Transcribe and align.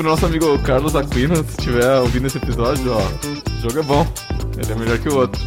pro 0.00 0.08
nosso 0.08 0.24
amigo 0.24 0.58
Carlos 0.60 0.96
Aquino, 0.96 1.36
se 1.36 1.50
estiver 1.58 1.98
ouvindo 1.98 2.26
esse 2.26 2.38
episódio, 2.38 2.90
ó, 2.90 3.02
o 3.02 3.60
jogo 3.60 3.80
é 3.80 3.82
bom. 3.82 4.06
Ele 4.56 4.72
é 4.72 4.74
melhor 4.74 4.98
que 4.98 5.10
o 5.10 5.14
outro. 5.14 5.38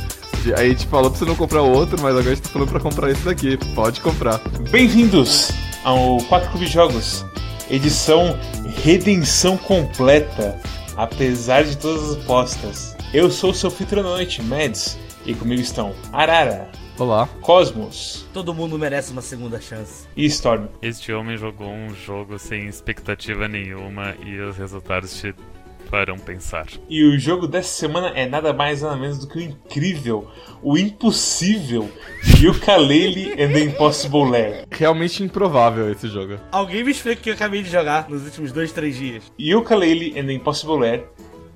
Aí 0.55 0.67
a 0.67 0.69
gente 0.69 0.85
falou 0.85 1.09
pra 1.09 1.17
você 1.17 1.25
não 1.25 1.35
comprar 1.35 1.63
o 1.63 1.71
outro, 1.71 1.99
mas 1.99 2.11
agora 2.11 2.29
a 2.29 2.35
gente 2.35 2.43
tá 2.43 2.49
falando 2.49 2.69
pra 2.69 2.79
comprar 2.79 3.09
esse 3.09 3.23
daqui. 3.23 3.57
Pode 3.73 3.99
comprar. 3.99 4.39
Bem-vindos 4.69 5.49
ao 5.83 6.17
4 6.25 6.51
Clube 6.51 6.67
Jogos, 6.67 7.25
edição 7.67 8.37
Redenção 8.83 9.57
Completa, 9.57 10.61
apesar 10.95 11.63
de 11.63 11.75
todas 11.75 12.11
as 12.11 12.17
apostas. 12.17 12.95
Eu 13.11 13.31
sou 13.31 13.49
o 13.49 13.55
seu 13.55 13.73
Noite, 14.03 14.43
Mads, 14.43 14.99
e 15.25 15.33
comigo 15.33 15.63
estão 15.63 15.95
Arara, 16.11 16.69
Olá. 16.97 17.27
Cosmos 17.41 18.25
Todo 18.33 18.53
mundo 18.53 18.77
merece 18.77 19.11
uma 19.11 19.21
segunda 19.21 19.59
chance. 19.59 20.07
e 20.15 20.25
Storm. 20.25 20.67
Este 20.81 21.11
homem 21.11 21.37
jogou 21.37 21.67
um 21.69 21.93
jogo 21.93 22.37
sem 22.37 22.67
expectativa 22.67 23.47
nenhuma 23.47 24.15
e 24.25 24.39
os 24.39 24.57
resultados 24.57 25.19
te 25.19 25.33
farão 25.89 26.17
pensar. 26.17 26.67
E 26.89 27.03
o 27.03 27.17
jogo 27.19 27.47
dessa 27.47 27.69
semana 27.69 28.09
é 28.09 28.27
nada 28.27 28.53
mais 28.53 28.81
nada 28.81 28.95
menos 28.95 29.19
do 29.19 29.27
que 29.27 29.37
o 29.39 29.41
incrível, 29.41 30.27
o 30.61 30.77
impossível 30.77 31.89
Yooka-Laylee 32.39 33.33
and 33.33 33.53
the 33.53 33.59
Impossible 33.61 34.29
Lair. 34.29 34.65
Realmente 34.71 35.23
improvável 35.23 35.91
esse 35.91 36.07
jogo. 36.07 36.37
Alguém 36.51 36.83
me 36.83 36.91
explica 36.91 37.19
o 37.19 37.23
que 37.23 37.29
eu 37.29 37.33
acabei 37.33 37.63
de 37.63 37.69
jogar 37.69 38.07
nos 38.09 38.23
últimos 38.23 38.51
dois, 38.51 38.71
três 38.71 38.95
dias. 38.95 39.23
Yooka-Laylee 39.39 40.19
and 40.19 40.25
the 40.27 40.33
Impossible 40.33 40.79
Lair 40.79 41.05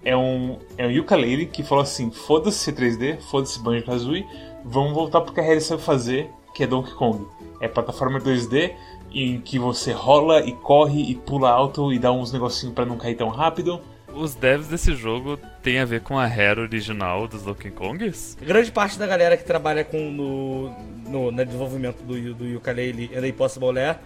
é 0.04 0.16
um, 0.16 0.58
é 0.78 0.86
um 0.88 0.92
Yooka-Laylee 0.92 1.48
que 1.48 1.64
falou 1.64 1.84
assim, 1.84 2.12
foda-se 2.12 2.72
3D, 2.72 3.20
foda-se 3.32 3.60
Banjo-Kazooie, 3.62 4.26
vamos 4.68 4.94
voltar 4.94 5.22
pro 5.22 5.34
que 5.34 5.40
a 5.40 5.44
Rare 5.44 5.62
sabe 5.62 5.82
fazer, 5.82 6.30
que 6.54 6.64
é 6.64 6.68
Donkey 6.68 6.94
Kong. 6.94 7.26
É 7.60 7.68
plataforma 7.68 8.20
2D 8.20 8.74
em 9.12 9.40
que 9.40 9.58
você 9.58 9.92
rola 9.92 10.42
e 10.42 10.52
corre 10.52 11.02
e 11.02 11.16
pula 11.16 11.50
alto 11.50 11.92
e 11.92 12.00
dá 12.00 12.12
uns 12.12 12.32
negocinhos 12.32 12.76
pra 12.76 12.86
não 12.86 12.98
cair 12.98 13.16
tão 13.16 13.30
rápido. 13.30 13.82
Os 14.14 14.36
devs 14.36 14.68
desse 14.68 14.96
jogo 14.96 15.38
têm 15.62 15.80
a 15.80 15.86
ver 15.86 16.02
com 16.02 16.18
a 16.18 16.26
Rare 16.26 16.62
original 16.62 17.28
dos 17.28 17.44
Donkey 17.44 17.72
Kongs? 17.72 18.38
Grande 18.42 18.72
parte 18.72 18.98
da 18.98 19.06
galera 19.06 19.38
que 19.38 19.44
trabalha 19.44 19.84
com 19.84 19.98
no, 20.12 20.70
no, 21.08 21.32
no 21.32 21.46
desenvolvimento 21.46 22.04
do, 22.04 22.34
do 22.34 22.46
Yooka-Laylee 22.46 23.16
and 23.16 23.22
the 23.22 23.28
Impossible 23.28 23.72
Lair 23.72 23.98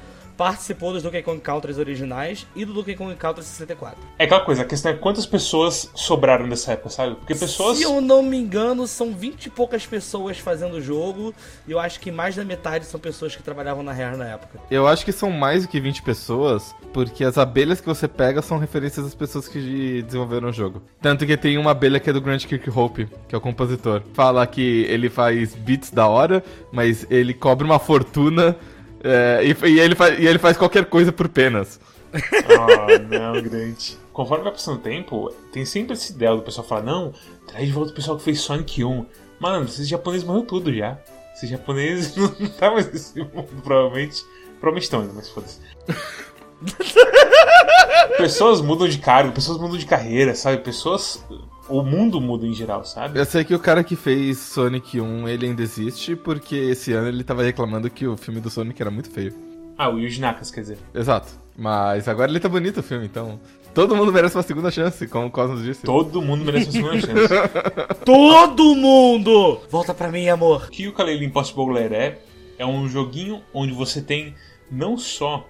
participou 0.42 0.92
dos 0.92 1.04
Donkey 1.04 1.22
Kong 1.22 1.40
Countries 1.40 1.78
originais 1.78 2.48
e 2.56 2.66
do 2.66 2.74
Donkey 2.74 2.96
Kong 2.96 3.14
Country 3.14 3.44
64. 3.44 3.96
É 4.18 4.24
aquela 4.24 4.42
coisa, 4.42 4.64
a 4.64 4.66
questão 4.66 4.92
é 4.92 4.96
quantas 4.96 5.24
pessoas 5.24 5.92
sobraram 5.94 6.50
dessa 6.50 6.72
época, 6.72 6.90
sabe? 6.90 7.14
Porque 7.14 7.36
pessoas. 7.36 7.78
Se 7.78 7.84
eu 7.84 8.02
não 8.02 8.24
me 8.24 8.38
engano, 8.38 8.88
são 8.88 9.14
20 9.14 9.46
e 9.46 9.50
poucas 9.52 9.86
pessoas 9.86 10.40
fazendo 10.40 10.78
o 10.78 10.82
jogo 10.82 11.32
e 11.68 11.72
eu 11.72 11.80
acho 11.80 12.00
que 12.00 12.12
mais 12.12 12.36
da 12.36 12.44
metade 12.44 12.86
são 12.86 13.00
pessoas 13.00 13.36
que 13.36 13.44
trabalhavam 13.44 13.84
na 13.84 13.94
Rare 13.94 14.18
na 14.18 14.30
época. 14.30 14.60
Eu 14.72 14.88
acho 14.88 15.06
que 15.06 15.12
são 15.12 15.30
mais 15.30 15.62
do 15.62 15.70
que 15.70 15.80
20 15.80 16.02
pessoas, 16.02 16.74
porque 16.92 17.24
as 17.24 17.38
abelhas 17.38 17.80
que 17.80 17.86
você 17.86 18.08
pega 18.08 18.42
são 18.42 18.58
referências 18.58 19.06
às 19.06 19.14
pessoas 19.14 19.48
que 19.48 20.02
desenvolveram 20.02 20.50
o 20.50 20.52
jogo. 20.54 20.82
Tanto 21.00 21.24
que 21.24 21.38
tem 21.38 21.60
uma 21.60 21.70
abelha 21.70 22.00
que 22.00 22.10
é 22.10 22.14
do 22.14 22.20
Grant 22.20 22.48
Kirkhope, 22.48 23.08
que 23.28 23.36
é 23.36 23.38
o 23.38 23.42
compositor. 23.42 24.02
Fala 24.16 24.48
que 24.48 24.88
ele 24.90 25.08
faz 25.08 25.54
beats 25.54 25.92
da 25.92 26.08
hora, 26.08 26.44
mas 26.72 27.06
ele 27.12 27.32
cobra 27.32 27.64
uma 27.64 27.78
fortuna 27.78 28.58
é, 29.04 29.42
e, 29.44 29.70
e 29.70 29.80
ele 29.80 29.96
faz, 29.96 30.20
e 30.20 30.26
ele 30.26 30.40
faz 30.40 30.58
qualquer 30.58 30.86
coisa 30.86 31.12
por 31.12 31.28
penas. 31.28 31.80
Ah, 32.14 33.00
não, 33.00 33.42
grande. 33.42 33.98
Conforme 34.12 34.44
vai 34.44 34.52
passando 34.52 34.78
o 34.78 34.82
tempo, 34.82 35.34
tem 35.52 35.66
sempre 35.66 35.94
esse 35.94 36.12
ideal 36.12 36.38
do 36.38 36.44
pessoal 36.44 36.68
falar: 36.68 36.84
não, 36.84 37.14
traz 37.48 37.66
de 37.66 37.72
volta 37.72 37.92
o 37.92 37.96
pessoal 37.96 38.18
que 38.18 38.24
fez 38.24 38.42
Sonic 38.42 38.84
1. 38.84 39.06
Mano, 39.40 39.66
esses 39.66 39.88
japoneses 39.88 40.26
morreram 40.26 40.46
tudo 40.46 40.74
já. 40.74 40.98
Esses 41.34 41.50
japoneses 41.50 42.16
não 42.40 42.50
tá 42.50 42.72
mais 42.72 42.92
nesse 42.92 43.20
mundo, 43.20 43.48
provavelmente. 43.64 44.24
Provavelmente 44.60 44.84
estão 44.84 45.02
ainda, 45.02 45.14
mas 45.14 45.30
foda-se. 45.30 45.60
pessoas 48.18 48.62
mudam 48.62 48.88
de 48.88 49.00
cargo, 49.00 49.32
pessoas 49.32 49.58
mudam 49.58 49.78
de 49.78 49.86
carreira, 49.86 50.36
sabe? 50.36 50.58
Pessoas. 50.58 51.26
O 51.72 51.84
mundo 51.84 52.20
muda 52.20 52.46
em 52.46 52.54
geral, 52.54 52.84
sabe? 52.84 53.18
Eu 53.18 53.24
sei 53.24 53.46
que 53.46 53.56
o 53.56 53.60
cara 53.60 53.82
que 53.84 53.96
fez 53.96 54.38
Sonic 54.38 55.00
1, 55.00 55.28
ele 55.30 55.46
ainda 55.46 55.62
existe, 55.62 56.18
porque 56.18 56.56
esse 56.56 56.92
ano 56.92 57.08
ele 57.08 57.24
tava 57.24 57.44
reclamando 57.44 57.90
que 57.90 58.06
o 58.06 58.18
filme 58.18 58.42
do 58.42 58.50
Sonic 58.50 58.82
era 58.82 58.92
muito 58.92 59.10
feio. 59.10 59.34
Ah, 59.78 59.90
o 59.90 59.98
Yuji 59.98 60.20
Nakas, 60.20 60.52
quer 60.52 60.62
dizer. 60.62 60.78
Exato. 60.94 61.30
Mas 61.58 62.08
agora 62.10 62.30
ele 62.30 62.40
tá 62.42 62.50
bonito 62.50 62.82
o 62.82 62.84
filme, 62.84 63.06
então. 63.06 63.40
Todo 63.74 63.96
mundo 63.96 64.12
merece 64.12 64.36
uma 64.36 64.44
segunda 64.44 64.70
chance, 64.70 65.08
como 65.08 65.28
o 65.28 65.32
Cosmos 65.32 65.64
disse. 65.64 65.84
Todo 65.84 66.22
mundo 66.22 66.44
merece 66.44 66.78
uma 66.78 67.00
segunda 67.00 67.28
chance. 67.28 67.34
Todo 68.04 68.76
mundo! 68.76 69.62
Volta 69.70 69.94
pra 69.94 70.12
mim, 70.12 70.28
amor. 70.28 70.66
O 70.66 70.70
que 70.70 70.90
o 70.90 70.94
Kalele 70.94 71.26
Impossible 71.26 71.72
Lair 71.72 71.94
é, 71.94 72.20
é 72.58 72.66
um 72.66 72.90
joguinho 72.90 73.42
onde 73.54 73.72
você 73.74 74.02
tem 74.02 74.36
não 74.70 74.98
só 74.98 75.48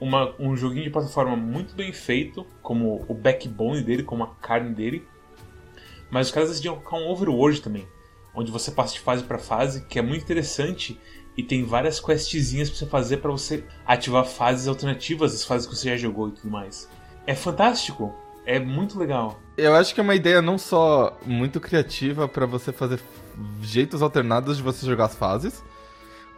uma, 0.00 0.34
um 0.38 0.56
joguinho 0.56 0.84
de 0.84 0.90
plataforma 0.90 1.36
muito 1.36 1.76
bem 1.76 1.92
feito, 1.92 2.44
como 2.60 3.04
o 3.06 3.14
backbone 3.14 3.82
dele, 3.82 4.02
como 4.02 4.24
a 4.24 4.28
carne 4.40 4.74
dele, 4.74 5.06
mas 6.10 6.26
os 6.26 6.32
caras 6.32 6.48
decidiram 6.50 6.76
colocar 6.76 6.96
um 6.96 7.10
overworld 7.10 7.60
também, 7.62 7.86
onde 8.34 8.50
você 8.50 8.70
passa 8.70 8.94
de 8.94 9.00
fase 9.00 9.24
para 9.24 9.38
fase, 9.38 9.84
que 9.86 9.98
é 9.98 10.02
muito 10.02 10.22
interessante 10.22 11.00
e 11.36 11.42
tem 11.42 11.64
várias 11.64 12.00
questzinhas 12.00 12.68
pra 12.68 12.78
você 12.78 12.86
fazer 12.86 13.16
para 13.18 13.30
você 13.30 13.64
ativar 13.86 14.26
fases 14.26 14.68
alternativas 14.68 15.32
das 15.32 15.44
fases 15.44 15.66
que 15.66 15.74
você 15.74 15.90
já 15.90 15.96
jogou 15.96 16.28
e 16.28 16.32
tudo 16.32 16.50
mais. 16.50 16.88
É 17.26 17.34
fantástico, 17.34 18.14
é 18.44 18.58
muito 18.58 18.98
legal. 18.98 19.40
Eu 19.56 19.74
acho 19.74 19.94
que 19.94 20.00
é 20.00 20.02
uma 20.02 20.14
ideia 20.14 20.42
não 20.42 20.58
só 20.58 21.16
muito 21.24 21.60
criativa 21.60 22.26
pra 22.26 22.46
você 22.46 22.72
fazer 22.72 23.00
jeitos 23.62 24.02
alternados 24.02 24.56
de 24.56 24.62
você 24.62 24.84
jogar 24.86 25.06
as 25.06 25.14
fases, 25.14 25.62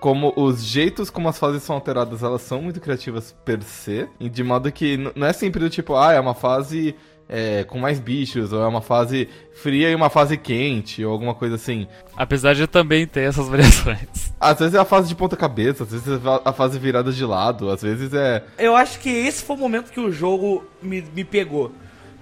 como 0.01 0.33
os 0.37 0.65
jeitos 0.65 1.11
como 1.11 1.29
as 1.29 1.39
fases 1.39 1.63
são 1.63 1.77
alteradas, 1.77 2.23
elas 2.23 2.43
são 2.43 2.61
muito 2.61 2.81
criativas 2.81 3.33
per 3.45 3.63
se, 3.63 4.09
de 4.21 4.43
modo 4.43 4.71
que 4.73 4.97
não 4.97 5.27
é 5.27 5.33
sempre 5.33 5.61
do 5.61 5.71
tipo, 5.71 5.95
ah, 5.95 6.13
é 6.13 6.19
uma 6.19 6.35
fase 6.35 6.97
é, 7.29 7.65
com 7.65 7.79
mais 7.79 7.99
bichos, 7.99 8.53
ou 8.53 8.63
é 8.63 8.67
uma 8.67 8.83
fase 8.83 9.29
fria 9.55 9.91
e 9.91 9.95
uma 9.95 10.11
fase 10.11 10.37
quente, 10.37 11.05
ou 11.05 11.13
alguma 11.13 11.35
coisa 11.35 11.55
assim. 11.55 11.87
Apesar 12.17 12.55
de 12.55 12.67
também 12.67 13.07
ter 13.07 13.23
essas 13.23 13.49
variações. 13.51 14.33
Às 14.41 14.59
vezes 14.59 14.75
é 14.75 14.79
a 14.79 14.85
fase 14.85 15.09
de 15.09 15.15
ponta 15.15 15.37
cabeça, 15.37 15.85
às 15.85 15.91
vezes 15.91 16.07
é 16.09 16.21
a 16.45 16.53
fase 16.53 16.79
virada 16.79 17.13
de 17.13 17.25
lado, 17.25 17.71
às 17.71 17.83
vezes 17.83 18.13
é... 18.13 18.43
Eu 18.59 18.75
acho 18.77 18.99
que 18.99 19.09
esse 19.09 19.43
foi 19.45 19.57
o 19.57 19.59
momento 19.59 19.91
que 19.93 20.01
o 20.01 20.13
jogo 20.13 20.65
me, 20.83 21.03
me 21.15 21.25
pegou. 21.25 21.73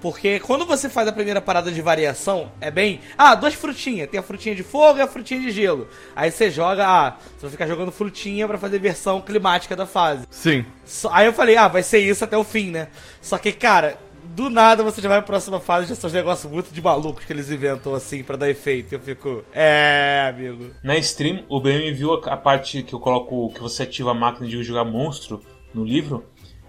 Porque 0.00 0.40
quando 0.40 0.64
você 0.64 0.88
faz 0.88 1.06
a 1.08 1.12
primeira 1.12 1.42
parada 1.42 1.70
de 1.70 1.82
variação, 1.82 2.50
é 2.58 2.70
bem. 2.70 3.00
Ah, 3.18 3.34
duas 3.34 3.52
frutinhas. 3.52 4.08
Tem 4.08 4.18
a 4.18 4.22
frutinha 4.22 4.54
de 4.54 4.62
fogo 4.62 4.98
e 4.98 5.02
a 5.02 5.06
frutinha 5.06 5.40
de 5.40 5.50
gelo. 5.50 5.88
Aí 6.16 6.30
você 6.30 6.50
joga. 6.50 6.86
Ah, 6.86 7.16
você 7.36 7.42
vai 7.42 7.50
ficar 7.50 7.66
jogando 7.66 7.92
frutinha 7.92 8.48
pra 8.48 8.56
fazer 8.56 8.78
versão 8.78 9.20
climática 9.20 9.76
da 9.76 9.84
fase. 9.84 10.26
Sim. 10.30 10.64
Só- 10.86 11.10
aí 11.12 11.26
eu 11.26 11.34
falei, 11.34 11.56
ah, 11.56 11.68
vai 11.68 11.82
ser 11.82 11.98
isso 11.98 12.24
até 12.24 12.34
o 12.36 12.44
fim, 12.44 12.70
né? 12.70 12.88
Só 13.20 13.36
que, 13.36 13.52
cara, 13.52 13.98
do 14.34 14.48
nada 14.48 14.82
você 14.82 15.00
já 15.00 15.08
vai 15.08 15.18
pra 15.18 15.26
próxima 15.26 15.60
fase 15.60 15.86
de 15.86 15.92
esses 15.92 16.12
negócios 16.12 16.50
muito 16.50 16.72
de 16.72 16.80
malucos 16.80 17.24
que 17.24 17.32
eles 17.32 17.50
inventam 17.50 17.94
assim 17.94 18.22
pra 18.22 18.36
dar 18.36 18.48
efeito. 18.48 18.92
E 18.92 18.96
eu 18.96 19.00
fico. 19.00 19.44
É, 19.52 20.26
amigo. 20.28 20.70
Na 20.82 20.96
stream, 20.98 21.44
o 21.48 21.60
BM 21.60 21.92
viu 21.92 22.14
a, 22.14 22.34
a 22.34 22.36
parte 22.36 22.82
que 22.82 22.94
eu 22.94 23.00
coloco 23.00 23.52
que 23.52 23.60
você 23.60 23.82
ativa 23.82 24.12
a 24.12 24.14
máquina 24.14 24.48
de 24.48 24.62
jogar 24.62 24.84
monstro 24.84 25.42
no 25.74 25.84
livro. 25.84 26.24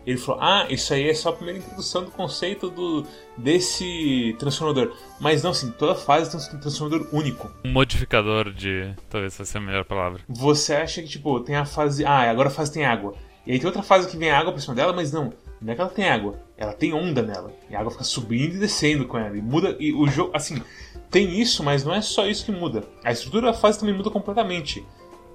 Ele 0.05 0.17
falou: 0.17 0.41
Ah, 0.41 0.65
isso 0.69 0.93
aí 0.93 1.09
é 1.09 1.13
só 1.13 1.29
a 1.29 1.33
primeira 1.33 1.59
introdução 1.59 2.03
do 2.03 2.11
conceito 2.11 2.69
do, 2.69 3.05
desse 3.37 4.35
transformador. 4.39 4.95
Mas 5.19 5.43
não, 5.43 5.51
assim, 5.51 5.71
toda 5.71 5.93
fase 5.93 6.31
tem 6.31 6.57
um 6.57 6.59
transformador 6.59 7.07
único. 7.13 7.51
Um 7.63 7.71
modificador 7.71 8.51
de. 8.51 8.93
Talvez 9.09 9.33
essa 9.33 9.45
seja 9.45 9.59
a 9.59 9.61
melhor 9.61 9.85
palavra. 9.85 10.21
Você 10.27 10.73
acha 10.73 11.01
que, 11.01 11.07
tipo, 11.07 11.39
tem 11.41 11.55
a 11.55 11.65
fase. 11.65 12.03
Ah, 12.03 12.29
agora 12.29 12.49
a 12.49 12.51
fase 12.51 12.73
tem 12.73 12.85
água. 12.85 13.13
E 13.45 13.51
aí 13.51 13.59
tem 13.59 13.67
outra 13.67 13.83
fase 13.83 14.09
que 14.09 14.17
vem 14.17 14.31
água 14.31 14.51
por 14.51 14.61
cima 14.61 14.75
dela, 14.75 14.93
mas 14.93 15.11
não. 15.11 15.31
Não 15.61 15.71
é 15.71 15.75
que 15.75 15.81
ela 15.81 15.89
tem 15.89 16.09
água. 16.09 16.39
Ela 16.57 16.73
tem 16.73 16.93
onda 16.93 17.21
nela. 17.21 17.53
E 17.69 17.75
a 17.75 17.79
água 17.79 17.91
fica 17.91 18.03
subindo 18.03 18.55
e 18.55 18.59
descendo 18.59 19.05
com 19.05 19.17
ela. 19.17 19.37
E 19.37 19.41
muda. 19.41 19.75
E 19.79 19.93
o 19.93 20.07
jogo. 20.07 20.31
Assim, 20.33 20.61
tem 21.09 21.39
isso, 21.39 21.63
mas 21.63 21.83
não 21.83 21.93
é 21.93 22.01
só 22.01 22.25
isso 22.25 22.45
que 22.45 22.51
muda. 22.51 22.83
A 23.03 23.11
estrutura 23.11 23.47
da 23.47 23.53
fase 23.53 23.79
também 23.79 23.95
muda 23.95 24.09
completamente. 24.09 24.83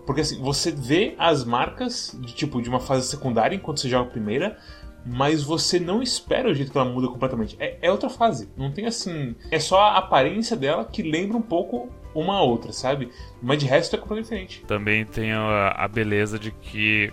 Porque 0.05 0.21
assim, 0.21 0.41
você 0.41 0.71
vê 0.71 1.15
as 1.19 1.45
marcas 1.45 2.17
de 2.21 2.33
tipo 2.33 2.63
de 2.63 2.69
uma 2.69 2.81
fase 2.81 3.09
secundária 3.09 3.57
enquanto 3.57 3.81
você 3.81 3.89
joga 3.89 4.09
a 4.09 4.11
primeira, 4.11 4.57
mas 5.05 5.43
você 5.43 5.79
não 5.79 6.03
espera 6.03 6.49
o 6.49 6.55
jeito 6.55 6.73
que 6.73 6.79
ela 6.79 6.89
muda 6.89 7.09
completamente. 7.09 7.57
É, 7.59 7.79
é 7.83 7.91
outra 7.91 8.09
fase. 8.09 8.49
Não 8.57 8.73
tem 8.73 8.87
assim. 8.87 9.35
É 9.51 9.59
só 9.59 9.81
a 9.81 9.99
aparência 9.99 10.57
dela 10.57 10.85
que 10.85 11.03
lembra 11.03 11.37
um 11.37 11.43
pouco 11.43 11.89
uma 12.15 12.41
outra, 12.41 12.73
sabe? 12.73 13.11
Mas 13.43 13.59
de 13.59 13.67
resto 13.67 13.95
é 13.95 13.99
completamente 13.99 14.25
diferente. 14.25 14.65
Também 14.67 15.05
tem 15.05 15.33
a, 15.33 15.69
a 15.77 15.89
beleza 15.89 16.39
de 16.39 16.51
que 16.51 17.13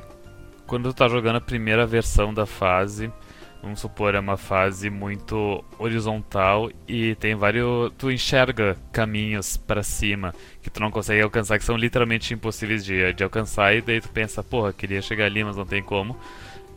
quando 0.74 0.92
tu 0.92 0.96
tá 0.96 1.08
jogando 1.08 1.36
a 1.36 1.42
primeira 1.42 1.86
versão 1.86 2.34
da 2.34 2.48
fase, 2.48 3.12
vamos 3.62 3.80
supor, 3.80 4.16
é 4.16 4.20
uma 4.20 4.38
fase 4.38 4.90
muito 4.90 5.64
horizontal 5.78 6.72
e 6.88 7.14
tem 7.14 7.36
vários. 7.36 7.92
Tu 7.96 8.10
enxerga 8.10 8.76
caminhos 8.92 9.56
pra 9.56 9.84
cima 9.84 10.34
que 10.64 10.72
tu 10.72 10.80
não 10.80 10.90
consegue 10.90 11.22
alcançar, 11.22 11.60
que 11.60 11.64
são 11.64 11.78
literalmente 11.78 12.34
impossíveis 12.34 12.84
de, 12.84 13.14
de 13.14 13.24
alcançar, 13.24 13.76
e 13.76 13.82
daí 13.84 14.02
tu 14.02 14.10
pensa, 14.10 14.42
porra, 14.42 14.74
queria 14.74 15.00
chegar 15.00 15.26
ali, 15.26 15.44
mas 15.44 15.56
não 15.56 15.64
tem 15.64 15.84
como. 15.84 16.18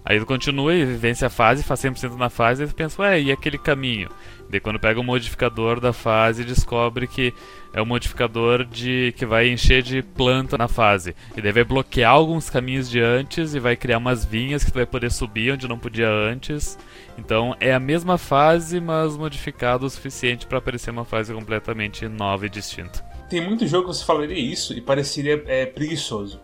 Aí 0.05 0.21
tu 0.21 0.27
continua 0.27 0.75
e 0.75 0.85
vence 0.85 1.25
a 1.25 1.31
fase, 1.31 1.63
faz 1.63 1.81
100% 1.81 2.19
na 2.19 2.29
fase, 2.29 2.65
e 2.65 2.67
tu 2.67 2.75
pensa, 2.75 3.01
ué, 3.01 3.19
e 3.19 3.33
aquele 3.33 3.57
caminho? 3.57 4.11
Daí 4.51 4.61
quando 4.61 4.79
pega 4.79 5.01
o 5.01 5.03
modificador 5.03 5.81
da 5.81 5.95
fase, 5.95 6.45
descobre 6.45 7.07
que 7.07 7.33
é 7.77 7.83
um 7.83 7.85
modificador 7.85 8.65
de 8.65 9.13
que 9.19 9.27
vai 9.27 9.51
encher 9.51 9.83
de 9.83 10.01
planta 10.01 10.57
na 10.57 10.67
fase. 10.67 11.15
E 11.37 11.43
daí 11.43 11.53
vai 11.53 11.63
bloquear 11.63 12.11
alguns 12.11 12.49
caminhos 12.49 12.89
de 12.89 13.01
antes 13.01 13.55
e 13.55 13.61
vai 13.61 13.77
criar 13.77 13.99
umas 13.99 14.25
vinhas 14.25 14.65
que 14.65 14.73
tu 14.73 14.77
vai 14.77 14.87
poder 14.87 15.13
subir 15.13 15.53
onde 15.53 15.69
não 15.69 15.79
podia 15.79 16.09
antes. 16.09 16.79
Então 17.19 17.55
é 17.61 17.75
a 17.75 17.79
mesma 17.79 18.17
fase, 18.17 18.81
mas 18.81 19.15
modificado 19.15 19.85
o 19.85 19.91
suficiente 19.91 20.47
para 20.47 20.59
parecer 20.59 20.91
uma 20.91 21.05
fase 21.05 21.35
completamente 21.35 22.09
nova 22.09 22.47
e 22.47 22.49
distinta. 22.49 23.05
Tem 23.29 23.47
muito 23.47 23.67
jogo 23.67 23.91
que 23.91 23.95
você 23.95 24.07
falaria 24.07 24.39
isso 24.39 24.73
e 24.73 24.81
pareceria 24.81 25.45
é, 25.47 25.67
preguiçoso. 25.67 26.41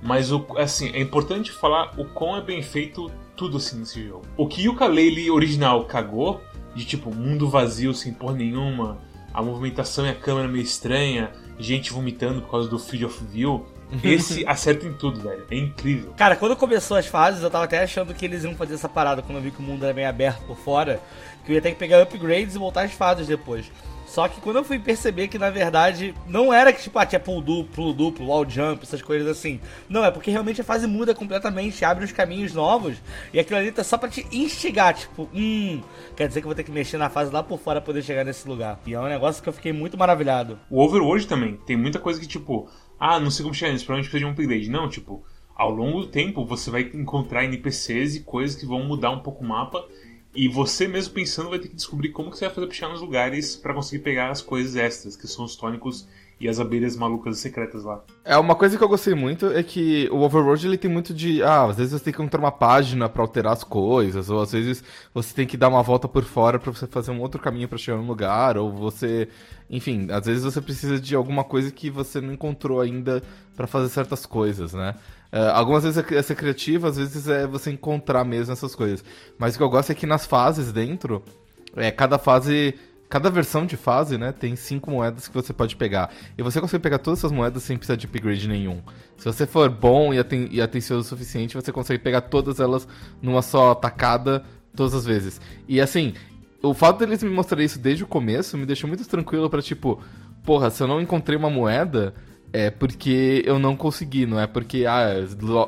Mas 0.00 0.30
o, 0.30 0.46
assim, 0.56 0.92
é 0.94 1.00
importante 1.00 1.50
falar 1.50 1.92
o 1.98 2.04
quão 2.04 2.36
é 2.36 2.40
bem 2.40 2.62
feito 2.62 3.10
tudo 3.36 3.56
assim 3.56 3.80
nesse 3.80 4.06
jogo. 4.06 4.22
O 4.36 4.46
que 4.46 4.68
o 4.68 4.76
Kalele 4.76 5.28
original 5.28 5.86
cagou, 5.86 6.40
de 6.72 6.84
tipo, 6.84 7.12
mundo 7.12 7.50
vazio 7.50 7.92
sem 7.92 8.12
porra 8.12 8.34
nenhuma, 8.34 9.07
a 9.38 9.42
movimentação 9.42 10.04
e 10.04 10.10
a 10.10 10.14
câmera 10.16 10.48
meio 10.48 10.64
estranha, 10.64 11.30
gente 11.60 11.92
vomitando 11.92 12.42
por 12.42 12.50
causa 12.50 12.68
do 12.68 12.76
Field 12.76 13.04
of 13.04 13.24
View. 13.24 13.64
Esse 14.02 14.44
acerta 14.44 14.84
em 14.84 14.92
tudo, 14.92 15.20
velho. 15.20 15.46
É 15.48 15.56
incrível. 15.56 16.12
Cara, 16.16 16.34
quando 16.34 16.56
começou 16.56 16.96
as 16.96 17.06
fases, 17.06 17.40
eu 17.40 17.48
tava 17.48 17.64
até 17.64 17.80
achando 17.80 18.12
que 18.12 18.24
eles 18.24 18.42
iam 18.42 18.56
fazer 18.56 18.74
essa 18.74 18.88
parada 18.88 19.22
quando 19.22 19.36
eu 19.36 19.42
vi 19.42 19.52
que 19.52 19.60
o 19.60 19.62
mundo 19.62 19.84
era 19.84 19.94
meio 19.94 20.08
aberto 20.08 20.44
por 20.44 20.56
fora, 20.56 21.00
que 21.46 21.52
eu 21.52 21.54
ia 21.54 21.62
ter 21.62 21.70
que 21.70 21.78
pegar 21.78 22.02
upgrades 22.02 22.56
e 22.56 22.58
voltar 22.58 22.82
as 22.82 22.92
fases 22.92 23.28
depois. 23.28 23.70
Só 24.08 24.26
que 24.26 24.40
quando 24.40 24.56
eu 24.56 24.64
fui 24.64 24.78
perceber 24.78 25.28
que 25.28 25.38
na 25.38 25.50
verdade 25.50 26.14
não 26.26 26.50
era 26.50 26.72
que 26.72 26.82
tipo, 26.82 26.98
ah, 26.98 27.04
tinha 27.04 27.20
pull 27.20 27.42
duplo, 27.42 27.74
pulo 27.74 27.92
duplo, 27.92 28.26
wall 28.26 28.48
jump, 28.48 28.82
essas 28.82 29.02
coisas 29.02 29.28
assim. 29.28 29.60
Não, 29.86 30.02
é 30.02 30.10
porque 30.10 30.30
realmente 30.30 30.62
a 30.62 30.64
fase 30.64 30.86
muda 30.86 31.14
completamente, 31.14 31.84
abre 31.84 32.06
os 32.06 32.10
caminhos 32.10 32.54
novos 32.54 32.96
e 33.34 33.38
aquilo 33.38 33.58
ali 33.58 33.70
tá 33.70 33.84
só 33.84 33.98
pra 33.98 34.08
te 34.08 34.26
instigar, 34.32 34.94
tipo, 34.94 35.28
hum, 35.34 35.82
quer 36.16 36.26
dizer 36.26 36.40
que 36.40 36.46
eu 36.46 36.48
vou 36.48 36.54
ter 36.54 36.64
que 36.64 36.70
mexer 36.70 36.96
na 36.96 37.10
fase 37.10 37.30
lá 37.30 37.42
por 37.42 37.58
fora 37.58 37.82
pra 37.82 37.86
poder 37.86 38.02
chegar 38.02 38.24
nesse 38.24 38.48
lugar. 38.48 38.80
E 38.86 38.94
é 38.94 39.00
um 39.00 39.08
negócio 39.08 39.42
que 39.42 39.48
eu 39.48 39.52
fiquei 39.52 39.74
muito 39.74 39.98
maravilhado. 39.98 40.58
O 40.70 40.82
Overworld 40.82 41.26
também 41.26 41.56
tem 41.66 41.76
muita 41.76 41.98
coisa 41.98 42.18
que 42.18 42.26
tipo, 42.26 42.66
ah, 42.98 43.20
não 43.20 43.30
sei 43.30 43.42
como 43.42 43.54
chegar 43.54 43.72
nisso, 43.72 43.84
provavelmente 43.84 44.10
precisa 44.10 44.20
de 44.20 44.24
um 44.24 44.32
upgrade. 44.32 44.70
Não, 44.70 44.88
tipo, 44.88 45.22
ao 45.54 45.70
longo 45.70 46.00
do 46.00 46.06
tempo 46.06 46.46
você 46.46 46.70
vai 46.70 46.80
encontrar 46.94 47.44
NPCs 47.44 48.16
e 48.16 48.20
coisas 48.20 48.58
que 48.58 48.64
vão 48.64 48.84
mudar 48.84 49.10
um 49.10 49.20
pouco 49.20 49.44
o 49.44 49.46
mapa 49.46 49.84
e 50.38 50.46
você 50.46 50.86
mesmo 50.86 51.12
pensando 51.12 51.50
vai 51.50 51.58
ter 51.58 51.66
que 51.66 51.74
descobrir 51.74 52.10
como 52.10 52.30
que 52.30 52.38
você 52.38 52.44
vai 52.44 52.54
fazer 52.54 52.66
pra 52.68 52.76
chegar 52.76 52.92
nos 52.92 53.00
lugares 53.00 53.56
para 53.56 53.74
conseguir 53.74 54.04
pegar 54.04 54.30
as 54.30 54.40
coisas 54.40 54.76
extras, 54.76 55.16
que 55.16 55.26
são 55.26 55.44
os 55.44 55.56
tônicos 55.56 56.06
e 56.40 56.48
as 56.48 56.60
abelhas 56.60 56.96
malucas 56.96 57.38
secretas 57.38 57.82
lá. 57.82 58.00
É, 58.24 58.36
uma 58.36 58.54
coisa 58.54 58.78
que 58.78 58.84
eu 58.84 58.88
gostei 58.88 59.14
muito 59.14 59.46
é 59.46 59.62
que 59.62 60.08
o 60.12 60.18
Overworld 60.18 60.66
ele 60.66 60.78
tem 60.78 60.90
muito 60.90 61.12
de. 61.12 61.42
Ah, 61.42 61.64
às 61.64 61.76
vezes 61.76 61.92
você 61.92 62.04
tem 62.04 62.12
que 62.12 62.22
encontrar 62.22 62.40
uma 62.40 62.52
página 62.52 63.08
para 63.08 63.22
alterar 63.22 63.52
as 63.52 63.64
coisas, 63.64 64.30
ou 64.30 64.40
às 64.40 64.52
vezes 64.52 64.84
você 65.12 65.34
tem 65.34 65.46
que 65.46 65.56
dar 65.56 65.68
uma 65.68 65.82
volta 65.82 66.06
por 66.06 66.24
fora 66.24 66.58
para 66.58 66.72
você 66.72 66.86
fazer 66.86 67.10
um 67.10 67.20
outro 67.20 67.40
caminho 67.40 67.68
para 67.68 67.78
chegar 67.78 67.98
no 67.98 68.06
lugar, 68.06 68.56
ou 68.56 68.72
você. 68.72 69.28
Enfim, 69.68 70.06
às 70.10 70.26
vezes 70.26 70.44
você 70.44 70.60
precisa 70.60 71.00
de 71.00 71.14
alguma 71.14 71.42
coisa 71.44 71.70
que 71.70 71.90
você 71.90 72.20
não 72.20 72.32
encontrou 72.32 72.80
ainda 72.80 73.22
para 73.56 73.66
fazer 73.66 73.88
certas 73.88 74.24
coisas, 74.24 74.72
né? 74.72 74.94
Uh, 75.32 75.50
algumas 75.52 75.82
vezes 75.82 76.02
é 76.10 76.22
ser 76.22 76.34
criativo, 76.36 76.86
às 76.86 76.96
vezes 76.96 77.28
é 77.28 77.46
você 77.46 77.70
encontrar 77.70 78.24
mesmo 78.24 78.52
essas 78.52 78.74
coisas. 78.74 79.04
Mas 79.36 79.54
o 79.54 79.58
que 79.58 79.64
eu 79.64 79.68
gosto 79.68 79.90
é 79.90 79.94
que 79.94 80.06
nas 80.06 80.24
fases 80.24 80.72
dentro, 80.72 81.22
é, 81.76 81.90
cada 81.90 82.18
fase 82.18 82.74
Cada 83.08 83.30
versão 83.30 83.64
de 83.64 83.76
fase, 83.76 84.18
né, 84.18 84.32
tem 84.32 84.54
cinco 84.54 84.90
moedas 84.90 85.28
que 85.28 85.34
você 85.34 85.52
pode 85.52 85.76
pegar. 85.76 86.10
E 86.36 86.42
você 86.42 86.60
consegue 86.60 86.82
pegar 86.82 86.98
todas 86.98 87.20
essas 87.20 87.32
moedas 87.32 87.62
sem 87.62 87.76
precisar 87.76 87.96
de 87.96 88.06
upgrade 88.06 88.46
nenhum. 88.46 88.82
Se 89.16 89.24
você 89.24 89.46
for 89.46 89.70
bom 89.70 90.12
e, 90.12 90.18
aten 90.18 90.48
e 90.50 90.60
atencioso 90.60 91.00
o 91.00 91.08
suficiente, 91.08 91.54
você 91.54 91.72
consegue 91.72 92.02
pegar 92.02 92.22
todas 92.22 92.60
elas 92.60 92.86
numa 93.22 93.40
só 93.40 93.74
tacada, 93.74 94.44
todas 94.76 94.94
as 94.94 95.06
vezes. 95.06 95.40
E 95.66 95.80
assim, 95.80 96.12
o 96.62 96.74
fato 96.74 96.98
deles 96.98 97.22
me 97.22 97.30
mostrarem 97.30 97.64
isso 97.64 97.78
desde 97.78 98.04
o 98.04 98.06
começo 98.06 98.58
me 98.58 98.66
deixou 98.66 98.88
muito 98.88 99.06
tranquilo 99.06 99.48
para 99.48 99.62
tipo, 99.62 100.00
porra, 100.44 100.70
se 100.70 100.82
eu 100.82 100.86
não 100.86 101.00
encontrei 101.00 101.36
uma 101.36 101.48
moeda, 101.48 102.14
é 102.52 102.70
porque 102.70 103.42
eu 103.44 103.58
não 103.58 103.76
consegui, 103.76 104.26
não 104.26 104.40
é 104.40 104.46
porque 104.46 104.86
ah, 104.86 105.08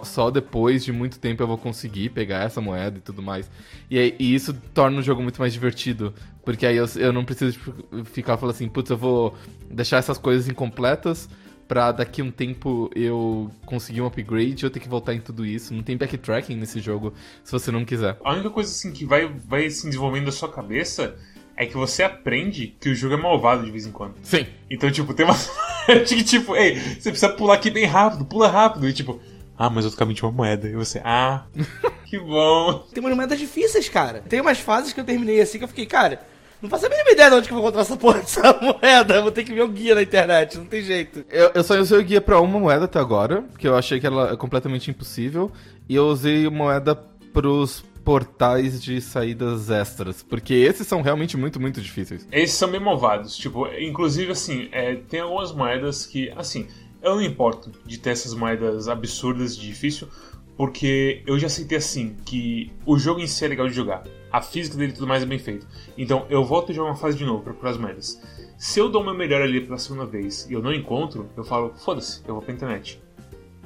só 0.03 0.31
depois 0.31 0.85
de 0.85 0.93
muito 0.93 1.19
tempo 1.19 1.43
eu 1.43 1.47
vou 1.47 1.59
conseguir 1.59 2.11
pegar 2.11 2.44
essa 2.44 2.61
moeda 2.61 2.99
e 2.99 3.00
tudo 3.00 3.23
mais. 3.23 3.50
E, 3.91 4.15
e 4.19 4.35
isso 4.35 4.55
torna 4.75 4.99
o 4.99 5.03
jogo 5.03 5.23
muito 5.23 5.41
mais 5.41 5.53
divertido, 5.53 6.15
porque 6.44 6.67
aí 6.67 6.77
eu, 6.77 6.87
eu 6.97 7.12
não 7.12 7.25
preciso 7.25 7.53
tipo, 7.53 8.05
ficar 8.05 8.37
falando 8.37 8.55
assim, 8.55 8.69
putz, 8.69 8.91
eu 8.91 8.97
vou 8.97 9.37
deixar 9.71 9.99
essas 9.99 10.19
coisas 10.19 10.49
incompletas 10.49 11.29
pra 11.71 11.93
daqui 11.93 12.21
um 12.21 12.32
tempo 12.32 12.91
eu 12.97 13.49
conseguir 13.65 14.00
um 14.00 14.06
upgrade 14.06 14.65
eu 14.65 14.71
ter 14.71 14.81
que 14.81 14.88
voltar 14.88 15.15
em 15.15 15.21
tudo 15.21 15.47
isso. 15.47 15.73
Não 15.73 15.85
tem 15.85 15.97
backtracking 15.97 16.56
nesse 16.56 16.81
jogo, 16.81 17.15
se 17.44 17.53
você 17.53 17.71
não 17.71 17.85
quiser. 17.85 18.19
A 18.25 18.32
única 18.32 18.50
coisa 18.50 18.71
assim 18.71 18.93
que 18.93 19.05
vai, 19.05 19.29
vai 19.29 19.71
se 19.71 19.87
desenvolvendo 19.87 20.27
na 20.27 20.32
sua 20.32 20.50
cabeça 20.50 21.15
é 21.60 21.66
que 21.66 21.76
você 21.76 22.02
aprende 22.02 22.74
que 22.80 22.88
o 22.88 22.94
jogo 22.94 23.12
é 23.12 23.16
malvado 23.18 23.62
de 23.62 23.70
vez 23.70 23.86
em 23.86 23.92
quando. 23.92 24.14
Sim. 24.22 24.46
Então, 24.70 24.90
tipo, 24.90 25.12
tem 25.12 25.26
uma. 25.26 25.36
tipo, 26.24 26.56
ei, 26.56 26.76
você 26.76 27.10
precisa 27.10 27.28
pular 27.28 27.56
aqui 27.56 27.70
bem 27.70 27.84
rápido, 27.84 28.24
pula 28.24 28.48
rápido. 28.48 28.88
E 28.88 28.94
tipo, 28.94 29.20
ah, 29.58 29.68
mas 29.68 29.84
outro 29.84 29.98
caminho 29.98 30.16
tinha 30.16 30.26
uma 30.26 30.34
moeda. 30.34 30.66
E 30.66 30.72
você, 30.72 31.02
ah, 31.04 31.44
que 32.08 32.18
bom. 32.18 32.86
Tem 32.94 33.04
umas 33.04 33.14
moedas 33.14 33.38
difíceis, 33.38 33.90
cara. 33.90 34.24
Tem 34.26 34.40
umas 34.40 34.58
fases 34.58 34.94
que 34.94 35.00
eu 35.00 35.04
terminei 35.04 35.38
assim 35.38 35.58
que 35.58 35.64
eu 35.64 35.68
fiquei, 35.68 35.84
cara. 35.84 36.22
Não 36.62 36.70
faço 36.70 36.86
a 36.86 36.88
mínima 36.88 37.10
ideia 37.10 37.28
de 37.28 37.36
onde 37.36 37.48
que 37.48 37.52
eu 37.52 37.58
vou 37.58 37.64
encontrar 37.64 37.82
essa 37.82 37.96
porra 37.96 38.20
dessa 38.20 38.40
moeda. 38.58 39.20
Vou 39.20 39.30
ter 39.30 39.44
que 39.44 39.52
ver 39.52 39.62
o 39.62 39.68
guia 39.68 39.94
na 39.94 40.02
internet, 40.02 40.56
não 40.56 40.64
tem 40.64 40.80
jeito. 40.80 41.26
Eu, 41.28 41.50
eu 41.54 41.62
só 41.62 41.78
usei 41.78 41.98
o 41.98 42.02
guia 42.02 42.22
pra 42.22 42.40
uma 42.40 42.58
moeda 42.58 42.86
até 42.86 42.98
agora, 42.98 43.44
que 43.58 43.68
eu 43.68 43.76
achei 43.76 44.00
que 44.00 44.06
ela 44.06 44.32
é 44.32 44.36
completamente 44.36 44.90
impossível. 44.90 45.52
E 45.86 45.94
eu 45.94 46.06
usei 46.06 46.48
moeda 46.48 46.94
pros 47.34 47.84
portais 48.10 48.82
de 48.82 49.00
saídas 49.00 49.70
extras, 49.70 50.20
porque 50.20 50.52
esses 50.52 50.84
são 50.84 51.00
realmente 51.00 51.36
muito, 51.36 51.60
muito 51.60 51.80
difíceis. 51.80 52.26
Esses 52.32 52.56
são 52.56 52.68
bem 52.68 52.80
malvados, 52.80 53.36
tipo, 53.36 53.68
inclusive 53.68 54.32
assim, 54.32 54.68
é, 54.72 54.96
tem 54.96 55.20
algumas 55.20 55.52
moedas 55.52 56.06
que, 56.06 56.28
assim, 56.30 56.66
eu 57.00 57.14
não 57.14 57.22
importo 57.22 57.70
de 57.86 58.00
ter 58.00 58.10
essas 58.10 58.34
moedas 58.34 58.88
absurdas 58.88 59.56
de 59.56 59.64
difícil, 59.64 60.08
porque 60.56 61.22
eu 61.24 61.38
já 61.38 61.46
aceitei 61.46 61.78
assim, 61.78 62.16
que 62.24 62.72
o 62.84 62.98
jogo 62.98 63.20
em 63.20 63.28
si 63.28 63.44
é 63.44 63.48
legal 63.48 63.68
de 63.68 63.74
jogar, 63.74 64.02
a 64.32 64.42
física 64.42 64.76
dele 64.76 64.90
e 64.90 64.94
tudo 64.96 65.06
mais 65.06 65.22
é 65.22 65.26
bem 65.26 65.38
feito. 65.38 65.64
Então 65.96 66.26
eu 66.29 66.44
volto 66.44 66.72
a 66.72 66.74
jogar 66.74 66.90
uma 66.90 66.96
fase 66.96 67.17
de 67.17 67.24
novo 67.24 67.44
procurar 67.44 67.70
as 67.70 67.79
moedas. 67.79 68.20
Se 68.58 68.81
eu 68.81 68.88
dou 68.88 69.02
o 69.02 69.05
meu 69.05 69.14
melhor 69.14 69.40
ali 69.40 69.60
pela 69.60 69.79
segunda 69.79 70.05
vez 70.05 70.50
e 70.50 70.52
eu 70.52 70.60
não 70.60 70.74
encontro, 70.74 71.31
eu 71.36 71.44
falo, 71.44 71.72
foda-se, 71.76 72.22
eu 72.26 72.34
vou 72.34 72.43
pra 72.43 72.52
internet. 72.52 73.00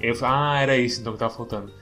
E 0.03 0.07
eu 0.07 0.15
falo, 0.15 0.35
ah, 0.35 0.61
era 0.61 0.77
isso 0.77 1.01
então 1.01 1.15
que 1.15 1.19
tava 1.19 1.33
faltando. 1.33 1.73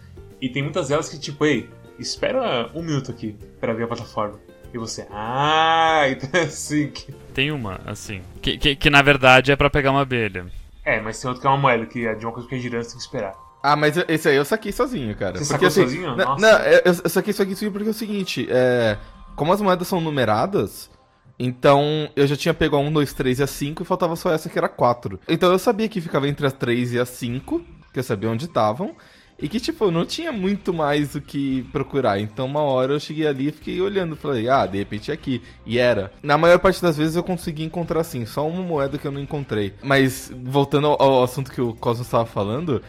E 0.40 0.49
tem 0.49 0.62
muitas 0.62 0.90
delas 0.90 1.09
que, 1.09 1.19
tipo, 1.19 1.45
ei, 1.45 1.69
espera 2.02 2.71
um 2.75 2.82
minuto 2.82 3.11
aqui 3.11 3.37
para 3.61 3.73
ver 3.73 3.85
a 3.85 3.87
plataforma. 3.87 4.38
E 4.73 4.78
você, 4.78 5.06
ah, 5.11 6.04
então 6.11 6.28
é 6.32 6.44
assim 6.44 6.90
que. 6.90 7.12
Tem 7.35 7.50
uma, 7.50 7.80
assim, 7.87 8.23
que, 8.40 8.59
que, 8.59 8.76
que 8.76 8.90
na 8.90 9.02
verdade 9.02 9.52
é 9.52 9.56
para 9.56 9.71
pegar 9.71 9.90
uma 9.90 10.02
abelha. 10.02 10.47
É, 10.85 11.00
mas 11.00 11.21
tem 11.21 11.28
outro 11.28 11.40
que 11.40 11.47
é 11.47 11.50
uma 11.50 11.59
moeda, 11.59 11.87
que 11.87 12.06
é 12.06 12.14
de 12.14 12.26
uma 12.26 12.32
coisa 12.32 12.49
que 12.49 12.54
é 12.54 12.59
girando, 12.59 12.82
você 12.82 12.90
tem 12.90 12.99
que 12.99 13.04
esperar. 13.04 13.35
Ah, 13.62 13.76
mas 13.76 13.97
esse 14.09 14.28
aí 14.28 14.37
eu 14.37 14.44
saquei 14.44 14.73
sozinho, 14.73 15.14
cara. 15.14 15.38
Você 15.38 15.52
porque, 15.52 15.68
sacou 15.68 15.68
assim, 15.68 15.82
sozinho? 15.82 16.16
Não, 16.16 16.25
Nossa. 16.25 16.40
não, 16.40 16.59
eu, 16.64 16.82
eu 16.85 17.11
saquei 17.11 17.30
isso 17.30 17.42
aqui 17.42 17.71
porque 17.71 17.88
é 17.88 17.90
o 17.90 17.94
seguinte, 17.94 18.47
é, 18.50 18.99
como 19.37 19.52
as 19.52 19.61
moedas 19.61 19.87
são 19.87 20.00
numeradas, 20.00 20.90
então 21.38 22.11
eu 22.16 22.26
já 22.26 22.37
tinha 22.37 22.52
pego 22.52 22.76
a 22.76 22.80
1, 22.80 22.92
2, 22.92 23.12
3 23.12 23.38
e 23.38 23.42
a 23.42 23.47
5 23.47 23.82
e 23.82 23.87
faltava 23.87 24.16
só 24.16 24.32
essa 24.32 24.49
que 24.49 24.59
era 24.59 24.68
4. 24.68 25.21
Então 25.28 25.52
eu 25.52 25.59
sabia 25.59 25.88
que 25.88 26.00
ficava 26.00 26.28
entre 26.28 26.47
a 26.47 26.50
3 26.50 26.94
e 26.94 26.99
a 26.99 27.06
5, 27.06 27.64
que 27.92 27.99
eu 28.00 28.02
sabia 28.02 28.30
onde 28.30 28.47
estavam. 28.47 28.97
E 29.39 29.49
que, 29.49 29.59
tipo, 29.59 29.91
não 29.91 30.07
tinha 30.07 30.31
muito 30.31 30.73
mais 30.73 31.15
o 31.15 31.21
que 31.21 31.62
procurar. 31.73 32.21
Então, 32.21 32.47
uma 32.47 32.61
hora 32.61 32.93
eu 32.93 33.01
cheguei 33.01 33.27
ali 33.27 33.49
e 33.49 33.53
fiquei 33.53 33.81
olhando. 33.81 34.15
Falei, 34.15 34.49
ah, 34.49 34.67
de 34.67 34.79
repente 34.79 35.11
é 35.11 35.15
aqui. 35.15 35.43
E 35.67 35.79
era. 35.79 36.12
Na 36.23 36.39
maior 36.39 36.59
parte 36.61 36.81
das 36.81 36.97
vezes 36.97 37.17
eu 37.17 37.25
consegui 37.25 37.65
encontrar, 37.65 38.01
assim, 38.01 38.25
só 38.25 38.47
uma 38.47 38.62
moeda 38.62 38.99
que 38.99 39.07
eu 39.07 39.11
não 39.11 39.21
encontrei. 39.21 39.75
Mas, 39.83 40.33
voltando 40.45 40.87
ao, 40.87 41.25
assunto 41.25 41.51
que 41.51 41.61
o 41.61 41.75
Cosmos 41.75 42.07
estava 42.07 42.25
falando, 42.25 42.81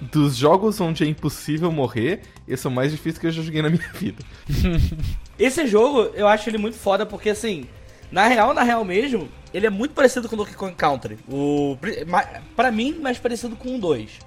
dos 0.00 0.36
jogos 0.36 0.80
onde 0.80 1.02
é 1.02 1.06
impossível 1.06 1.72
morrer, 1.72 2.20
esse 2.46 2.66
é 2.66 2.70
o 2.70 2.72
mais 2.72 2.92
difícil 2.92 3.20
que 3.20 3.26
eu 3.26 3.32
já 3.32 3.42
joguei 3.42 3.62
na 3.62 3.70
minha 3.70 3.90
vida. 3.94 4.22
Esse 5.38 5.66
jogo, 5.66 6.12
eu 6.14 6.28
acho 6.28 6.48
ele 6.48 6.58
muito 6.58 6.76
foda 6.76 7.04
porque, 7.04 7.30
assim, 7.30 7.66
na 8.10 8.28
real, 8.28 8.54
na 8.54 8.62
real 8.62 8.84
mesmo, 8.84 9.28
ele 9.52 9.66
é 9.66 9.70
muito 9.70 9.92
parecido 9.92 10.28
com 10.28 10.34
o 10.34 10.38
Donkey 10.38 10.54
Kong 10.54 10.74
Country. 10.74 11.18
O, 11.28 11.76
pra 12.54 12.70
mim, 12.70 12.98
mais 13.00 13.18
parecido 13.18 13.56
com 13.56 13.76
o 13.76 13.80
2. 13.80 14.20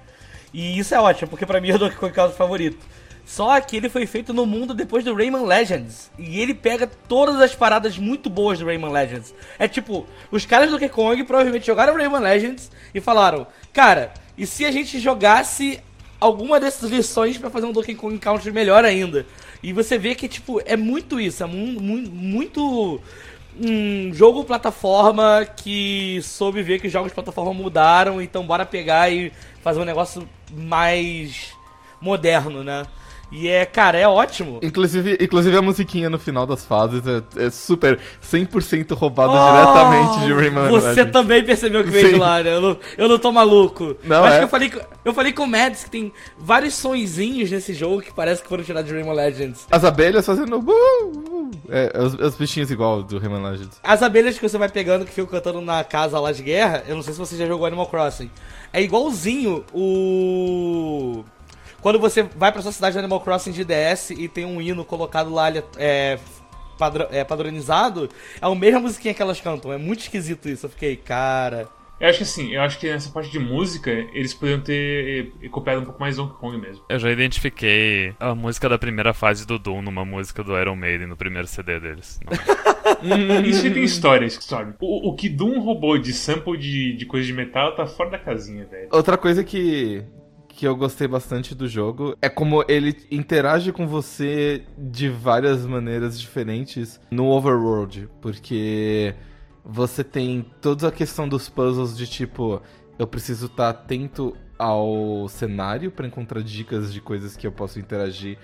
E 0.52 0.78
isso 0.78 0.94
é 0.94 1.00
ótimo, 1.00 1.28
porque 1.28 1.46
pra 1.46 1.60
mim 1.60 1.70
é 1.70 1.74
o 1.74 1.78
Donkey 1.78 1.96
Kong 1.96 2.12
Country 2.12 2.36
favorito. 2.36 2.78
Só 3.24 3.60
que 3.60 3.76
ele 3.76 3.88
foi 3.88 4.06
feito 4.06 4.32
no 4.32 4.44
mundo 4.44 4.74
depois 4.74 5.04
do 5.04 5.14
Rayman 5.14 5.44
Legends. 5.44 6.10
E 6.18 6.40
ele 6.40 6.52
pega 6.52 6.90
todas 7.08 7.40
as 7.40 7.54
paradas 7.54 7.96
muito 7.96 8.28
boas 8.28 8.58
do 8.58 8.66
Rayman 8.66 8.90
Legends. 8.90 9.32
É 9.56 9.68
tipo, 9.68 10.04
os 10.32 10.44
caras 10.44 10.66
do 10.66 10.72
Donkey 10.72 10.88
Kong 10.88 11.22
provavelmente 11.22 11.64
jogaram 11.64 11.94
Rayman 11.94 12.20
Legends 12.20 12.70
e 12.92 13.00
falaram: 13.00 13.46
Cara, 13.72 14.12
e 14.36 14.44
se 14.46 14.64
a 14.64 14.72
gente 14.72 14.98
jogasse 14.98 15.80
alguma 16.18 16.58
dessas 16.58 16.90
lições 16.90 17.38
pra 17.38 17.50
fazer 17.50 17.66
um 17.66 17.72
Donkey 17.72 17.94
Kong 17.94 18.18
Country 18.18 18.50
melhor 18.50 18.84
ainda? 18.84 19.24
E 19.62 19.72
você 19.72 19.96
vê 19.96 20.16
que, 20.16 20.26
tipo, 20.26 20.60
é 20.64 20.76
muito 20.76 21.20
isso, 21.20 21.44
é 21.44 21.46
mu 21.46 21.80
mu 21.80 21.98
muito 21.98 23.00
um 23.62 24.12
jogo 24.12 24.44
plataforma 24.44 25.46
que 25.56 26.20
soube 26.22 26.62
ver 26.62 26.80
que 26.80 26.86
os 26.86 26.92
jogos 26.92 27.10
de 27.10 27.14
plataforma 27.14 27.52
mudaram, 27.52 28.20
então 28.20 28.46
bora 28.46 28.64
pegar 28.64 29.12
e 29.12 29.32
fazer 29.62 29.80
um 29.80 29.84
negócio 29.84 30.26
mais 30.52 31.56
moderno, 32.00 32.62
né? 32.64 32.86
E 33.32 33.48
é, 33.48 33.64
cara, 33.64 33.96
é 33.98 34.08
ótimo. 34.08 34.58
Inclusive, 34.62 35.16
inclusive 35.20 35.56
a 35.56 35.62
musiquinha 35.62 36.10
no 36.10 36.18
final 36.18 36.46
das 36.46 36.64
fases 36.64 37.02
é, 37.06 37.46
é 37.46 37.50
super 37.50 37.98
100% 38.22 38.92
roubada 38.94 39.32
Oh, 39.32 39.52
diretamente 39.52 40.26
de 40.26 40.32
Rayman 40.32 40.68
Você 40.68 40.88
Legends. 40.88 41.12
também 41.12 41.44
percebeu 41.44 41.84
que 41.84 41.90
veio 41.90 42.06
Sim. 42.08 42.12
de 42.14 42.18
lá, 42.18 42.42
né? 42.42 42.54
Eu 42.56 42.60
não, 42.60 42.76
eu 42.98 43.08
não 43.08 43.18
tô 43.18 43.30
maluco. 43.30 43.96
Não, 44.02 44.24
Acho 44.24 44.34
é. 44.34 44.38
que 44.38 44.44
eu 44.44 44.48
falei, 44.48 44.70
com- 44.70 44.80
eu 45.04 45.14
falei 45.14 45.32
com 45.32 45.44
o 45.44 45.46
Mads 45.46 45.84
que 45.84 45.90
tem 45.90 46.12
vários 46.38 46.74
sonzinhos 46.74 47.50
nesse 47.50 47.72
jogo 47.72 48.02
que 48.02 48.12
parece 48.12 48.42
que 48.42 48.48
foram 48.48 48.64
tirados 48.64 48.90
de 48.90 48.96
Rayman 48.96 49.14
Legends. 49.14 49.66
As 49.70 49.84
abelhas 49.84 50.26
fazendo. 50.26 50.58
Uh, 50.58 50.62
uh, 50.68 51.50
é, 51.68 51.92
os, 52.02 52.14
os 52.14 52.34
bichinhos 52.34 52.70
igual 52.70 53.02
do 53.02 53.18
Rayman 53.18 53.42
Legends. 53.42 53.78
As 53.82 54.02
abelhas 54.02 54.36
que 54.38 54.48
você 54.48 54.58
vai 54.58 54.68
pegando 54.68 55.04
que 55.04 55.12
ficam 55.12 55.26
cantando 55.30 55.60
na 55.60 55.84
casa 55.84 56.18
lá 56.18 56.32
de 56.32 56.42
guerra, 56.42 56.82
eu 56.88 56.96
não 56.96 57.02
sei 57.02 57.12
se 57.12 57.18
você 57.20 57.36
já 57.36 57.46
jogou 57.46 57.64
Animal 57.66 57.86
Crossing. 57.86 58.28
É 58.72 58.82
igualzinho 58.82 59.64
o. 59.72 61.24
Quando 61.80 61.98
você 61.98 62.22
vai 62.22 62.52
pra 62.52 62.62
sua 62.62 62.72
cidade 62.72 62.94
do 62.94 62.98
Animal 62.98 63.20
Crossing 63.20 63.52
de 63.52 63.64
DS 63.64 64.10
e 64.10 64.28
tem 64.28 64.44
um 64.44 64.60
hino 64.60 64.84
colocado 64.84 65.32
lá 65.32 65.50
é, 65.78 66.18
padra- 66.78 67.08
é, 67.10 67.24
padronizado, 67.24 68.08
é 68.40 68.46
a 68.46 68.54
mesma 68.54 68.80
musiquinha 68.80 69.14
que 69.14 69.22
elas 69.22 69.40
cantam. 69.40 69.72
É 69.72 69.78
muito 69.78 70.00
esquisito 70.00 70.48
isso. 70.48 70.66
Eu 70.66 70.70
fiquei, 70.70 70.96
cara. 70.96 71.68
Eu 71.98 72.08
acho 72.08 72.16
que 72.18 72.24
assim, 72.24 72.54
eu 72.54 72.62
acho 72.62 72.78
que 72.80 72.90
nessa 72.90 73.10
parte 73.10 73.30
de 73.30 73.38
música, 73.38 73.90
eles 73.90 74.32
poderiam 74.32 74.60
ter 74.62 75.32
eh, 75.42 75.48
copiado 75.50 75.82
um 75.82 75.84
pouco 75.84 76.00
mais 76.00 76.16
Donkey 76.16 76.34
Kong 76.38 76.56
mesmo. 76.58 76.82
Eu 76.88 76.98
já 76.98 77.10
identifiquei 77.10 78.14
a 78.18 78.34
música 78.34 78.70
da 78.70 78.78
primeira 78.78 79.12
fase 79.12 79.46
do 79.46 79.58
Doom 79.58 79.82
numa 79.82 80.02
música 80.02 80.42
do 80.42 80.58
Iron 80.58 80.76
Maiden 80.76 81.06
no 81.08 81.16
primeiro 81.16 81.46
CD 81.46 81.78
deles. 81.78 82.18
Não. 82.24 83.40
Isso 83.44 83.66
aí 83.66 83.70
tem 83.74 83.84
história, 83.84 84.24
história. 84.24 84.74
O, 84.80 85.10
o 85.10 85.14
que 85.14 85.28
Doom 85.28 85.60
roubou 85.60 85.98
de 85.98 86.14
sample 86.14 86.56
de, 86.56 86.96
de 86.96 87.04
coisa 87.04 87.26
de 87.26 87.34
metal 87.34 87.74
tá 87.74 87.86
fora 87.86 88.08
da 88.10 88.18
casinha, 88.18 88.64
velho. 88.64 88.88
Outra 88.92 89.18
coisa 89.18 89.44
que, 89.44 90.02
que 90.60 90.68
eu 90.68 90.76
gostei 90.76 91.08
bastante 91.08 91.54
do 91.54 91.66
jogo 91.66 92.14
é 92.20 92.28
como 92.28 92.62
ele 92.68 92.94
interage 93.10 93.72
com 93.72 93.86
você 93.86 94.62
de 94.76 95.08
várias 95.08 95.64
maneiras 95.64 96.20
diferentes 96.20 97.00
no 97.10 97.28
overworld, 97.28 98.10
porque 98.20 99.14
você 99.64 100.04
tem 100.04 100.44
toda 100.60 100.88
a 100.88 100.92
questão 100.92 101.26
dos 101.26 101.48
puzzles 101.48 101.96
de 101.96 102.06
tipo, 102.06 102.60
eu 102.98 103.06
preciso 103.06 103.46
estar 103.46 103.70
atento 103.70 104.36
ao 104.58 105.26
cenário 105.30 105.90
para 105.90 106.06
encontrar 106.06 106.42
dicas 106.42 106.92
de 106.92 107.00
coisas 107.00 107.38
que 107.38 107.46
eu 107.46 107.52
posso 107.52 107.78
interagir 107.78 108.36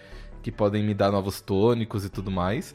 que 0.43 0.51
podem 0.51 0.83
me 0.83 0.95
dar 0.95 1.13
novos 1.13 1.43
tônicos 1.43 2.07
e 2.07 2.09
tudo 2.09 2.31
mais. 2.31 2.75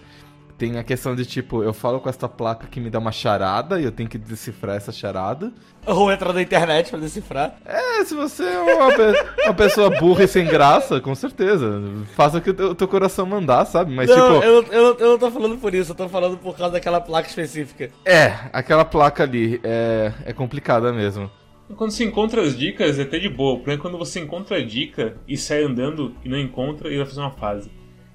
Tem 0.62 0.78
a 0.78 0.84
questão 0.84 1.16
de 1.16 1.26
tipo, 1.26 1.64
eu 1.64 1.74
falo 1.74 2.00
com 2.00 2.08
essa 2.08 2.30
placa 2.30 2.68
que 2.68 2.80
me 2.80 2.88
dá 2.88 3.00
uma 3.00 3.12
charada 3.12 3.82
e 3.82 3.84
eu 3.84 3.92
tenho 3.92 4.08
que 4.08 4.16
decifrar 4.20 4.76
essa 4.76 4.92
charada. 4.92 5.52
Ou 5.88 6.12
entrar 6.12 6.32
na 6.34 6.42
internet 6.44 6.92
pra 6.92 7.00
decifrar. 7.00 7.56
É, 7.66 8.04
se 8.06 8.14
você 8.14 8.44
é 8.44 8.60
uma, 8.60 8.94
pe- 8.96 9.44
uma 9.46 9.54
pessoa 9.56 9.90
burra 9.90 10.24
e 10.26 10.28
sem 10.28 10.46
graça, 10.46 11.02
com 11.02 11.16
certeza. 11.16 11.82
Faça 12.16 12.38
o 12.38 12.42
que 12.42 12.52
o 12.52 12.54
teu, 12.54 12.68
o 12.70 12.76
teu 12.76 12.88
coração 12.88 13.26
mandar, 13.26 13.66
sabe? 13.66 13.92
Mas, 13.92 14.08
não, 14.08 14.16
tipo, 14.40 14.46
eu, 14.46 14.64
eu, 14.72 14.98
eu 15.00 15.10
não 15.14 15.18
tô 15.18 15.32
falando 15.32 15.58
por 15.58 15.74
isso, 15.74 15.94
eu 15.94 15.96
tô 15.96 16.08
falando 16.08 16.38
por 16.38 16.56
causa 16.56 16.74
daquela 16.74 17.02
placa 17.02 17.28
específica. 17.28 17.90
é, 18.06 18.32
aquela 18.54 18.86
placa 18.86 19.24
ali 19.24 19.60
é, 19.64 20.14
é 20.26 20.32
complicada 20.32 20.94
mesmo. 20.94 21.28
Quando 21.76 21.90
você 21.90 22.04
encontra 22.04 22.44
as 22.44 22.56
dicas, 22.56 23.00
é 23.00 23.02
até 23.02 23.18
de 23.18 23.30
boa. 23.30 23.54
O 23.54 23.58
problema 23.58 23.80
é 23.80 23.82
quando 23.82 23.98
você 23.98 24.20
encontra 24.20 24.58
a 24.58 24.64
dica 24.64 25.18
e 25.28 25.36
sai 25.36 25.64
andando 25.64 26.14
e 26.24 26.30
não 26.30 26.38
encontra 26.38 26.94
e 26.94 26.98
vai 26.98 27.06
fazer 27.08 27.22
uma 27.22 27.32
fase. 27.32 27.72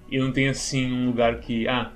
E 0.09 0.17
não 0.21 0.31
tem 0.31 0.47
assim 0.49 0.93
um 0.93 1.07
lugar 1.07 1.41
que. 1.41 1.67
Ah. 1.67 1.91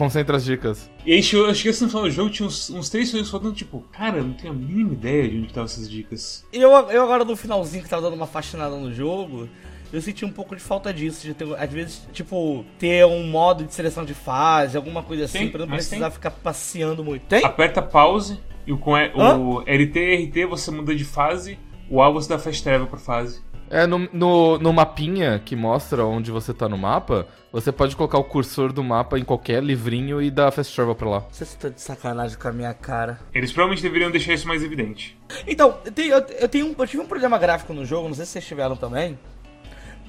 Concentra 0.00 0.38
as 0.38 0.44
dicas. 0.46 0.90
E 1.04 1.12
aí 1.12 1.18
eu 1.18 1.54
cheguei 1.54 1.72
assim 1.72 1.84
no 1.84 1.90
final 1.90 2.04
do 2.04 2.10
jogo, 2.10 2.30
tinha 2.30 2.46
uns, 2.46 2.70
uns 2.70 2.88
três 2.88 3.10
segundos 3.10 3.30
faltando, 3.30 3.52
tipo, 3.54 3.84
cara, 3.92 4.16
eu 4.16 4.24
não 4.24 4.32
tenho 4.32 4.50
a 4.54 4.56
mínima 4.56 4.94
ideia 4.94 5.28
de 5.28 5.36
onde 5.36 5.48
estavam 5.48 5.66
essas 5.66 5.90
dicas. 5.90 6.42
E 6.50 6.56
eu, 6.56 6.70
eu 6.70 7.02
agora 7.02 7.22
no 7.22 7.36
finalzinho 7.36 7.82
que 7.84 7.88
tava 7.90 8.00
dando 8.00 8.14
uma 8.14 8.26
fascinada 8.26 8.74
no 8.76 8.90
jogo, 8.94 9.46
eu 9.92 10.00
senti 10.00 10.24
um 10.24 10.32
pouco 10.32 10.56
de 10.56 10.62
falta 10.62 10.90
disso, 10.90 11.26
de 11.26 11.34
ter, 11.34 11.46
às 11.54 11.70
vezes, 11.70 12.08
tipo, 12.14 12.64
ter 12.78 13.04
um 13.04 13.26
modo 13.26 13.62
de 13.62 13.74
seleção 13.74 14.02
de 14.02 14.14
fase, 14.14 14.74
alguma 14.74 15.02
coisa 15.02 15.26
assim, 15.26 15.40
Tem, 15.40 15.50
pra 15.50 15.66
não 15.66 15.74
precisar 15.74 16.06
tem. 16.06 16.10
ficar 16.12 16.30
passeando 16.30 17.04
muito. 17.04 17.26
Tem? 17.26 17.44
Aperta 17.44 17.82
pause 17.82 18.40
e 18.66 18.72
o, 18.72 18.78
com 18.78 18.96
E- 18.96 19.12
o 19.14 19.60
LT 19.66 19.98
e 20.00 20.24
RT 20.24 20.46
você 20.48 20.70
muda 20.70 20.94
de 20.94 21.04
fase, 21.04 21.58
o 21.90 22.00
A 22.00 22.08
você 22.08 22.26
dá 22.26 22.38
fast 22.38 22.62
travel 22.62 22.86
pra 22.86 22.98
fase. 22.98 23.42
É, 23.72 23.86
no, 23.86 23.98
no, 24.12 24.58
no 24.58 24.72
mapinha 24.72 25.38
que 25.44 25.54
mostra 25.54 26.04
onde 26.04 26.32
você 26.32 26.52
tá 26.52 26.68
no 26.68 26.76
mapa, 26.76 27.28
você 27.52 27.70
pode 27.70 27.94
colocar 27.94 28.18
o 28.18 28.24
cursor 28.24 28.72
do 28.72 28.82
mapa 28.82 29.16
em 29.16 29.22
qualquer 29.24 29.62
livrinho 29.62 30.20
e 30.20 30.28
dar 30.28 30.50
fast 30.50 30.74
travel 30.74 30.94
pra 30.96 31.08
lá. 31.08 31.20
Não 31.20 31.30
sei 31.30 31.46
se 31.46 31.56
tá 31.56 31.68
de 31.68 31.80
sacanagem 31.80 32.36
com 32.36 32.48
a 32.48 32.52
minha 32.52 32.74
cara. 32.74 33.20
Eles 33.32 33.52
provavelmente 33.52 33.80
deveriam 33.82 34.10
deixar 34.10 34.32
isso 34.34 34.48
mais 34.48 34.64
evidente. 34.64 35.16
Então, 35.46 35.78
eu, 35.84 35.92
tenho- 35.92 36.14
eu- 36.14 36.26
eu 36.40 36.48
tenho 36.48 36.66
um- 36.66 36.74
eu 36.76 36.86
tive 36.86 37.00
um 37.02 37.06
problema 37.06 37.38
gráfico 37.38 37.72
no 37.72 37.84
jogo, 37.86 38.08
não 38.08 38.14
sei 38.14 38.24
se 38.26 38.32
vocês 38.32 38.46
tiveram 38.46 38.74
também. 38.74 39.16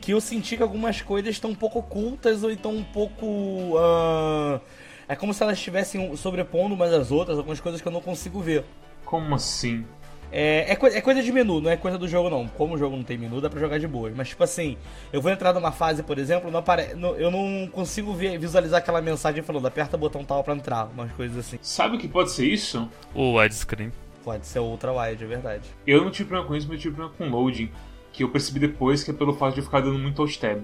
Que 0.02 0.12
eu 0.14 0.20
senti 0.20 0.58
que 0.58 0.64
algumas 0.64 1.00
coisas 1.04 1.30
estão 1.30 1.52
um 1.52 1.56
pouco 1.56 1.78
ocultas 1.78 2.44
ou 2.44 2.52
então 2.52 2.72
um 2.76 2.84
pouco. 2.84 3.76
ah, 3.78 4.60
é 5.08 5.16
como 5.16 5.36
se 5.36 5.44
elas 5.44 5.58
estivessem 5.60 6.16
sobrepondo 6.18 6.74
umas 6.74 6.92
às 6.92 7.12
outras, 7.12 7.38
algumas 7.38 7.60
coisas 7.60 7.80
que 7.80 7.88
eu 7.88 7.92
não 7.92 8.02
consigo 8.02 8.42
ver. 8.42 8.66
Como 9.06 9.36
assim? 9.36 9.86
É, 10.32 10.72
é, 10.72 10.76
coi- 10.76 10.96
é 10.96 11.02
coisa 11.02 11.22
de 11.22 11.32
menu, 11.32 11.60
não 11.60 11.70
é 11.70 11.76
coisa 11.76 11.98
do 11.98 12.08
jogo 12.08 12.30
não. 12.30 12.48
Como 12.48 12.76
o 12.76 12.78
jogo 12.78 12.96
não 12.96 13.04
tem 13.04 13.18
menu, 13.18 13.42
dá 13.42 13.50
pra 13.50 13.60
jogar 13.60 13.78
de 13.80 13.88
boa. 13.88 14.12
Mas 14.16 14.30
tipo 14.30 14.44
assim, 14.44 14.78
eu 15.12 15.22
vou 15.22 15.32
entrar 15.32 15.54
numa 15.54 15.72
fase, 15.72 16.04
por 16.04 16.18
exemplo, 16.18 16.50
não 16.50 16.60
apare... 16.60 16.94
não- 16.96 17.16
eu 17.16 17.30
não 17.30 17.68
consigo 17.68 18.14
ver- 18.14 18.38
visualizar 18.40 18.80
aquela 18.80 19.02
mensagem 19.02 19.44
falando 19.44 19.68
aperta 19.68 19.98
botão 19.98 20.24
tal 20.24 20.44
pra 20.44 20.54
entrar, 20.56 20.86
umas 20.94 21.12
coisas 21.12 21.38
assim. 21.38 21.58
Sabe 21.62 21.98
o 21.98 22.00
que 22.00 22.08
pode 22.08 22.32
ser 22.32 22.46
isso? 22.46 22.90
O 23.14 23.38
widescreen. 23.38 23.92
Pode 24.24 24.46
ser 24.46 24.60
ultra 24.60 24.92
wide, 24.94 25.24
é 25.24 25.28
verdade. 25.28 25.68
Eu 25.86 26.04
não 26.04 26.12
tive 26.12 26.30
problema 26.30 26.48
com 26.48 26.56
isso, 26.56 26.68
mas 26.68 26.76
eu 26.78 26.82
tive 26.82 26.96
problema 26.96 27.18
com 27.18 27.30
loading. 27.38 27.70
Que 28.14 28.24
eu 28.24 28.30
percebi 28.30 28.60
depois 28.60 29.04
que 29.04 29.10
é 29.12 29.14
pelo 29.14 29.34
fato 29.34 29.54
de 29.56 29.62
eu 29.62 29.64
ficar 29.64 29.80
dando 29.82 29.98
muito 29.98 30.22
alt 30.22 30.38
tab. 30.38 30.60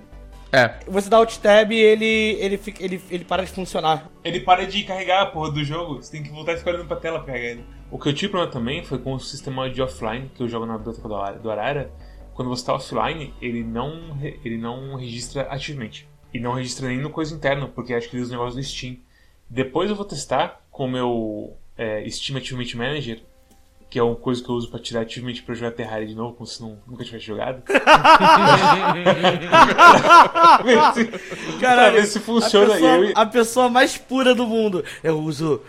É, 0.52 0.80
Você 0.88 1.10
dá 1.10 1.18
alt 1.18 1.38
tab 1.38 1.72
e 1.72 1.80
ele, 1.80 2.06
ele, 2.40 2.58
fica, 2.58 2.84
ele, 2.84 3.02
ele 3.10 3.26
para 3.26 3.44
de 3.44 3.52
funcionar. 3.52 4.10
Ele 4.24 4.40
para 4.40 4.66
de 4.66 4.84
carregar 4.84 5.22
a 5.24 5.26
porra 5.26 5.52
do 5.52 5.64
jogo, 5.64 5.96
você 6.02 6.12
tem 6.12 6.24
que 6.24 6.30
voltar 6.30 6.54
e 6.54 6.58
ficar 6.58 6.72
olhando 6.72 6.88
pra 6.88 6.98
tela 6.98 7.20
pra 7.20 7.34
carregar 7.34 7.52
ele. 7.52 7.66
O 7.92 7.98
que 8.00 8.08
eu 8.10 8.14
tive 8.14 8.32
problema 8.32 8.52
também 8.52 8.84
foi 8.84 8.98
com 9.00 9.14
o 9.14 9.20
sistema 9.20 9.70
de 9.70 9.82
offline 9.82 10.30
que 10.36 10.42
eu 10.44 10.48
jogo 10.48 10.66
na 10.66 10.78
biblioteca 10.78 11.08
do 11.08 11.16
Ara- 11.16 11.38
do 11.40 11.52
Arara. 11.52 11.92
Quando 12.34 12.50
você 12.50 12.66
tá 12.66 12.74
offline, 12.76 13.34
ele 13.42 13.64
não, 13.64 14.18
ele 14.22 14.58
não 14.58 14.96
registra 14.96 15.44
ativamente. 15.50 16.08
E 16.34 16.40
não 16.40 16.54
registra 16.54 16.88
nem 16.88 16.98
no 17.00 17.10
coisa 17.10 17.34
interna, 17.36 17.68
porque 17.68 17.94
acho 17.94 18.10
que 18.10 18.16
ele 18.16 18.24
usa 18.24 18.34
o 18.36 18.38
negócio 18.38 18.60
do 18.60 18.64
Steam. 18.64 18.98
Depois 19.50 19.90
eu 19.90 19.96
vou 19.96 20.06
testar 20.06 20.62
com 20.70 20.86
o 20.86 20.92
meu 20.92 21.58
é, 21.78 22.08
Steam 22.10 22.38
Achievement 22.38 22.76
Manager, 22.76 23.22
que 23.90 23.98
é 23.98 24.04
uma 24.04 24.16
coisa 24.16 24.44
que 24.44 24.50
eu 24.50 24.56
uso 24.56 24.70
pra 24.70 24.80
tirar 24.80 25.02
achievement 25.02 25.42
pra 25.46 25.56
jogar 25.56 25.72
Terraria 25.72 26.08
de 26.08 26.16
novo, 26.16 26.34
como 26.34 26.46
se 26.46 26.62
não, 26.62 26.78
nunca 26.86 27.06
tivesse 27.06 27.26
jogado. 27.26 27.64
se, 30.94 31.06
pra 31.60 31.90
ver 31.90 32.06
se 32.06 32.20
funciona. 32.20 32.74
A 32.74 32.76
pessoa, 32.76 32.96
Eu 32.98 33.14
a 33.16 33.26
pessoa 33.26 33.70
mais 33.70 33.98
pura 33.98 34.36
do 34.36 34.46
mundo. 34.46 34.84
Eu 35.04 35.20
uso 35.20 35.62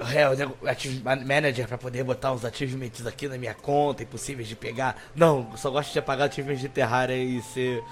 é, 0.00 0.70
Achievement 0.70 1.24
Manager 1.24 1.66
pra 1.66 1.78
poder 1.78 2.04
botar 2.04 2.32
uns 2.32 2.44
achievements 2.44 3.06
aqui 3.06 3.28
na 3.28 3.38
minha 3.38 3.54
conta, 3.54 4.02
impossíveis 4.02 4.48
de 4.48 4.56
pegar. 4.56 4.96
Não, 5.14 5.48
eu 5.52 5.56
só 5.56 5.70
gosto 5.70 5.92
de 5.92 5.98
apagar 5.98 6.28
achievements 6.28 6.60
de 6.60 6.68
Terraria 6.68 7.16
e 7.16 7.40
ser 7.42 7.82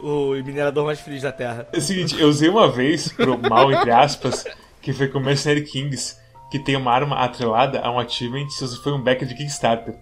o 0.00 0.32
minerador 0.44 0.84
mais 0.84 1.00
feliz 1.00 1.22
da 1.22 1.32
Terra. 1.32 1.68
É 1.72 1.78
o 1.78 1.80
seguinte, 1.80 2.20
eu 2.20 2.28
usei 2.28 2.48
uma 2.48 2.70
vez 2.70 3.08
pro 3.12 3.38
mal, 3.38 3.72
entre 3.72 3.90
aspas, 3.90 4.44
que 4.80 4.92
foi 4.92 5.08
com 5.08 5.18
o 5.18 5.22
Mercenary 5.22 5.62
Kings, 5.62 6.16
que 6.52 6.58
tem 6.58 6.76
uma 6.76 6.92
arma 6.92 7.16
atrelada 7.16 7.80
a 7.80 7.90
um 7.90 7.98
achievement 7.98 8.46
se 8.50 8.60
você 8.60 8.76
foi 8.76 8.92
um 8.92 9.00
backer 9.02 9.26
de 9.26 9.34
Kickstarter. 9.34 9.94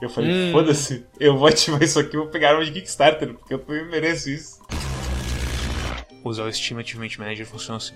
Eu 0.00 0.08
falei, 0.08 0.50
foda-se, 0.50 1.04
eu 1.20 1.36
vou 1.36 1.46
ativar 1.48 1.82
isso 1.82 2.00
aqui 2.00 2.16
e 2.16 2.18
vou 2.18 2.28
pegar 2.28 2.52
arma 2.52 2.64
de 2.64 2.72
Kickstarter, 2.72 3.34
porque 3.34 3.52
eu 3.52 3.62
mereço 3.90 4.30
isso. 4.30 4.58
Usar 6.24 6.44
o 6.44 6.52
Steam 6.52 6.80
Achievement 6.80 7.10
Manager 7.18 7.46
funciona 7.46 7.76
assim. 7.76 7.94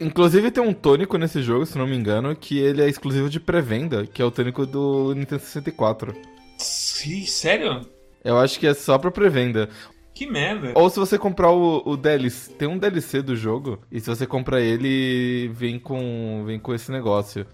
inclusive 0.00 0.52
tem 0.52 0.62
um 0.62 0.72
tônico 0.72 1.18
nesse 1.18 1.42
jogo, 1.42 1.66
se 1.66 1.76
não 1.76 1.84
me 1.84 1.96
engano, 1.96 2.36
que 2.36 2.56
ele 2.60 2.80
é 2.80 2.88
exclusivo 2.88 3.28
de 3.28 3.40
pré-venda, 3.40 4.06
que 4.06 4.22
é 4.22 4.24
o 4.24 4.30
tônico 4.30 4.64
do 4.64 5.14
Nintendo 5.16 5.42
64. 5.42 6.14
Sim, 6.58 7.26
sério? 7.26 7.80
Eu 8.24 8.38
acho 8.38 8.60
que 8.60 8.68
é 8.68 8.74
só 8.74 8.98
pra 8.98 9.10
pré-venda. 9.10 9.68
Que 10.16 10.26
merda. 10.26 10.72
Ou 10.74 10.88
se 10.88 10.98
você 10.98 11.18
comprar 11.18 11.50
o, 11.50 11.82
o 11.84 11.94
DLC, 11.94 12.50
tem 12.54 12.66
um 12.66 12.78
DLC 12.78 13.20
do 13.20 13.36
jogo, 13.36 13.78
e 13.92 14.00
se 14.00 14.08
você 14.08 14.26
comprar 14.26 14.62
ele, 14.62 15.48
vem 15.52 15.78
com, 15.78 16.42
vem 16.46 16.58
com 16.58 16.72
esse 16.72 16.90
negócio. 16.90 17.46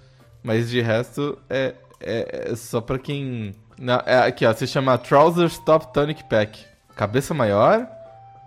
Mas 0.44 0.70
de 0.70 0.80
resto, 0.80 1.36
é, 1.50 1.74
é, 2.00 2.50
é 2.52 2.54
só 2.54 2.80
pra 2.80 3.00
quem... 3.00 3.52
Não, 3.76 4.00
é 4.06 4.28
aqui, 4.28 4.46
ó, 4.46 4.52
se 4.54 4.64
chama 4.68 4.96
Trousers 4.96 5.58
Top 5.58 5.92
Tonic 5.92 6.22
Pack. 6.28 6.64
Cabeça 6.94 7.34
maior, 7.34 7.84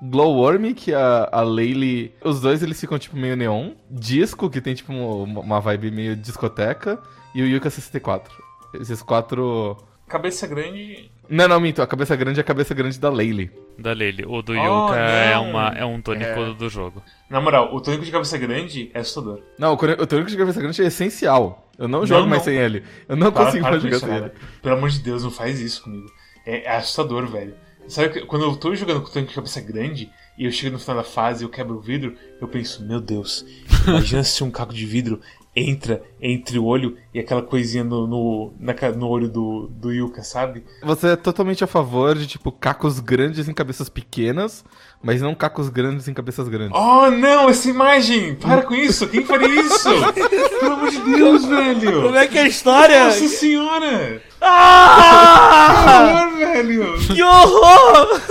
Glowworm, 0.02 0.74
que 0.74 0.94
a, 0.94 1.28
a 1.30 1.42
Laylee... 1.42 2.14
Os 2.24 2.40
dois, 2.40 2.64
eles 2.64 2.80
ficam, 2.80 2.98
tipo, 2.98 3.18
meio 3.18 3.36
neon. 3.36 3.72
Disco, 3.92 4.50
que 4.50 4.62
tem, 4.62 4.74
tipo, 4.76 4.94
uma, 4.94 5.42
uma 5.42 5.60
vibe 5.60 5.92
meio 5.92 6.16
discoteca. 6.16 7.04
E 7.36 7.42
o 7.42 7.46
Yuka 7.46 7.70
64. 7.70 8.34
Esses 8.80 9.02
quatro... 9.02 9.76
Cabeça 10.08 10.48
grande. 10.48 11.12
Não, 11.30 11.48
não, 11.48 11.60
minto. 11.60 11.82
A 11.82 11.88
cabeça 11.88 12.16
grande 12.16 12.40
é 12.40 12.42
a 12.42 12.44
cabeça 12.44 12.74
grande 12.74 13.00
da 13.00 13.10
Laylee. 13.10 13.52
Da 13.78 13.94
Lily. 13.94 14.24
O 14.26 14.42
do 14.42 14.54
Oh, 14.54 14.56
Yuka 14.88 14.96
é, 14.98 15.38
uma, 15.38 15.68
é 15.70 15.84
um 15.86 16.02
tônico 16.02 16.40
É. 16.40 16.54
do 16.54 16.70
jogo. 16.70 17.04
Na 17.30 17.42
moral, 17.42 17.76
o 17.76 17.82
tônico 17.82 18.06
de 18.06 18.12
cabeça 18.12 18.38
grande 18.38 18.90
é 18.94 19.00
assustador. 19.00 19.42
Não, 19.60 19.74
o 19.74 19.78
tônico 20.08 20.30
de 20.30 20.38
cabeça 20.38 20.62
grande 20.62 20.82
é 20.82 20.86
essencial. 20.86 21.70
Eu 21.78 21.88
não 21.88 22.06
jogo 22.06 22.22
Não, 22.22 22.28
mais 22.30 22.42
não. 22.42 22.46
sem 22.46 22.56
ele. 22.58 22.84
Eu 23.10 23.16
não 23.18 23.32
Para- 23.32 23.46
consigo 23.46 23.64
para 23.64 23.72
mais 23.72 23.84
jogar 23.84 23.96
isso, 23.98 24.06
sem 24.06 24.16
cara. 24.16 24.26
ele. 24.34 24.46
Pelo 24.62 24.76
amor 24.78 24.90
de 24.90 25.00
Deus, 25.00 25.24
não 25.24 25.32
faz 25.32 25.60
isso 25.60 25.84
comigo. 25.84 26.08
É, 26.46 26.64
é 26.66 26.76
assustador, 26.78 27.28
velho. 27.28 27.54
Sabe 27.88 28.10
que 28.10 28.26
quando 28.26 28.46
eu 28.46 28.56
tô 28.56 28.74
jogando 28.74 29.02
com 29.02 29.10
o 29.10 29.12
tanque 29.12 29.30
de 29.30 29.36
cabeça 29.36 29.60
grande 29.62 30.10
e 30.40 30.46
eu 30.46 30.52
chego 30.52 30.74
no 30.74 30.80
final 30.80 30.96
da 30.98 31.04
fase 31.04 31.44
e 31.44 31.46
eu 31.46 31.50
quebro 31.50 31.76
o 31.76 31.82
vidro, 31.82 32.16
eu 32.42 32.48
penso, 32.48 32.84
meu 32.84 33.00
Deus, 33.00 33.46
imagina 33.88 34.24
se 34.24 34.44
um 34.44 34.50
caco 34.50 34.74
de 34.74 34.86
vidro 34.86 35.20
entra 35.56 36.02
entre 36.22 36.60
o 36.60 36.66
olho 36.66 36.98
e 37.14 37.20
aquela 37.20 37.42
coisinha 37.42 37.84
no, 37.84 38.06
no, 38.06 38.54
na 38.60 38.74
no 38.96 39.08
olho 39.08 39.30
do, 39.30 39.68
do 39.72 39.92
Yuka, 39.92 40.22
sabe? 40.22 40.66
Você 40.84 41.10
é 41.10 41.16
totalmente 41.16 41.64
a 41.64 41.68
favor 41.68 42.16
de, 42.16 42.28
tipo, 42.28 42.52
cacos 42.52 43.00
grandes 43.00 43.48
em 43.48 43.54
cabeças 43.54 43.88
pequenas, 43.88 44.66
mas 45.02 45.22
não 45.22 45.34
cacos 45.34 45.70
grandes 45.70 46.08
em 46.10 46.14
cabeças 46.14 46.50
grandes. 46.50 46.78
Oh 46.78 47.10
não, 47.10 47.48
essa 47.50 47.70
imagem! 47.70 48.36
Para 48.36 48.64
com 48.64 48.76
isso! 48.76 49.08
Quem 49.08 49.24
faria 49.24 49.48
isso? 49.62 49.90
Pelo 50.60 50.74
amor 50.74 50.92
de 50.92 51.00
Deus, 51.00 51.46
velho! 51.46 52.02
Como 52.04 52.18
é 52.18 52.28
que 52.28 52.38
é 52.38 52.42
a 52.42 52.48
história? 52.48 53.06
Nossa 53.06 53.28
senhora! 53.30 54.22
Ah! 54.42 56.26
horror, 56.26 56.38
velho! 56.38 56.98
Que 57.00 57.24
horror! 57.24 58.22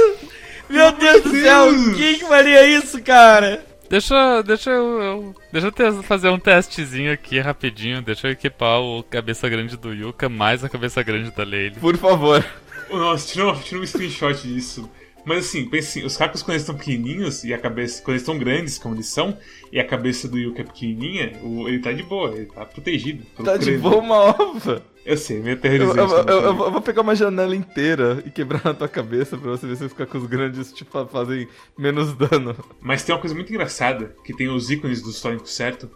Meu 0.68 0.92
Deus 0.92 1.22
do 1.22 1.30
céu, 1.30 1.72
Deus! 1.72 1.96
quem 1.96 2.18
que 2.18 2.24
faria 2.26 2.66
isso, 2.66 3.00
cara? 3.02 3.64
Deixa, 3.88 4.42
deixa 4.42 4.70
eu, 4.70 5.00
eu- 5.02 5.34
deixa 5.52 5.68
eu 5.68 5.72
te- 5.72 6.02
fazer 6.02 6.28
um 6.28 6.38
testezinho 6.38 7.12
aqui 7.12 7.38
rapidinho. 7.38 8.02
Deixa 8.02 8.26
eu 8.28 8.32
equipar 8.32 8.80
o 8.80 9.02
cabeça 9.04 9.48
grande 9.48 9.76
do 9.76 9.92
Yuka 9.92 10.28
mais 10.28 10.64
a 10.64 10.68
cabeça 10.68 11.02
grande 11.02 11.30
da 11.30 11.44
Leile. 11.44 11.76
Por 11.80 11.96
favor. 11.96 12.44
Nossa, 12.90 13.32
tira, 13.32 13.44
uma, 13.46 13.56
tira 13.56 13.80
um 13.80 13.86
screenshot 13.86 14.34
disso. 14.46 14.88
Mas 15.24 15.46
assim, 15.46 15.64
pense 15.70 15.98
assim, 15.98 16.06
os 16.06 16.16
cacos 16.18 16.42
quando 16.42 16.50
eles 16.52 16.62
estão 16.62 16.74
pequenininhos 16.76 17.44
e 17.44 17.54
a 17.54 17.58
cabeça, 17.58 18.02
quando 18.02 18.10
eles 18.10 18.22
estão 18.22 18.38
grandes, 18.38 18.78
como 18.78 18.94
eles 18.94 19.06
são, 19.06 19.36
e 19.72 19.80
a 19.80 19.84
cabeça 19.86 20.28
do 20.28 20.38
Yuka 20.38 20.60
é 20.60 20.64
pequenininha, 20.64 21.32
o- 21.42 21.66
ele 21.66 21.78
tá 21.78 21.92
de 21.92 22.02
boa, 22.02 22.30
ele 22.36 22.44
tá 22.46 22.64
protegido. 22.66 23.24
Tá 23.42 23.56
de 23.56 23.78
boa 23.78 23.96
uma 23.96 24.16
ova. 24.18 24.82
Eu 25.04 25.16
sei, 25.18 25.40
meio 25.40 25.54
Eu, 25.54 25.58
aterrorizante. 25.58 25.98
eu- 25.98 26.34
eu- 26.34 26.42
eu 26.44 26.54
vou- 26.54 26.66
eu 26.66 26.72
vou 26.72 26.80
pegar 26.80 27.02
uma 27.02 27.14
janela 27.14 27.54
inteira 27.54 28.22
e 28.24 28.30
quebrar 28.30 28.64
na 28.64 28.72
tua 28.72 28.88
cabeça 28.88 29.36
pra 29.36 29.50
você 29.50 29.66
ver 29.66 29.76
se 29.76 29.84
os 29.84 29.92
cacos 29.92 30.24
grandes 30.26 30.72
tipo, 30.72 30.90
fa- 30.90 31.06
fazem 31.06 31.46
menos 31.76 32.14
dano. 32.14 32.56
Mas 32.80 33.02
tem 33.02 33.14
uma 33.14 33.20
coisa 33.20 33.34
muito 33.34 33.50
engraçada, 33.52 34.16
que 34.24 34.34
tem 34.34 34.48
os 34.48 34.70
ícones 34.70 35.02
do 35.02 35.12
Sonic 35.12 35.48
certo? 35.50 35.90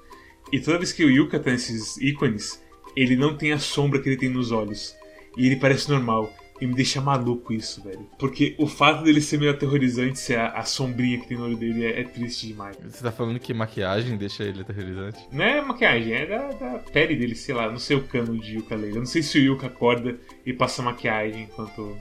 E 0.52 0.60
toda 0.60 0.76
vez 0.78 0.92
que 0.92 1.04
o 1.04 1.10
Yuka 1.10 1.38
tem 1.38 1.54
esses 1.54 1.96
ícones, 1.98 2.62
ele 2.94 3.16
não 3.16 3.34
tem 3.36 3.52
a 3.52 3.58
sombra 3.58 3.98
que 4.00 4.08
ele 4.10 4.16
tem 4.16 4.28
nos 4.28 4.52
olhos. 4.52 4.94
E 5.36 5.46
ele 5.46 5.56
parece 5.56 5.88
normal. 5.90 6.30
E 6.60 6.66
me 6.66 6.74
deixa 6.74 7.00
maluco 7.00 7.52
isso, 7.52 7.82
velho. 7.82 8.08
Porque 8.18 8.54
o 8.58 8.66
fato 8.66 9.04
dele 9.04 9.20
ser 9.20 9.38
meio 9.38 9.52
aterrorizante, 9.52 10.18
ser 10.18 10.38
a, 10.38 10.48
a 10.48 10.64
sombrinha 10.64 11.18
que 11.20 11.28
tem 11.28 11.36
no 11.36 11.44
olho 11.44 11.56
dele, 11.56 11.84
é, 11.84 12.00
é 12.00 12.04
triste 12.04 12.48
demais. 12.48 12.76
Você 12.76 13.02
tá 13.02 13.12
falando 13.12 13.38
que 13.38 13.54
maquiagem 13.54 14.16
deixa 14.16 14.42
ele 14.42 14.62
aterrorizante? 14.62 15.18
Não 15.30 15.44
é 15.44 15.60
maquiagem, 15.60 16.12
é 16.12 16.26
da, 16.26 16.48
da 16.48 16.78
pele 16.78 17.16
dele, 17.16 17.34
sei 17.34 17.54
lá. 17.54 17.70
Não 17.70 17.78
sei 17.78 17.96
o 17.96 18.02
cano 18.02 18.38
de 18.38 18.56
Yuka 18.56 18.74
Leila. 18.74 18.96
Eu 18.96 19.00
não 19.00 19.06
sei 19.06 19.22
se 19.22 19.38
o 19.38 19.42
Yuka 19.42 19.68
acorda 19.68 20.18
e 20.44 20.52
passa 20.52 20.82
maquiagem 20.82 21.44
enquanto. 21.44 21.96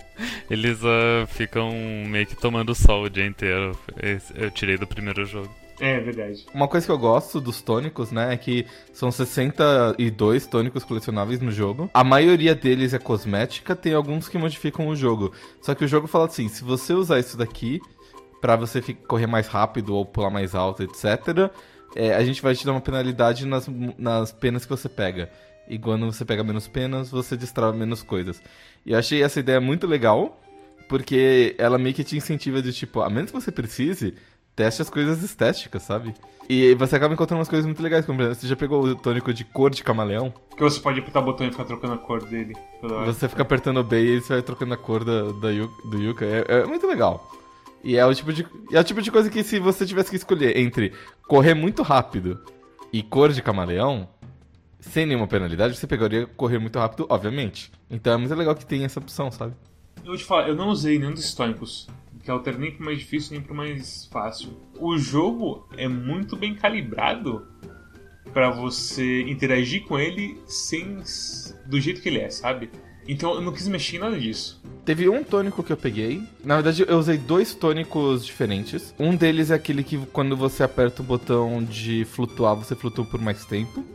Eles 0.49 0.79
ah, 0.83 1.27
ficam 1.27 1.71
meio 2.07 2.25
que 2.25 2.35
tomando 2.35 2.73
sol 2.73 3.03
o 3.03 3.09
dia 3.09 3.25
inteiro. 3.25 3.77
Eu 4.35 4.49
tirei 4.51 4.77
do 4.77 4.87
primeiro 4.87 5.25
jogo. 5.25 5.53
É, 5.79 5.99
verdade. 5.99 6.45
Uma 6.53 6.67
coisa 6.67 6.85
que 6.85 6.91
eu 6.91 6.97
gosto 6.97 7.39
dos 7.39 7.61
tônicos, 7.61 8.11
né, 8.11 8.33
é 8.33 8.37
que 8.37 8.65
são 8.91 9.11
62 9.11 10.47
tônicos 10.47 10.83
colecionáveis 10.83 11.39
no 11.39 11.51
jogo. 11.51 11.89
A 11.93 12.03
maioria 12.03 12.55
deles 12.55 12.93
é 12.93 12.99
cosmética, 12.99 13.75
tem 13.75 13.93
alguns 13.93 14.27
que 14.27 14.37
modificam 14.37 14.87
o 14.87 14.95
jogo. 14.95 15.31
Só 15.61 15.75
que 15.75 15.85
o 15.85 15.87
jogo 15.87 16.07
fala 16.07 16.25
assim, 16.25 16.47
se 16.47 16.63
você 16.63 16.93
usar 16.93 17.19
isso 17.19 17.37
daqui 17.37 17.79
pra 18.41 18.55
você 18.55 18.81
correr 18.81 19.27
mais 19.27 19.47
rápido 19.47 19.95
ou 19.95 20.05
pular 20.05 20.29
mais 20.29 20.55
alto, 20.55 20.83
etc, 20.83 21.51
é, 21.95 22.13
a 22.13 22.23
gente 22.23 22.41
vai 22.41 22.55
te 22.55 22.65
dar 22.65 22.71
uma 22.71 22.81
penalidade 22.81 23.45
nas, 23.45 23.67
nas 23.97 24.31
penas 24.31 24.65
que 24.65 24.71
você 24.71 24.89
pega. 24.89 25.29
E 25.67 25.77
quando 25.77 26.05
você 26.05 26.23
pega 26.23 26.43
menos 26.43 26.67
penas, 26.67 27.09
você 27.09 27.35
destrava 27.35 27.73
menos 27.73 28.01
coisas. 28.01 28.41
E 28.85 28.93
eu 28.93 28.97
achei 28.97 29.21
essa 29.21 29.39
ideia 29.39 29.59
muito 29.59 29.85
legal, 29.85 30.41
porque 30.87 31.55
ela 31.57 31.77
meio 31.77 31.93
que 31.93 32.03
te 32.03 32.15
incentiva 32.15 32.61
de 32.61 32.71
tipo, 32.71 33.01
a 33.01 33.09
menos 33.09 33.31
que 33.31 33.39
você 33.39 33.51
precise, 33.51 34.15
teste 34.57 34.81
as 34.81 34.89
coisas 34.89 35.21
estéticas, 35.21 35.83
sabe? 35.83 36.15
E 36.49 36.73
você 36.75 36.95
acaba 36.95 37.13
encontrando 37.13 37.39
umas 37.39 37.47
coisas 37.47 37.65
muito 37.65 37.81
legais, 37.81 38.05
como 38.05 38.17
por 38.17 38.23
exemplo, 38.23 38.41
você 38.41 38.47
já 38.47 38.55
pegou 38.55 38.83
o 38.83 38.95
tônico 38.95 39.31
de 39.31 39.45
cor 39.45 39.69
de 39.69 39.83
camaleão? 39.83 40.33
Porque 40.49 40.63
você 40.63 40.79
pode 40.79 40.99
apertar 40.99 41.19
o 41.19 41.23
botão 41.23 41.47
e 41.47 41.51
ficar 41.51 41.65
trocando 41.65 41.93
a 41.93 41.97
cor 41.97 42.23
dele. 42.25 42.55
Você 43.05 43.29
fica 43.29 43.43
apertando 43.43 43.77
o 43.77 43.83
B 43.83 44.01
e 44.01 44.19
você 44.19 44.33
vai 44.33 44.41
trocando 44.41 44.73
a 44.73 44.77
cor 44.77 45.05
da, 45.05 45.23
da 45.23 45.49
do 45.85 46.01
Yuka. 46.01 46.25
É, 46.25 46.45
é 46.47 46.65
muito 46.65 46.87
legal. 46.87 47.31
E 47.83 47.95
é 47.95 48.05
o 48.05 48.13
tipo 48.13 48.33
de 48.33 48.47
é 48.71 48.79
o 48.79 48.83
tipo 48.83 49.01
de 49.01 49.11
coisa 49.11 49.29
que 49.29 49.43
se 49.43 49.59
você 49.59 49.85
tivesse 49.85 50.09
que 50.09 50.15
escolher 50.15 50.57
entre 50.57 50.91
correr 51.27 51.53
muito 51.53 51.83
rápido 51.83 52.41
e 52.91 53.03
cor 53.03 53.31
de 53.31 53.41
camaleão, 53.43 54.09
sem 54.79 55.05
nenhuma 55.05 55.27
penalidade, 55.27 55.77
você 55.77 55.85
pegaria 55.85 56.25
correr 56.25 56.57
muito 56.57 56.79
rápido, 56.79 57.05
obviamente. 57.09 57.71
Então 57.91 58.13
é 58.13 58.17
muito 58.17 58.33
legal 58.33 58.55
que 58.55 58.65
tem 58.65 58.83
essa 58.83 58.99
opção, 58.99 59.29
sabe? 59.29 59.53
Eu 59.97 60.07
vou 60.07 60.17
te 60.17 60.23
falar, 60.23 60.47
eu 60.47 60.55
não 60.55 60.69
usei 60.69 60.97
nenhum 60.97 61.13
desses 61.13 61.33
tônicos. 61.35 61.87
Que 62.27 62.31
altera 62.31 62.57
nem 62.57 62.71
pro 62.71 62.83
mais 62.83 62.99
difícil 62.99 63.31
nem 63.31 63.41
pro 63.41 63.55
mais 63.55 64.05
fácil. 64.11 64.49
O 64.77 64.97
jogo 64.97 65.65
é 65.77 65.87
muito 65.87 66.35
bem 66.35 66.53
calibrado 66.53 67.47
pra 68.33 68.49
você 68.49 69.21
interagir 69.21 69.85
com 69.85 69.97
ele 69.97 70.37
sem 70.45 70.97
do 71.65 71.79
jeito 71.79 72.01
que 72.01 72.09
ele 72.09 72.19
é, 72.19 72.29
sabe? 72.29 72.69
Então 73.07 73.35
eu 73.35 73.39
não 73.39 73.53
quis 73.53 73.65
mexer 73.69 73.95
em 73.95 73.99
nada 73.99 74.19
disso. 74.19 74.61
Teve 74.83 75.07
um 75.07 75.23
tônico 75.23 75.63
que 75.63 75.71
eu 75.71 75.77
peguei. 75.77 76.21
Na 76.43 76.55
verdade, 76.55 76.83
eu 76.85 76.97
usei 76.97 77.17
dois 77.17 77.55
tônicos 77.55 78.25
diferentes. 78.25 78.93
Um 78.99 79.15
deles 79.15 79.49
é 79.49 79.55
aquele 79.55 79.81
que 79.81 79.97
quando 80.07 80.35
você 80.35 80.63
aperta 80.63 81.01
o 81.01 81.05
botão 81.05 81.63
de 81.63 82.03
flutuar, 82.03 82.57
você 82.57 82.75
flutua 82.75 83.05
por 83.05 83.21
mais 83.21 83.45
tempo. 83.45 83.85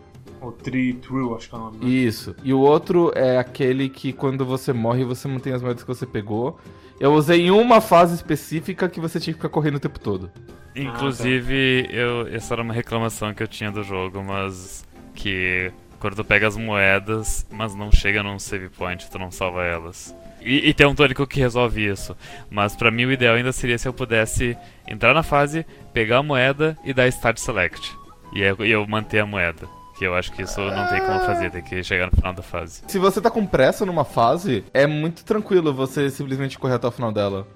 O 0.43 0.53
Tree 0.53 0.95
True, 0.95 1.35
acho 1.37 1.49
que 1.49 1.55
é 1.55 1.59
o 1.59 1.61
nome. 1.61 1.79
né? 1.79 1.87
Isso. 1.89 2.35
E 2.43 2.53
o 2.53 2.59
outro 2.59 3.13
é 3.15 3.39
aquele 3.39 3.89
que 3.89 4.13
quando 4.13 4.45
você 4.45 4.73
morre, 4.73 5.05
você 5.05 5.29
mantém 5.29 5.53
as 5.53 5.63
moedas 5.63 5.83
que 5.83 5.89
você 5.89 6.05
pegou. 6.05 6.59
Eu 6.99 7.13
usei 7.15 7.43
em 7.43 7.51
uma 7.51 7.81
fase 7.81 8.15
específica 8.15 8.89
que 8.89 9.01
você 9.01 9.19
tinha 9.21 9.33
que 9.35 9.39
ficar 9.39 9.49
correndo 9.49 9.77
o 9.77 9.81
tempo 9.81 9.99
todo. 9.99 10.31
Inclusive, 10.75 11.89
eu, 11.91 12.27
essa 12.29 12.55
era 12.55 12.63
uma 12.63 12.73
reclamação 12.75 13.33
que 13.35 13.43
eu 13.43 13.49
tinha 13.49 13.71
do 13.71 13.83
jogo, 13.83 14.23
mas 14.23 14.85
que 15.15 15.71
quando 15.99 16.17
tu 16.17 16.25
pega 16.25 16.49
as 16.49 16.57
moedas, 16.57 17.47
mas 17.51 17.75
não 17.75 17.93
chega 17.93 18.23
num 18.23 18.39
save 18.39 18.69
point, 18.69 19.09
tu 19.11 19.19
não 19.19 19.31
salva 19.31 19.63
elas. 19.65 20.15
E, 20.41 20.69
e 20.69 20.75
tem 20.75 20.87
um 20.87 20.95
tônico 20.95 21.27
que 21.27 21.39
resolve 21.39 21.87
isso. 21.87 22.17
Mas 22.51 22.75
pra 22.75 22.91
mim 22.91 23.05
o 23.05 23.13
ideal 23.13 23.37
ainda 23.37 23.53
seria 23.53 23.79
se 23.79 23.87
eu 23.87 23.93
pudesse 23.93 24.57
entrar 24.89 25.15
na 25.15 25.23
fase, 25.23 25.65
pegar 25.93 26.19
a 26.19 26.23
moeda 26.23 26.77
e 26.85 26.93
dar 26.93 27.07
Start 27.09 27.39
Select. 27.39 27.97
E 28.35 28.43
eu, 28.43 28.65
e 28.65 28.71
eu 28.71 28.87
manter 28.87 29.21
a 29.21 29.27
moeda. 29.27 29.69
Que 29.99 30.05
eu 30.07 30.15
acho 30.15 30.33
que 30.33 30.43
isso 30.43 30.61
não 30.61 30.89
tem 30.89 31.01
como 31.01 31.21
fazer, 31.21 31.51
tem 31.51 31.63
que 31.63 31.83
chegar 31.83 32.07
no 32.07 32.17
final 32.17 32.33
da 32.33 32.43
fase. 32.43 32.83
Se 32.89 32.99
você 32.99 33.21
tá 33.21 33.31
com 33.31 33.47
pressa 33.47 33.85
numa 33.85 34.05
fase, 34.05 34.65
é 34.73 34.87
muito 34.87 35.25
tranquilo 35.25 35.73
você 35.73 36.11
simplesmente 36.11 36.59
correr 36.59 36.75
até 36.75 36.87
o 36.87 36.91
final 36.91 37.13
dela. 37.13 37.47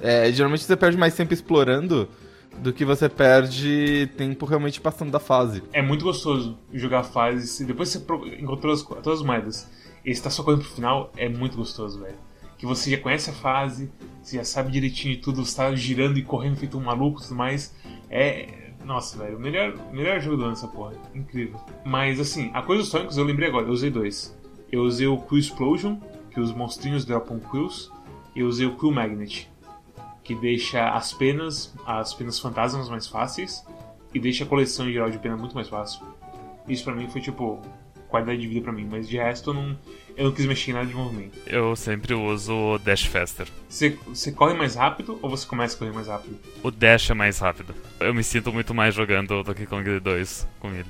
É, 0.00 0.30
geralmente 0.30 0.64
você 0.64 0.76
perde 0.76 0.96
mais 0.96 1.14
tempo 1.14 1.32
explorando 1.32 2.08
do 2.58 2.72
que 2.72 2.84
você 2.84 3.08
perde 3.08 4.10
tempo 4.16 4.46
realmente 4.46 4.80
passando 4.80 5.10
da 5.10 5.18
fase. 5.18 5.62
É 5.72 5.82
muito 5.82 6.04
gostoso 6.04 6.58
jogar 6.72 7.02
fases 7.02 7.60
e 7.60 7.64
depois 7.64 7.88
você 7.88 7.98
encontrou 8.38 8.72
as, 8.72 8.82
todas 8.82 9.20
as 9.20 9.26
moedas 9.26 9.70
e 10.04 10.14
você 10.14 10.22
tá 10.22 10.30
só 10.30 10.42
correndo 10.42 10.60
pro 10.60 10.70
final, 10.70 11.12
é 11.16 11.28
muito 11.28 11.56
gostoso, 11.56 12.00
velho. 12.00 12.14
Que 12.56 12.64
você 12.64 12.90
já 12.90 12.98
conhece 12.98 13.30
a 13.30 13.32
fase, 13.32 13.90
você 14.22 14.36
já 14.36 14.44
sabe 14.44 14.70
direitinho 14.70 15.16
de 15.16 15.20
tudo, 15.20 15.44
você 15.44 15.56
tá 15.56 15.74
girando 15.74 16.18
e 16.18 16.22
correndo 16.22 16.56
feito 16.56 16.78
um 16.78 16.82
maluco 16.82 17.20
e 17.20 17.22
tudo 17.24 17.34
mais. 17.34 17.74
É. 18.08 18.65
Nossa, 18.86 19.18
velho, 19.18 19.36
o 19.36 19.40
melhor, 19.40 19.74
melhor 19.92 20.20
jogo 20.20 20.36
do 20.36 20.44
ano 20.44 20.52
essa 20.52 20.68
porra. 20.68 20.94
Incrível. 21.12 21.58
Mas 21.84 22.20
assim, 22.20 22.52
a 22.54 22.62
coisa 22.62 22.82
dos 22.82 22.90
tônicos 22.92 23.16
eu 23.16 23.24
lembrei 23.24 23.48
agora, 23.48 23.66
eu 23.66 23.72
usei 23.72 23.90
dois. 23.90 24.38
Eu 24.70 24.82
usei 24.82 25.08
o 25.08 25.18
Quill 25.18 25.40
Explosion, 25.40 25.98
que 26.30 26.38
os 26.38 26.52
monstrinhos 26.52 27.04
dropam 27.04 27.40
quills, 27.40 27.90
e 28.34 28.40
eu 28.40 28.46
usei 28.46 28.64
o 28.64 28.76
Quill 28.76 28.92
Magnet, 28.92 29.50
que 30.22 30.36
deixa 30.36 30.88
as 30.90 31.12
penas, 31.12 31.74
as 31.84 32.14
penas 32.14 32.38
fantasmas 32.38 32.88
mais 32.88 33.08
fáceis 33.08 33.66
e 34.14 34.20
deixa 34.20 34.44
a 34.44 34.46
coleção 34.46 34.88
em 34.88 34.92
geral 34.92 35.10
de 35.10 35.18
pena 35.18 35.36
muito 35.36 35.56
mais 35.56 35.68
fácil. 35.68 36.06
Isso 36.68 36.84
pra 36.84 36.94
mim 36.94 37.08
foi 37.08 37.20
tipo 37.20 37.60
qualidade 38.06 38.40
de 38.40 38.46
vida 38.46 38.60
pra 38.60 38.72
mim, 38.72 38.86
mas 38.88 39.08
de 39.08 39.16
resto 39.16 39.50
eu 39.50 39.54
não, 39.54 39.76
eu 40.16 40.24
não 40.24 40.32
quis 40.32 40.46
mexer 40.46 40.70
em 40.70 40.74
nada 40.74 40.86
de 40.86 40.94
movimento. 40.94 41.38
Eu 41.46 41.76
sempre 41.76 42.14
uso 42.14 42.54
o 42.54 42.78
Dash 42.78 43.04
Faster. 43.04 43.46
Você, 43.68 43.98
você 44.06 44.32
corre 44.32 44.54
mais 44.54 44.74
rápido 44.74 45.18
ou 45.20 45.28
você 45.28 45.46
começa 45.46 45.76
a 45.76 45.78
correr 45.78 45.92
mais 45.92 46.08
rápido? 46.08 46.38
O 46.62 46.70
Dash 46.70 47.10
é 47.10 47.14
mais 47.14 47.38
rápido. 47.38 47.74
Eu 48.00 48.14
me 48.14 48.24
sinto 48.24 48.52
muito 48.52 48.72
mais 48.72 48.94
jogando 48.94 49.42
Donkey 49.42 49.66
Kong 49.66 50.00
2 50.00 50.48
com 50.58 50.72
ele. 50.72 50.88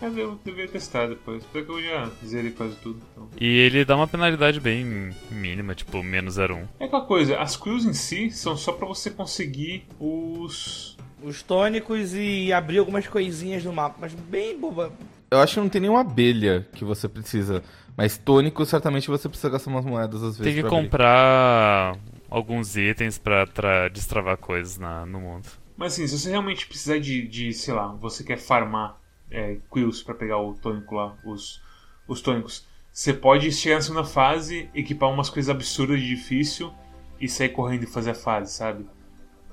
Mas 0.00 0.16
eu 0.18 0.38
deveria 0.44 0.68
testar 0.68 1.06
depois, 1.06 1.44
porque 1.44 1.70
eu 1.70 1.80
já 1.80 2.10
zerei 2.26 2.50
quase 2.50 2.74
tudo. 2.76 3.00
Então. 3.12 3.28
E 3.40 3.46
ele 3.46 3.84
dá 3.84 3.94
uma 3.94 4.08
penalidade 4.08 4.58
bem 4.58 5.12
mínima, 5.30 5.76
tipo 5.76 6.02
menos 6.02 6.38
0,1. 6.38 6.66
É 6.80 6.86
aquela 6.86 7.04
coisa, 7.04 7.38
as 7.38 7.56
quills 7.56 7.84
em 7.84 7.92
si 7.92 8.28
são 8.30 8.56
só 8.56 8.72
pra 8.72 8.86
você 8.86 9.10
conseguir 9.10 9.86
os. 10.00 10.96
Os 11.22 11.40
tônicos 11.40 12.14
e 12.14 12.52
abrir 12.52 12.78
algumas 12.78 13.06
coisinhas 13.06 13.62
no 13.62 13.72
mapa, 13.72 13.96
mas 14.00 14.12
bem 14.12 14.58
boba. 14.58 14.92
Eu 15.30 15.38
acho 15.38 15.54
que 15.54 15.60
não 15.60 15.68
tem 15.68 15.80
nenhuma 15.80 16.00
abelha 16.00 16.66
que 16.74 16.84
você 16.84 17.08
precisa. 17.08 17.62
Mas 17.96 18.16
tônico, 18.16 18.64
certamente 18.64 19.08
você 19.08 19.28
precisa 19.28 19.50
gastar 19.50 19.70
umas 19.70 19.84
moedas 19.84 20.22
às 20.22 20.38
vezes. 20.38 20.42
Tem 20.42 20.54
que 20.54 20.60
pra 20.68 20.68
abrir. 20.70 20.88
comprar 20.88 21.96
alguns 22.30 22.76
itens 22.76 23.18
pra 23.18 23.46
tra- 23.46 23.88
destravar 23.88 24.36
coisas 24.38 24.78
na- 24.78 25.04
no 25.06 25.20
mundo. 25.20 25.46
Mas 25.76 25.94
assim, 25.94 26.06
se 26.06 26.18
você 26.18 26.30
realmente 26.30 26.66
precisar 26.66 26.98
de, 26.98 27.26
de 27.26 27.52
sei 27.52 27.74
lá, 27.74 27.88
você 27.88 28.22
quer 28.24 28.38
farmar 28.38 28.98
é, 29.30 29.56
quills 29.72 30.02
pra 30.02 30.14
pegar 30.14 30.38
o 30.38 30.54
tônico 30.54 30.94
lá, 30.94 31.16
os, 31.24 31.60
os 32.06 32.20
tônicos, 32.20 32.66
você 32.92 33.12
pode 33.12 33.50
chegar 33.52 33.76
na 33.76 33.80
segunda 33.82 34.04
fase, 34.04 34.68
equipar 34.74 35.10
umas 35.10 35.30
coisas 35.30 35.48
absurdas 35.50 35.98
de 36.00 36.06
difícil 36.08 36.72
e 37.20 37.28
sair 37.28 37.48
correndo 37.50 37.84
e 37.84 37.86
fazer 37.86 38.10
a 38.10 38.14
fase, 38.14 38.52
sabe? 38.52 38.86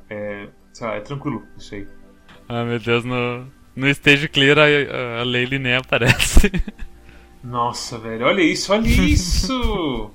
É, 0.10 0.48
sei 0.74 0.88
lá, 0.88 0.96
é 0.96 1.02
tranquilo 1.02 1.44
isso 1.58 1.76
aí. 1.76 1.88
Ah, 2.48 2.64
meu 2.66 2.80
Deus, 2.80 3.04
no, 3.06 3.48
no 3.76 3.88
stage 3.90 4.28
clear 4.28 4.58
a, 4.60 5.20
a 5.22 5.24
Leile 5.24 5.60
nem 5.60 5.76
aparece. 5.76 6.52
Nossa, 7.44 7.98
velho, 7.98 8.26
olha 8.26 8.42
isso, 8.42 8.72
olha 8.74 8.88
isso! 8.88 10.12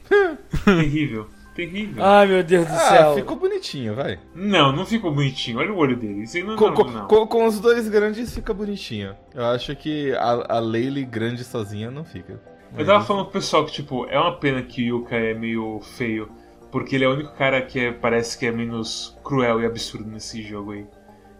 terrível, 0.64 1.26
terrível. 1.54 2.04
Ai, 2.04 2.26
meu 2.26 2.42
Deus 2.42 2.66
do 2.66 2.72
Ah, 2.72 2.76
céu. 2.78 3.14
ficou 3.14 3.36
bonitinho, 3.36 3.94
vai. 3.94 4.18
Não, 4.34 4.72
não 4.72 4.84
ficou 4.84 5.12
bonitinho, 5.12 5.58
olha 5.58 5.72
o 5.72 5.76
olho 5.76 5.96
dele. 5.96 6.22
Isso 6.24 6.36
aí 6.36 6.42
não, 6.44 6.56
Com, 6.56 6.66
não, 6.68 6.74
com- 6.74 6.84
não. 6.90 7.06
com- 7.06 7.26
com 7.26 7.46
os 7.46 7.58
dois 7.60 7.88
grandes 7.88 8.34
fica 8.34 8.52
bonitinho. 8.52 9.14
Eu 9.34 9.44
acho 9.46 9.74
que 9.76 10.12
a, 10.12 10.56
a 10.56 10.58
Leile 10.60 11.04
grande 11.04 11.44
sozinha 11.44 11.90
não 11.90 12.04
fica. 12.04 12.40
Eu 12.76 12.84
tava 12.84 13.04
falando 13.04 13.24
pro 13.26 13.34
pessoal 13.34 13.64
que, 13.64 13.72
tipo, 13.72 14.04
é 14.06 14.18
uma 14.18 14.36
pena 14.36 14.60
que 14.60 14.82
o 14.90 14.98
Yuka 14.98 15.14
é 15.14 15.32
meio 15.32 15.80
feio, 15.96 16.28
porque 16.72 16.96
ele 16.96 17.04
é 17.04 17.08
o 17.08 17.12
único 17.12 17.32
cara 17.36 17.62
que 17.62 17.78
é- 17.78 17.92
parece 17.92 18.36
que 18.36 18.46
é 18.46 18.50
menos 18.50 19.16
cruel 19.22 19.60
e 19.60 19.66
absurdo 19.66 20.10
nesse 20.10 20.42
jogo 20.42 20.72
aí. 20.72 20.84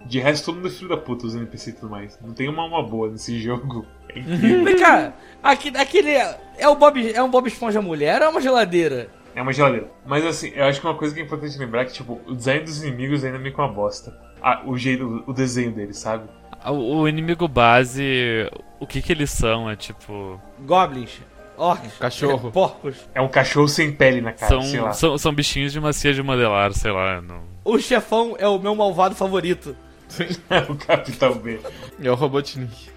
De 0.07 0.20
resto, 0.20 0.44
todo 0.47 0.57
mundo 0.57 0.68
é 0.68 0.70
filho 0.70 0.88
da 0.90 0.97
puta, 0.97 1.27
os 1.27 1.35
NPC 1.35 1.70
e 1.70 1.73
tudo 1.73 1.90
mais. 1.90 2.18
Não 2.20 2.33
tem 2.35 2.49
uma 2.49 2.62
alma 2.62 2.83
boa 2.83 3.11
nesse 3.11 3.38
jogo. 3.42 3.85
É. 4.16 4.20
Vem 4.64 4.77
cá, 4.79 5.12
aqui- 5.42 5.72
aquele. 5.77 6.11
É, 6.57 6.68
o 6.68 6.74
Bob, 6.77 7.12
é 7.12 7.22
um 7.22 7.31
Bob 7.31 7.46
Esponja 7.48 7.81
mulher 7.83 8.20
ou 8.22 8.29
é 8.29 8.31
uma 8.31 8.40
geladeira? 8.40 9.09
É 9.35 9.42
uma 9.42 9.53
geladeira. 9.53 9.88
Mas 10.07 10.24
assim, 10.24 10.53
eu 10.55 10.64
acho 10.64 10.81
que 10.81 10.87
uma 10.87 10.94
coisa 10.94 11.12
que 11.14 11.20
é 11.20 11.24
importante 11.24 11.59
lembrar 11.59 11.83
é 11.83 11.85
que, 11.87 11.92
tipo, 11.92 12.20
o 12.27 12.35
design 12.35 12.62
dos 12.64 12.83
inimigos 12.83 13.24
ainda 13.24 13.37
é 13.37 13.40
meio 13.40 13.53
que 13.55 13.61
uma 13.61 13.68
bosta. 13.68 14.16
Ah, 14.40 14.62
o 14.64 14.77
jeito, 14.77 15.24
o 15.27 15.33
desenho 15.33 15.72
deles, 15.72 15.98
sabe? 15.98 16.29
O, 16.66 17.00
o 17.00 17.09
inimigo 17.09 17.48
base, 17.48 18.48
o 18.79 18.87
que 18.87 19.03
que 19.03 19.12
eles 19.12 19.31
são? 19.31 19.68
É 19.68 19.74
tipo. 19.74 20.40
Goblins, 20.61 21.20
orcs, 21.57 21.96
Cachorro. 21.98 22.48
é, 22.48 22.50
porcos. 22.53 22.96
É 23.14 23.20
um 23.20 23.29
cachorro 23.29 23.68
sem 23.68 23.90
pele 23.92 24.20
na 24.20 24.33
cara, 24.33 24.62
sei 24.62 24.81
lá. 24.81 24.92
São, 24.92 25.11
são, 25.11 25.18
são 25.18 25.35
bichinhos 25.35 25.72
de 25.72 25.81
macia 25.81 26.14
de 26.14 26.22
modelar, 26.22 26.72
sei 26.72 26.92
lá. 26.92 27.20
Não... 27.20 27.42
O 27.64 27.79
chefão 27.79 28.37
é 28.38 28.46
o 28.46 28.59
meu 28.59 28.74
malvado 28.74 29.14
favorito. 29.14 29.77
o 30.70 30.74
Capitão 30.77 31.35
B. 31.35 31.59
É 32.00 32.11
o 32.11 32.14
Robotnik 32.14 32.93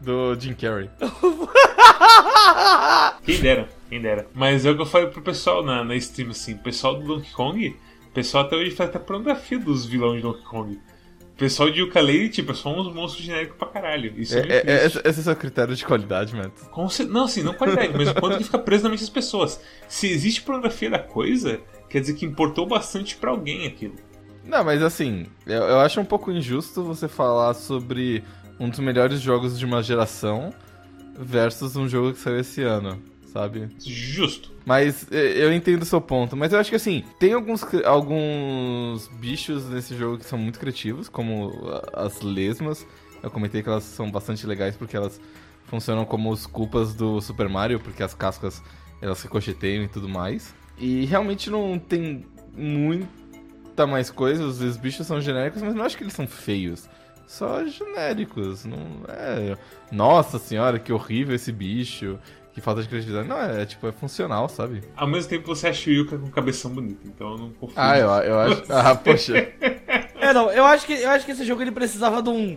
do 0.00 0.34
Jim 0.38 0.54
Carrey. 0.54 0.90
Quem 3.24 3.40
dera, 3.40 3.68
quem 3.88 4.00
dera. 4.00 4.26
Mas 4.34 4.64
é 4.64 4.70
o 4.70 4.76
que 4.76 4.82
eu 4.82 4.86
falei 4.86 5.08
pro 5.08 5.22
pessoal 5.22 5.64
na, 5.64 5.82
na 5.84 5.94
stream, 5.96 6.30
assim. 6.30 6.54
O 6.54 6.58
pessoal 6.58 6.94
do 6.94 7.06
Donkey 7.06 7.32
Kong, 7.32 7.76
o 8.08 8.12
pessoal 8.12 8.44
até 8.44 8.56
hoje 8.56 8.70
faz 8.70 8.90
até 8.90 8.98
pornografia 8.98 9.58
dos 9.58 9.84
vilões 9.86 10.16
de 10.16 10.22
Donkey 10.22 10.44
Kong. 10.44 10.74
O 10.74 11.38
pessoal 11.38 11.70
de 11.70 11.80
Yooka-Laylee, 11.80 12.30
tipo, 12.30 12.52
é 12.52 12.54
só 12.54 12.70
uns 12.72 12.92
monstros 12.94 13.24
genéricos 13.24 13.56
pra 13.58 13.68
caralho. 13.68 14.12
Isso 14.16 14.38
é, 14.38 14.40
É, 14.48 14.62
é, 14.66 14.86
esse, 14.86 14.98
é 15.04 15.10
o 15.10 15.12
seu 15.12 15.36
critério 15.36 15.74
de 15.74 15.84
qualidade. 15.84 16.32
Com 16.70 16.88
cer- 16.88 17.06
Não, 17.08 17.24
assim, 17.24 17.42
não 17.42 17.52
qualidade, 17.52 17.92
mas 17.94 18.08
o 18.08 18.14
quanto 18.14 18.38
que 18.38 18.44
fica 18.44 18.58
preso 18.58 18.84
na 18.84 18.90
mente 18.90 19.00
das 19.00 19.10
pessoas. 19.10 19.60
Se 19.88 20.08
existe 20.10 20.42
pornografia 20.42 20.88
da 20.88 20.98
coisa, 20.98 21.60
quer 21.90 22.00
dizer 22.00 22.14
que 22.14 22.24
importou 22.24 22.66
bastante 22.66 23.16
pra 23.16 23.30
alguém 23.32 23.66
aquilo. 23.66 23.96
Não, 24.44 24.64
mas 24.64 24.80
assim, 24.80 25.26
eu, 25.46 25.62
eu 25.62 25.80
acho 25.80 26.00
um 26.00 26.04
pouco 26.04 26.30
injusto 26.30 26.82
você 26.84 27.08
falar 27.08 27.52
sobre 27.52 28.22
um 28.58 28.68
dos 28.68 28.78
melhores 28.78 29.20
jogos 29.20 29.58
de 29.58 29.64
uma 29.64 29.82
geração 29.82 30.52
versus 31.18 31.76
um 31.76 31.88
jogo 31.88 32.12
que 32.12 32.18
saiu 32.18 32.38
esse 32.40 32.62
ano, 32.62 33.02
sabe? 33.32 33.68
Justo. 33.78 34.50
Mas 34.64 35.06
eu 35.10 35.52
entendo 35.52 35.82
o 35.82 35.86
seu 35.86 36.00
ponto. 36.00 36.36
Mas 36.36 36.52
eu 36.52 36.58
acho 36.58 36.70
que 36.70 36.76
assim, 36.76 37.04
tem 37.18 37.32
alguns, 37.32 37.64
alguns 37.84 39.08
bichos 39.18 39.68
nesse 39.68 39.96
jogo 39.96 40.18
que 40.18 40.24
são 40.24 40.38
muito 40.38 40.58
criativos, 40.58 41.08
como 41.08 41.52
as 41.92 42.20
lesmas. 42.20 42.86
Eu 43.22 43.30
comentei 43.30 43.62
que 43.62 43.68
elas 43.68 43.84
são 43.84 44.10
bastante 44.10 44.46
legais 44.46 44.76
porque 44.76 44.96
elas 44.96 45.20
funcionam 45.64 46.04
como 46.04 46.30
os 46.30 46.46
culpas 46.46 46.94
do 46.94 47.20
Super 47.20 47.48
Mario, 47.48 47.80
porque 47.80 48.02
as 48.02 48.14
cascas 48.14 48.62
elas 49.00 49.22
ricocheteiam 49.22 49.84
e 49.84 49.88
tudo 49.88 50.08
mais. 50.08 50.54
E 50.78 51.04
realmente 51.06 51.50
não 51.50 51.78
tem 51.78 52.24
muita 52.54 53.86
mais 53.86 54.10
coisa, 54.10 54.44
os 54.44 54.76
bichos 54.76 55.06
são 55.06 55.20
genéricos, 55.20 55.62
mas 55.62 55.74
não 55.74 55.84
acho 55.84 55.96
que 55.96 56.04
eles 56.04 56.12
são 56.12 56.26
feios. 56.26 56.88
Só 57.26 57.64
genéricos, 57.66 58.64
não 58.64 59.02
é. 59.08 59.56
Nossa 59.90 60.38
senhora, 60.38 60.78
que 60.78 60.92
horrível 60.92 61.34
esse 61.34 61.50
bicho, 61.52 62.18
que 62.52 62.60
falta 62.60 62.82
de 62.82 62.88
criatividade. 62.88 63.28
Não, 63.28 63.40
é 63.40 63.66
tipo, 63.66 63.86
é 63.86 63.92
funcional, 63.92 64.48
sabe? 64.48 64.82
Ao 64.96 65.06
mesmo 65.06 65.28
tempo 65.28 65.46
você 65.46 65.68
acha 65.68 65.90
o 65.90 65.92
Yuka 65.92 66.16
com 66.18 66.30
cabeção 66.30 66.70
bonita, 66.70 67.00
então 67.06 67.32
eu 67.32 67.38
não 67.38 67.50
confio. 67.50 67.74
Ah, 67.76 67.98
eu, 67.98 68.08
eu 68.08 68.38
acho. 68.40 68.62
Ah, 68.72 68.94
poxa. 68.94 69.36
É, 70.20 70.32
não, 70.32 70.50
eu 70.50 70.64
acho 70.64 70.86
que, 70.86 70.92
eu 70.94 71.10
acho 71.10 71.24
que 71.26 71.32
esse 71.32 71.44
jogo 71.44 71.62
ele 71.62 71.72
precisava 71.72 72.22
de 72.22 72.30
um 72.30 72.56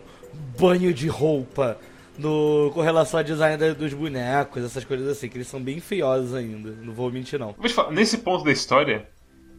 banho 0.60 0.94
de 0.94 1.08
roupa 1.08 1.78
no, 2.18 2.72
com 2.74 2.82
relação 2.82 3.20
ao 3.20 3.24
design 3.24 3.58
da- 3.58 3.74
dos 3.74 3.94
bonecos, 3.94 4.64
essas 4.64 4.84
coisas 4.86 5.08
assim, 5.08 5.28
que 5.30 5.38
eles 5.38 5.48
são 5.48 5.62
bem 5.62 5.80
feiosos 5.80 6.34
ainda. 6.36 6.72
Não 6.72 6.94
vou 6.94 7.12
mentir, 7.12 7.40
não. 7.40 7.54
Vou 7.54 7.68
te 7.68 7.74
falar, 7.74 7.92
nesse 7.92 8.20
ponto 8.20 8.44
da 8.44 8.52
história, 8.52 9.08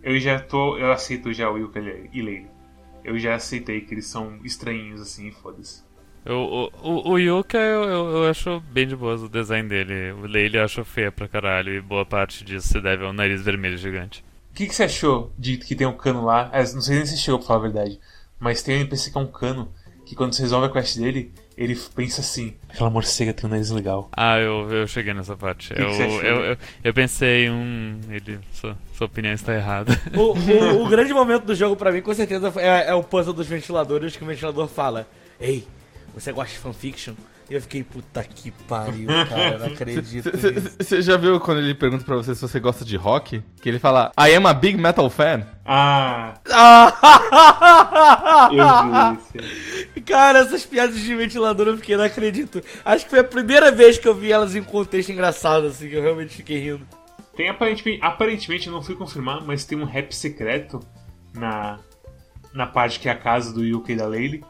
eu 0.03 0.19
já 0.19 0.39
tô. 0.41 0.77
Eu 0.79 0.93
aceito 0.93 1.33
já 1.33 1.51
o 1.51 1.59
Yuka 1.59 1.81
e 2.13 2.23
Lane. 2.23 2.49
Eu 3.05 3.19
já 3.19 3.35
aceitei 3.35 3.81
que 3.81 3.95
eles 3.95 4.07
são 4.07 4.39
estranhinhos 4.45 5.01
assim, 5.01 5.29
e 5.29 5.33
foda-se. 5.33 5.83
O, 6.27 6.71
o, 6.83 7.13
o 7.13 7.19
Yuka 7.19 7.57
eu, 7.57 7.83
eu, 7.85 8.09
eu 8.11 8.31
acho 8.31 8.61
bem 8.73 8.87
de 8.87 8.95
boas 8.95 9.23
o 9.23 9.29
design 9.29 9.69
dele. 9.69 10.13
O 10.13 10.27
Leile 10.27 10.59
eu 10.59 10.65
acho 10.65 10.85
feio 10.85 11.11
pra 11.11 11.27
caralho 11.27 11.73
e 11.73 11.81
boa 11.81 12.05
parte 12.05 12.45
disso 12.45 12.69
se 12.69 12.81
deve 12.81 13.05
ao 13.05 13.13
nariz 13.13 13.43
vermelho 13.43 13.79
gigante. 13.79 14.23
O 14.51 14.55
que, 14.55 14.67
que 14.67 14.75
você 14.75 14.85
achou 14.85 15.33
de 15.39 15.57
que 15.57 15.75
tem 15.75 15.87
um 15.87 15.97
cano 15.97 16.25
lá? 16.25 16.51
É, 16.53 16.61
não 16.73 16.83
sei 16.83 16.97
nem 16.97 17.07
se 17.07 17.17
chegou 17.17 17.39
pra 17.39 17.49
falar 17.49 17.61
a 17.61 17.63
verdade. 17.63 18.01
Mas 18.39 18.63
tem 18.63 18.77
um 18.77 18.81
NPC 18.81 19.11
que 19.11 19.19
é 19.19 19.21
um 19.21 19.27
cano 19.27 19.73
que 20.05 20.15
quando 20.15 20.35
você 20.35 20.43
resolve 20.43 20.67
a 20.67 20.71
quest 20.71 20.99
dele, 20.99 21.33
ele 21.63 21.79
pensa 21.95 22.21
assim: 22.23 22.55
aquela 22.69 22.89
morcega 22.91 23.33
tem 23.35 23.47
um 23.47 23.51
nariz 23.51 23.71
legal. 23.71 24.09
Ah, 24.17 24.39
eu, 24.39 24.69
eu 24.71 24.87
cheguei 24.87 25.13
nessa 25.15 25.37
parte. 25.37 25.75
que 25.75 25.81
eu, 25.81 25.91
que 25.91 26.03
eu, 26.27 26.45
eu, 26.45 26.57
eu 26.85 26.95
pensei, 26.95 27.51
hum, 27.51 28.01
ele, 28.11 28.39
sua, 28.53 28.77
sua 28.97 29.07
opinião 29.07 29.33
está 29.35 29.55
errada. 29.55 29.93
O, 30.17 30.33
o- 30.33 30.83
o 30.85 30.89
grande 30.89 31.13
momento 31.13 31.45
do 31.45 31.55
jogo 31.55 31.77
pra 31.77 31.93
mim, 31.93 32.01
com 32.01 32.15
certeza, 32.15 32.53
é, 32.57 32.89
é 32.91 32.95
o 32.95 33.03
puzzle 33.03 33.35
dos 33.35 33.47
ventiladores, 33.47 34.17
que 34.17 34.25
o 34.25 34.27
ventilador 34.27 34.67
fala: 34.69 35.07
Ei, 35.41 35.67
você 36.15 36.33
gosta 36.33 36.53
de 36.53 36.59
fanfiction? 36.59 37.15
E 37.51 37.55
eu 37.55 37.61
fiquei, 37.61 37.83
puta 37.83 38.23
que 38.23 38.53
pariu, 38.69 39.09
cara, 39.29 39.59
não 39.59 39.67
acredito. 39.67 40.31
Você 40.79 41.03
já 41.03 41.17
viu 41.17 41.41
quando 41.41 41.59
ele 41.59 41.75
pergunta 41.75 42.05
pra 42.05 42.15
você 42.15 42.33
se 42.33 42.41
você 42.41 42.61
gosta 42.61 42.85
de 42.85 42.97
rock? 42.97 43.43
Que 43.61 43.69
ele 43.69 43.81
fala, 43.81 44.13
I 44.17 44.37
am 44.37 44.47
a 44.47 44.55
big 44.55 44.79
metal 44.79 45.11
fan. 45.11 45.45
Ah, 45.67 46.35
Ah! 46.49 48.49
eu 48.53 49.19
vi 49.35 49.45
isso. 49.99 50.05
Cara, 50.07 50.39
essas 50.41 50.65
piadas 50.65 50.97
de 50.99 51.15
ventilador 51.17 51.67
eu 51.67 51.77
fiquei, 51.77 51.97
não 51.97 52.05
acredito. 52.05 52.63
Acho 52.85 53.05
que 53.05 53.11
foi 53.11 53.19
a 53.19 53.25
primeira 53.25 53.73
vez 53.73 53.99
que 53.99 54.07
eu 54.07 54.15
vi 54.15 54.31
elas 54.31 54.55
em 54.55 54.63
contexto 54.63 55.11
engraçado, 55.11 55.67
assim, 55.67 55.89
que 55.89 55.95
eu 55.97 56.03
realmente 56.03 56.37
fiquei 56.37 56.59
rindo. 56.61 56.87
Tem 57.37 57.49
aparentemente, 57.49 58.01
aparentemente, 58.03 58.67
eu 58.69 58.73
não 58.73 58.83
fui 58.83 58.95
confirmar, 58.95 59.43
mas 59.45 59.65
tem 59.65 59.77
um 59.77 59.85
rap 59.85 60.15
secreto 60.15 60.79
na, 61.35 61.79
na 62.55 62.67
parte 62.67 63.01
que 63.01 63.09
é 63.09 63.13
a 63.13 63.17
casa 63.17 63.53
do 63.53 63.65
Yuka 63.65 63.93
e 63.93 63.97
da 63.97 64.07
Lady. 64.07 64.45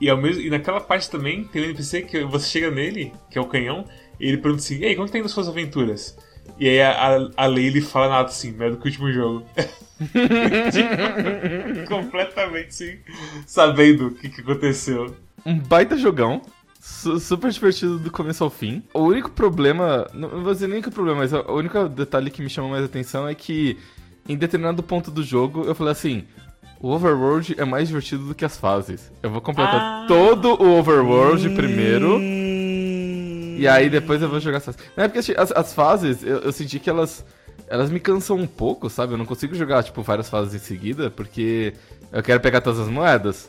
E, 0.00 0.10
ao 0.10 0.16
mesmo, 0.16 0.42
e 0.42 0.50
naquela 0.50 0.80
parte 0.80 1.10
também 1.10 1.44
tem 1.44 1.62
um 1.62 1.64
NPC 1.66 2.02
que 2.02 2.24
você 2.24 2.48
chega 2.48 2.70
nele, 2.70 3.12
que 3.30 3.38
é 3.38 3.40
o 3.40 3.46
canhão, 3.46 3.84
e 4.20 4.26
ele 4.28 4.38
pergunta 4.38 4.62
assim: 4.62 4.82
Ei, 4.82 4.94
quanto 4.96 5.12
tem 5.12 5.22
nas 5.22 5.30
suas 5.30 5.48
aventuras? 5.48 6.16
E 6.58 6.68
aí 6.68 6.82
a, 6.82 6.90
a, 7.16 7.44
a 7.44 7.46
Lady 7.46 7.80
fala 7.80 8.08
nada 8.08 8.28
assim, 8.28 8.52
melhor 8.52 8.72
do 8.72 8.76
que 8.78 8.84
o 8.84 8.90
último 8.90 9.12
jogo. 9.12 9.46
Tipo, 10.72 11.86
completamente 11.88 12.74
sim, 12.74 12.98
sabendo 13.46 14.08
o 14.08 14.10
que, 14.14 14.28
que 14.28 14.40
aconteceu. 14.40 15.14
Um 15.46 15.58
baita 15.58 15.96
jogão. 15.96 16.42
su- 16.80 17.18
super 17.18 17.50
divertido 17.50 17.98
do 17.98 18.10
começo 18.10 18.42
ao 18.44 18.50
fim. 18.50 18.82
O 18.92 19.00
único 19.02 19.30
problema, 19.30 20.06
não 20.12 20.28
vou 20.42 20.52
dizer 20.52 20.68
nem 20.68 20.82
que 20.82 20.88
o 20.88 20.92
problema, 20.92 21.20
mas 21.20 21.32
o 21.32 21.52
único 21.54 21.88
detalhe 21.88 22.30
que 22.30 22.42
me 22.42 22.50
chamou 22.50 22.70
mais 22.70 22.84
atenção 22.84 23.26
é 23.28 23.34
que 23.34 23.78
em 24.28 24.36
determinado 24.36 24.82
ponto 24.82 25.10
do 25.10 25.22
jogo 25.22 25.64
eu 25.64 25.74
falei 25.74 25.92
assim: 25.92 26.24
o 26.84 26.90
Overworld 26.90 27.54
é 27.58 27.64
mais 27.64 27.88
divertido 27.88 28.24
do 28.26 28.34
que 28.34 28.44
as 28.44 28.58
fases. 28.58 29.10
Eu 29.22 29.30
vou 29.30 29.40
completar 29.40 29.74
Ah. 29.74 30.04
todo 30.06 30.62
o 30.62 30.78
Overworld 30.78 31.48
primeiro. 31.50 32.18
Hum... 32.18 33.56
E 33.58 33.66
aí 33.66 33.88
depois 33.88 34.20
eu 34.20 34.28
vou 34.28 34.38
jogar 34.38 34.58
as 34.58 34.66
fases. 34.66 34.80
Não, 34.94 35.04
é 35.04 35.08
porque 35.08 35.20
assim, 35.20 35.32
as, 35.36 35.50
as 35.52 35.72
fases, 35.72 36.22
eu, 36.22 36.40
eu 36.40 36.52
senti 36.52 36.78
que 36.78 36.90
elas. 36.90 37.24
Elas 37.68 37.90
me 37.90 37.98
cansam 37.98 38.36
um 38.36 38.46
pouco, 38.46 38.90
sabe? 38.90 39.14
Eu 39.14 39.16
não 39.18 39.24
consigo 39.24 39.54
jogar, 39.54 39.82
tipo, 39.82 40.02
várias 40.02 40.28
fases 40.28 40.54
em 40.54 40.58
seguida, 40.58 41.10
porque 41.10 41.72
eu 42.12 42.22
quero 42.22 42.40
pegar 42.40 42.60
todas 42.60 42.78
as 42.80 42.88
moedas. 42.88 43.48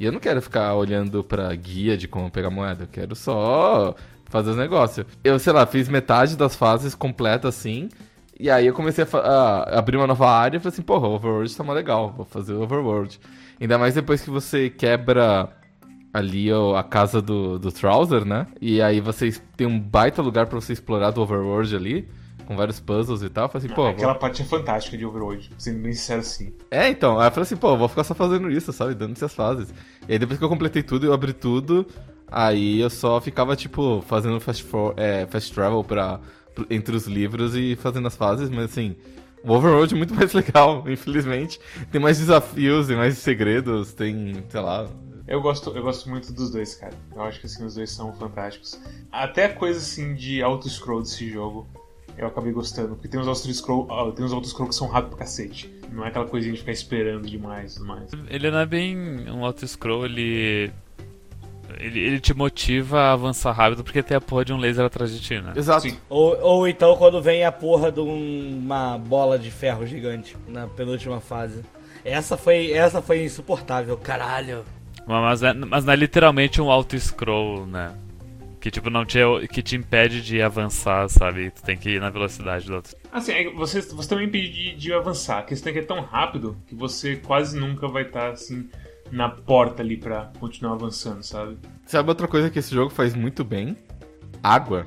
E 0.00 0.04
eu 0.04 0.10
não 0.10 0.18
quero 0.18 0.42
ficar 0.42 0.74
olhando 0.74 1.22
pra 1.22 1.54
guia 1.54 1.96
de 1.96 2.08
como 2.08 2.28
pegar 2.30 2.50
moeda. 2.50 2.82
Eu 2.84 2.88
quero 2.90 3.14
só 3.14 3.94
fazer 4.24 4.50
os 4.50 4.56
negócios. 4.56 5.06
Eu, 5.22 5.38
sei 5.38 5.52
lá, 5.52 5.64
fiz 5.66 5.88
metade 5.88 6.36
das 6.36 6.56
fases 6.56 6.96
completas 6.96 7.54
assim. 7.56 7.88
E 8.42 8.50
aí 8.50 8.66
eu 8.66 8.74
comecei 8.74 9.04
a, 9.04 9.18
a 9.18 9.78
abrir 9.78 9.96
uma 9.96 10.06
nova 10.06 10.28
área 10.28 10.56
e 10.56 10.60
falei 10.60 10.72
assim, 10.72 10.82
porra, 10.82 11.06
o 11.06 11.14
Overworld 11.14 11.56
tá 11.56 11.62
mais 11.62 11.76
legal, 11.76 12.12
vou 12.16 12.26
fazer 12.26 12.52
o 12.54 12.62
Overworld. 12.62 13.20
Ainda 13.60 13.78
mais 13.78 13.94
depois 13.94 14.20
que 14.20 14.30
você 14.30 14.68
quebra 14.68 15.48
ali 16.12 16.48
a 16.76 16.82
casa 16.82 17.22
do, 17.22 17.56
do 17.58 17.70
Trouser, 17.70 18.24
né? 18.24 18.48
E 18.60 18.82
aí 18.82 19.00
vocês 19.00 19.40
tem 19.56 19.66
um 19.66 19.78
baita 19.78 20.20
lugar 20.20 20.46
pra 20.46 20.60
você 20.60 20.72
explorar 20.72 21.10
do 21.12 21.22
Overworld 21.22 21.74
ali, 21.76 22.08
com 22.44 22.56
vários 22.56 22.80
puzzles 22.80 23.22
e 23.22 23.28
tal. 23.28 23.44
Eu 23.44 23.48
falei 23.48 23.66
assim, 23.66 23.74
pô, 23.76 23.86
Aquela 23.86 24.12
vou- 24.12 24.20
parte 24.20 24.42
é 24.42 24.44
fantástica 24.44 24.98
de 24.98 25.06
Overworld, 25.06 25.48
sendo 25.56 25.78
bem 25.80 25.92
sincero 25.92 26.20
assim. 26.20 26.52
é, 26.70 26.88
então, 26.88 27.20
aí 27.20 27.28
eu 27.28 27.30
falei 27.30 27.42
assim, 27.44 27.56
pô, 27.56 27.76
vou 27.76 27.88
ficar 27.88 28.02
só 28.02 28.12
fazendo 28.14 28.50
isso, 28.50 28.72
sabe? 28.72 28.94
Dando 28.94 29.12
essas 29.12 29.32
fases. 29.32 29.72
E 30.08 30.12
aí 30.14 30.18
depois 30.18 30.36
que 30.38 30.44
eu 30.44 30.48
completei 30.48 30.82
tudo, 30.82 31.06
eu 31.06 31.12
abri 31.14 31.32
tudo, 31.32 31.86
aí 32.28 32.80
eu 32.80 32.90
só 32.90 33.20
ficava, 33.20 33.54
tipo, 33.54 34.02
fazendo 34.08 34.40
fast, 34.40 34.64
for, 34.64 34.94
é, 34.96 35.26
fast 35.26 35.54
travel 35.54 35.84
pra, 35.84 36.18
entre 36.70 36.94
os 36.94 37.06
livros 37.06 37.54
e 37.54 37.76
fazendo 37.76 38.06
as 38.08 38.16
fases, 38.16 38.50
mas 38.50 38.64
assim, 38.64 38.96
O 39.44 39.52
Overworld 39.52 39.94
é 39.94 39.96
muito 39.98 40.14
mais 40.16 40.32
legal, 40.32 40.84
infelizmente. 40.88 41.60
Tem 41.90 42.00
mais 42.00 42.18
desafios 42.18 42.90
e 42.90 42.94
mais 42.94 43.18
segredos, 43.18 43.92
tem, 43.92 44.44
sei 44.48 44.60
lá. 44.60 44.88
Eu 45.26 45.40
gosto, 45.40 45.70
eu 45.70 45.82
gosto 45.82 46.10
muito 46.10 46.32
dos 46.32 46.50
dois, 46.50 46.74
cara. 46.74 46.94
Eu 47.14 47.22
acho 47.22 47.40
que 47.40 47.46
assim, 47.46 47.64
os 47.64 47.74
dois 47.74 47.90
são 47.90 48.12
fantásticos. 48.12 48.80
Até 49.10 49.46
a 49.46 49.54
coisa 49.54 49.78
assim 49.78 50.14
de 50.14 50.42
auto-scroll 50.42 51.02
desse 51.02 51.30
jogo, 51.30 51.66
eu 52.18 52.26
acabei 52.26 52.52
gostando. 52.52 52.94
Porque 52.94 53.08
tem 53.08 53.20
uns 53.20 53.28
auto-scroll, 53.28 53.88
ah, 53.90 54.12
tem 54.12 54.24
uns 54.24 54.32
auto-scroll 54.32 54.68
que 54.68 54.74
são 54.74 54.88
rápidos 54.88 55.16
pra 55.16 55.24
cacete. 55.24 55.72
Não 55.90 56.04
é 56.04 56.08
aquela 56.08 56.26
coisinha 56.26 56.52
de 56.52 56.60
ficar 56.60 56.72
esperando 56.72 57.26
demais 57.26 57.72
e 57.72 57.74
tudo 57.76 57.86
mais. 57.86 58.10
Ele 58.28 58.50
não 58.50 58.58
é 58.58 58.66
bem 58.66 58.96
um 59.30 59.44
auto-scroll, 59.44 60.04
ele... 60.06 60.72
ele. 61.78 62.00
Ele 62.00 62.20
te 62.20 62.34
motiva 62.34 63.00
a 63.00 63.12
avançar 63.12 63.52
rápido 63.52 63.82
porque 63.84 64.02
tem 64.02 64.16
a 64.16 64.20
porra 64.20 64.44
de 64.44 64.52
um 64.52 64.58
laser 64.58 64.84
atrás 64.84 65.10
de 65.12 65.20
ti, 65.20 65.40
né? 65.40 65.52
Exato. 65.56 65.82
Sim. 65.82 65.96
Ou, 66.08 66.38
ou 66.40 66.68
então 66.68 66.96
quando 66.96 67.20
vem 67.22 67.44
a 67.44 67.52
porra 67.52 67.90
de 67.92 68.00
um- 68.00 68.58
uma 68.62 68.98
bola 68.98 69.38
de 69.38 69.50
ferro 69.50 69.86
gigante 69.86 70.36
na 70.48 70.66
penúltima 70.66 71.20
fase. 71.20 71.62
Essa 72.04 72.36
foi, 72.36 72.72
essa 72.72 73.00
foi 73.00 73.24
insuportável, 73.24 73.96
caralho. 73.96 74.64
Mas, 75.06 75.42
é- 75.42 75.52
mas 75.52 75.84
não 75.84 75.92
é 75.92 75.96
literalmente 75.96 76.60
um 76.60 76.70
auto-scroll, 76.70 77.66
né? 77.66 77.92
Que 78.60 78.70
tipo, 78.70 78.88
não 78.90 79.04
te, 79.04 79.18
que 79.52 79.60
te 79.60 79.74
impede 79.74 80.22
de 80.22 80.40
avançar, 80.40 81.08
sabe? 81.08 81.50
Tu 81.50 81.62
tem 81.64 81.76
que 81.76 81.90
ir 81.90 82.00
na 82.00 82.10
velocidade 82.10 82.64
do 82.66 82.74
outro. 82.76 82.96
Assim, 83.12 83.32
é 83.32 83.50
você, 83.50 83.80
você 83.80 84.08
também 84.08 84.26
impede 84.26 84.52
de, 84.52 84.76
de 84.76 84.92
avançar. 84.92 85.38
A 85.40 85.42
questão 85.42 85.70
é 85.70 85.72
que 85.72 85.78
é 85.80 85.84
tão 85.84 86.00
rápido 86.00 86.56
que 86.68 86.74
você 86.74 87.16
quase 87.16 87.58
nunca 87.58 87.88
vai 87.88 88.04
estar 88.04 88.30
assim 88.30 88.68
na 89.12 89.28
porta 89.28 89.82
ali 89.82 89.98
pra 89.98 90.32
continuar 90.40 90.72
avançando, 90.72 91.22
sabe? 91.22 91.58
Sabe 91.84 92.08
outra 92.08 92.26
coisa 92.26 92.48
que 92.48 92.58
esse 92.58 92.74
jogo 92.74 92.90
faz 92.90 93.14
muito 93.14 93.44
bem? 93.44 93.76
Água. 94.42 94.86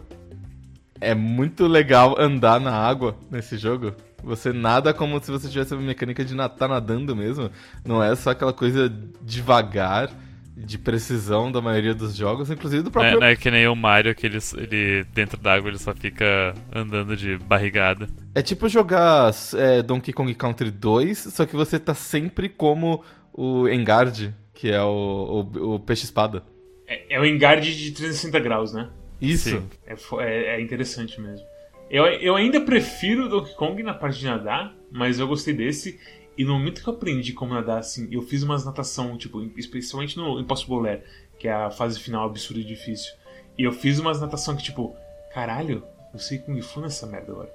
É 1.00 1.14
muito 1.14 1.68
legal 1.68 2.20
andar 2.20 2.60
na 2.60 2.72
água 2.72 3.16
nesse 3.30 3.56
jogo. 3.58 3.94
Você 4.24 4.52
nada 4.52 4.92
como 4.92 5.24
se 5.24 5.30
você 5.30 5.48
tivesse 5.48 5.76
a 5.76 5.78
mecânica 5.78 6.26
de 6.26 6.32
estar 6.32 6.50
tá 6.50 6.68
nadando 6.68 7.16
mesmo. 7.16 7.52
Não 7.86 8.04
é 8.04 8.16
só 8.16 8.32
aquela 8.32 8.52
coisa 8.52 8.92
devagar, 9.22 10.10
de 10.58 10.78
precisão 10.78 11.52
da 11.52 11.62
maioria 11.62 11.94
dos 11.94 12.16
jogos, 12.16 12.50
inclusive 12.50 12.82
do 12.82 12.90
Não 12.90 13.02
é, 13.02 13.10
próprio. 13.10 13.20
não 13.20 13.28
é 13.28 13.36
que 13.36 13.52
nem 13.52 13.68
o 13.68 13.76
Mario, 13.76 14.16
que 14.16 14.26
ele, 14.26 14.40
ele 14.56 15.04
dentro 15.14 15.38
d'água 15.38 15.70
ele 15.70 15.78
só 15.78 15.94
fica 15.94 16.54
andando 16.74 17.16
de 17.18 17.38
barrigada. 17.38 18.08
É 18.34 18.42
tipo 18.42 18.70
jogar 18.70 19.34
é, 19.56 19.82
Donkey 19.82 20.14
Kong 20.14 20.34
Country 20.34 20.72
2, 20.72 21.18
só 21.34 21.46
que 21.46 21.56
você 21.56 21.78
tá 21.78 21.94
sempre 21.94 22.48
como 22.48 23.04
o 23.38 23.68
Engard, 23.68 24.34
que 24.54 24.72
é 24.72 24.82
o, 24.82 25.48
o, 25.54 25.76
o 25.76 25.80
peixe-espada. 25.80 26.44
É, 26.88 27.16
é 27.16 27.20
o 27.20 27.26
engarde 27.26 27.76
de 27.76 27.92
360 27.92 28.40
graus, 28.40 28.74
né? 28.74 28.90
Isso. 29.22 29.62
É, 29.86 29.96
é- 30.24 30.56
é 30.56 30.62
interessante 30.62 31.20
mesmo. 31.20 31.46
Eu, 31.90 32.06
eu 32.06 32.36
ainda 32.36 32.62
prefiro 32.62 33.26
o 33.26 33.30
Donkey 33.30 33.54
Kong 33.56 33.82
na 33.84 33.94
parte 33.94 34.20
de 34.20 34.26
nadar, 34.26 34.76
mas 34.92 35.20
eu 35.20 35.28
gostei 35.28 35.54
desse. 35.54 36.00
E 36.38 36.44
no 36.44 36.54
momento 36.54 36.82
que 36.84 36.88
eu 36.90 36.94
aprendi 36.94 37.32
como 37.34 37.54
nadar 37.54 37.80
assim, 37.80 38.08
eu 38.12 38.22
fiz 38.22 38.44
umas 38.44 38.66
natação, 38.66 39.18
tipo, 39.18 39.42
especialmente 39.58 40.18
no 40.18 40.40
Impossible 40.40 40.82
Lair, 40.82 41.04
que 41.40 41.48
é 41.48 41.54
a 41.54 41.70
fase 41.72 42.00
final 42.00 42.26
absurda 42.26 42.60
e 42.60 42.64
difícil. 42.66 43.14
E 43.58 43.64
eu 43.64 43.72
fiz 43.72 44.00
umas 44.00 44.20
natação 44.20 44.56
que, 44.56 44.64
tipo, 44.64 44.96
caralho, 45.34 45.84
eu 46.14 46.20
sei 46.20 46.40
Kung 46.40 46.60
Fu 46.62 46.82
nessa 46.82 47.06
merda 47.08 47.32
agora. 47.32 47.50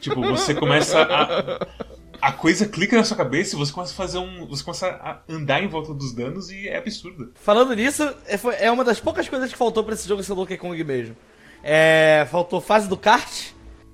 Tipo, 0.00 0.20
você 0.22 0.54
começa 0.54 1.02
a. 1.02 1.66
A 2.22 2.30
coisa 2.32 2.66
clica 2.68 2.96
na 2.96 3.02
sua 3.02 3.16
cabeça 3.16 3.56
e 3.56 3.58
você 3.58 3.72
começa 3.72 3.92
a 3.92 3.96
fazer 3.96 4.18
um. 4.18 4.46
Você 4.46 4.62
começa 4.62 4.86
a 4.86 5.18
andar 5.28 5.60
em 5.62 5.66
volta 5.66 5.92
dos 5.92 6.12
danos 6.14 6.50
e 6.50 6.68
é 6.68 6.76
absurdo. 6.78 7.32
Falando 7.34 7.74
nisso, 7.74 8.08
é, 8.26 8.38
foi- 8.38 8.54
é 8.60 8.70
uma 8.70 8.84
das 8.84 9.00
poucas 9.00 9.28
coisas 9.28 9.50
que 9.50 9.58
faltou 9.58 9.82
pra 9.82 9.94
esse 9.94 10.08
jogo 10.08 10.22
ser 10.22 10.34
Donkey 10.34 10.56
Kong 10.56 10.84
mesmo. 10.84 11.16
É, 11.64 12.24
faltou 12.30 12.60
fase 12.60 12.88
do 12.88 12.96
kart. 12.96 13.26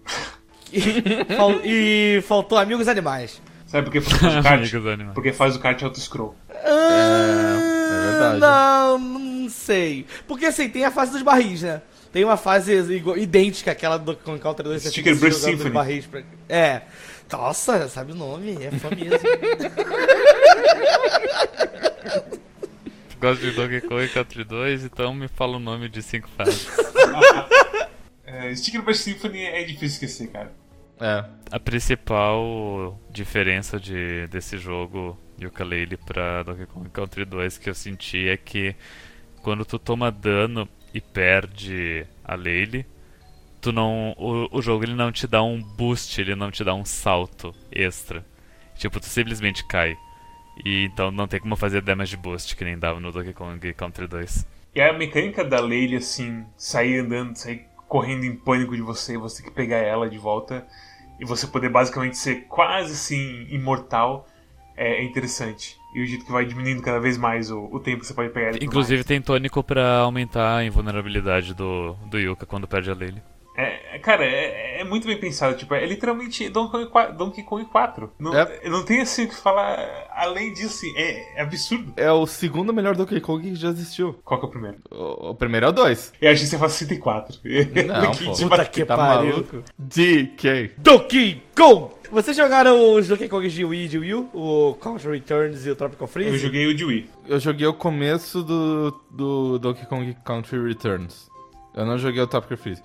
e, 0.72 1.24
fal- 1.36 1.60
e 1.64 2.22
faltou 2.26 2.58
amigos 2.58 2.86
animais. 2.86 3.40
Sabe 3.66 3.84
por 3.86 3.92
que 3.92 4.00
faz 4.02 4.36
o 4.36 4.42
kart? 4.42 4.70
Porque 5.14 5.32
faz 5.32 5.56
o 5.56 5.58
kart 5.60 5.82
auto-scroll. 5.82 6.34
é 6.50 8.10
verdade. 8.10 8.40
Não, 8.40 8.98
não 8.98 9.48
sei. 9.48 10.06
Porque 10.26 10.46
assim, 10.46 10.68
tem 10.68 10.84
a 10.84 10.90
fase 10.90 11.12
dos 11.12 11.22
barris, 11.22 11.62
né? 11.62 11.82
Tem 12.12 12.24
uma 12.24 12.36
fase 12.38 12.72
igual- 12.92 13.18
idêntica 13.18 13.72
àquela 13.72 13.98
do 13.98 14.06
Donkey 14.06 14.22
Kong 14.24 14.38
Country 14.40 14.64
2. 14.64 14.82
você 14.82 14.90
Sticker 14.90 15.16
Burst 15.16 15.40
Symphony. 15.40 15.70
barris 15.70 16.06
pra- 16.06 16.22
É. 16.48 16.82
Nossa, 17.30 17.88
sabe 17.88 18.12
o 18.12 18.14
nome? 18.14 18.56
É 18.64 18.70
fã 18.70 18.88
mesmo. 18.90 19.18
Gosto 23.20 23.40
de 23.40 23.50
Donkey 23.50 23.80
Kong 23.80 24.08
Country 24.08 24.44
2, 24.44 24.84
então 24.84 25.12
me 25.12 25.26
fala 25.26 25.56
o 25.56 25.60
nome 25.60 25.88
de 25.88 26.00
cinco 26.02 26.28
fases. 26.28 26.68
É, 28.30 28.54
Sticker 28.54 28.82
Burst 28.82 29.04
Symphony 29.04 29.42
é 29.42 29.64
difícil 29.64 30.06
esquecer, 30.06 30.28
cara. 30.28 30.52
É. 31.00 31.24
A 31.50 31.58
principal 31.58 33.00
diferença 33.10 33.80
de, 33.80 34.26
desse 34.26 34.58
jogo 34.58 35.18
Yooka-Laylee 35.40 35.96
pra 35.96 36.42
Donkey 36.42 36.66
Kong 36.66 36.90
Country 36.90 37.24
2 37.24 37.56
que 37.56 37.70
eu 37.70 37.74
senti 37.74 38.28
é 38.28 38.36
que 38.36 38.76
quando 39.42 39.64
tu 39.64 39.78
toma 39.78 40.12
dano 40.12 40.68
e 40.92 41.00
perde 41.00 42.06
a 42.22 42.34
Laylee, 42.34 42.84
tu 43.68 43.72
não, 43.72 44.14
o, 44.16 44.48
o 44.50 44.62
jogo 44.62 44.84
ele 44.84 44.94
não 44.94 45.12
te 45.12 45.26
dá 45.26 45.42
um 45.42 45.62
boost, 45.62 46.18
ele 46.18 46.34
não 46.34 46.50
te 46.50 46.64
dá 46.64 46.74
um 46.74 46.86
salto 46.86 47.54
extra. 47.70 48.24
Tipo, 48.74 48.98
tu 48.98 49.06
simplesmente 49.06 49.66
cai. 49.66 49.94
E 50.64 50.84
então 50.84 51.10
não 51.10 51.28
tem 51.28 51.38
como 51.38 51.54
fazer 51.54 51.82
damage 51.82 52.16
boost 52.16 52.56
que 52.56 52.64
nem 52.64 52.78
dava 52.78 52.98
no 52.98 53.12
Donkey 53.12 53.34
Kong 53.34 53.74
Country 53.74 54.06
2. 54.06 54.46
E 54.74 54.80
a 54.80 54.92
mecânica 54.92 55.44
da 55.44 55.60
Lady, 55.60 55.96
assim, 55.96 56.44
sair 56.56 57.00
andando, 57.00 57.36
sair 57.36 57.66
correndo 57.86 58.24
em 58.24 58.34
pânico 58.34 58.74
de 58.74 58.82
você, 58.82 59.18
você 59.18 59.42
ter 59.42 59.50
que 59.50 59.54
pegar 59.54 59.78
ela 59.78 60.08
de 60.08 60.18
volta 60.18 60.66
e 61.20 61.24
você 61.24 61.46
poder 61.46 61.68
basicamente 61.68 62.16
ser 62.16 62.46
quase 62.48 62.92
assim 62.92 63.46
imortal 63.50 64.26
é, 64.76 65.00
é 65.00 65.04
interessante. 65.04 65.76
E 65.94 66.02
o 66.02 66.06
jeito 66.06 66.24
que 66.24 66.32
vai 66.32 66.46
diminuindo 66.46 66.80
cada 66.80 67.00
vez 67.00 67.18
mais 67.18 67.50
o, 67.50 67.64
o 67.70 67.80
tempo 67.80 68.00
que 68.00 68.06
você 68.06 68.14
pode 68.14 68.30
pegar 68.30 68.48
ela. 68.48 68.56
e 68.56 68.60
tudo 68.60 68.68
Inclusive 68.68 69.04
tem 69.04 69.20
tônico 69.20 69.62
pra 69.62 69.98
aumentar 69.98 70.56
a 70.56 70.64
invulnerabilidade 70.64 71.52
do, 71.54 71.94
do 72.06 72.18
Yuka 72.18 72.46
quando 72.46 72.66
perde 72.66 72.90
a 72.90 72.94
Laylee. 72.94 73.22
É, 73.60 73.98
cara, 73.98 74.24
é, 74.24 74.80
é 74.80 74.84
muito 74.84 75.06
bem 75.08 75.18
pensado. 75.18 75.56
Tipo, 75.56 75.74
é 75.74 75.84
literalmente 75.84 76.48
Donkey 76.48 76.70
Kong 76.70 76.86
4. 76.92 77.16
Donkey 77.16 77.42
Kong 77.42 77.64
4. 77.64 78.12
Não, 78.18 78.32
É. 78.32 78.68
não 78.68 78.84
tem 78.84 79.00
assim 79.00 79.24
o 79.24 79.28
que 79.28 79.34
falar 79.34 80.06
além 80.14 80.52
disso. 80.52 80.68
Assim, 80.86 80.96
é, 80.96 81.40
é 81.40 81.42
absurdo. 81.42 81.92
É 81.96 82.12
o 82.12 82.24
segundo 82.24 82.72
melhor 82.72 82.94
Donkey 82.94 83.20
Kong 83.20 83.42
que 83.50 83.56
já 83.56 83.70
existiu. 83.70 84.14
Qual 84.24 84.38
que 84.38 84.46
é 84.46 84.48
o 84.48 84.52
primeiro? 84.52 84.76
O, 84.90 85.30
o 85.30 85.34
primeiro 85.34 85.66
é 85.66 85.68
o 85.70 85.72
2. 85.72 86.12
Eu 86.20 86.30
achei 86.30 86.44
que 86.44 86.50
você 86.50 86.56
fala 86.58 86.70
64. 86.70 87.38
Não, 87.44 88.10
Que 88.12 88.24
pô. 88.26 88.32
tipo- 88.32 88.48
Puta 88.50 88.64
que 88.64 88.84
Tá 88.84 88.96
pariu. 88.96 89.30
maluco? 89.32 89.64
DK. 89.76 90.72
Donkey 90.78 91.42
Kong! 91.56 91.94
Vocês 92.12 92.36
jogaram 92.36 92.94
os 92.94 93.08
Donkey 93.08 93.28
Kong 93.28 93.48
de 93.48 93.64
Wii 93.64 93.84
e 93.84 93.88
de 93.88 93.98
Wii 93.98 94.14
U? 94.14 94.30
O 94.32 94.74
Country 94.80 95.10
Returns 95.10 95.66
e 95.66 95.70
o 95.70 95.76
Tropical 95.76 96.06
Freeze? 96.06 96.30
Eu 96.30 96.38
joguei 96.38 96.66
o 96.68 96.74
de 96.74 96.84
Wii. 96.84 97.10
Eu 97.26 97.40
joguei 97.40 97.66
o 97.66 97.74
começo 97.74 98.42
do, 98.42 98.98
do 99.10 99.58
Donkey 99.58 99.84
Kong 99.86 100.16
Country 100.24 100.58
Returns. 100.64 101.28
Eu 101.74 101.84
não 101.84 101.98
joguei 101.98 102.22
o 102.22 102.26
Tropical 102.26 102.56
Freeze. 102.56 102.82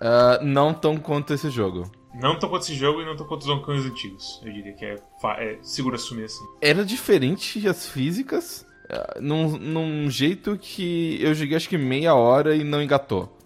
Ah, 0.00 0.38
não 0.42 0.72
tão 0.72 0.96
quanto 0.96 1.34
esse 1.34 1.50
jogo. 1.50 1.90
Não 2.14 2.38
tô 2.38 2.48
contra 2.48 2.64
esse 2.64 2.74
jogo 2.74 3.00
e 3.00 3.04
não 3.04 3.16
tô 3.16 3.24
contra 3.24 3.52
os 3.52 3.64
Kongs 3.64 3.86
antigos. 3.86 4.40
Eu 4.44 4.52
diria 4.52 4.72
que 4.72 4.84
é, 4.84 4.96
é 5.38 5.58
seguro 5.62 5.96
assumir 5.96 6.24
assim. 6.24 6.44
Era 6.60 6.84
diferente 6.84 7.66
as 7.68 7.88
físicas, 7.88 8.66
ah, 8.88 9.18
num, 9.20 9.58
num 9.58 10.10
jeito 10.10 10.56
que 10.56 11.22
eu 11.22 11.34
joguei 11.34 11.56
acho 11.56 11.68
que 11.68 11.78
meia 11.78 12.14
hora 12.14 12.56
e 12.56 12.64
não 12.64 12.82
engatou. 12.82 13.36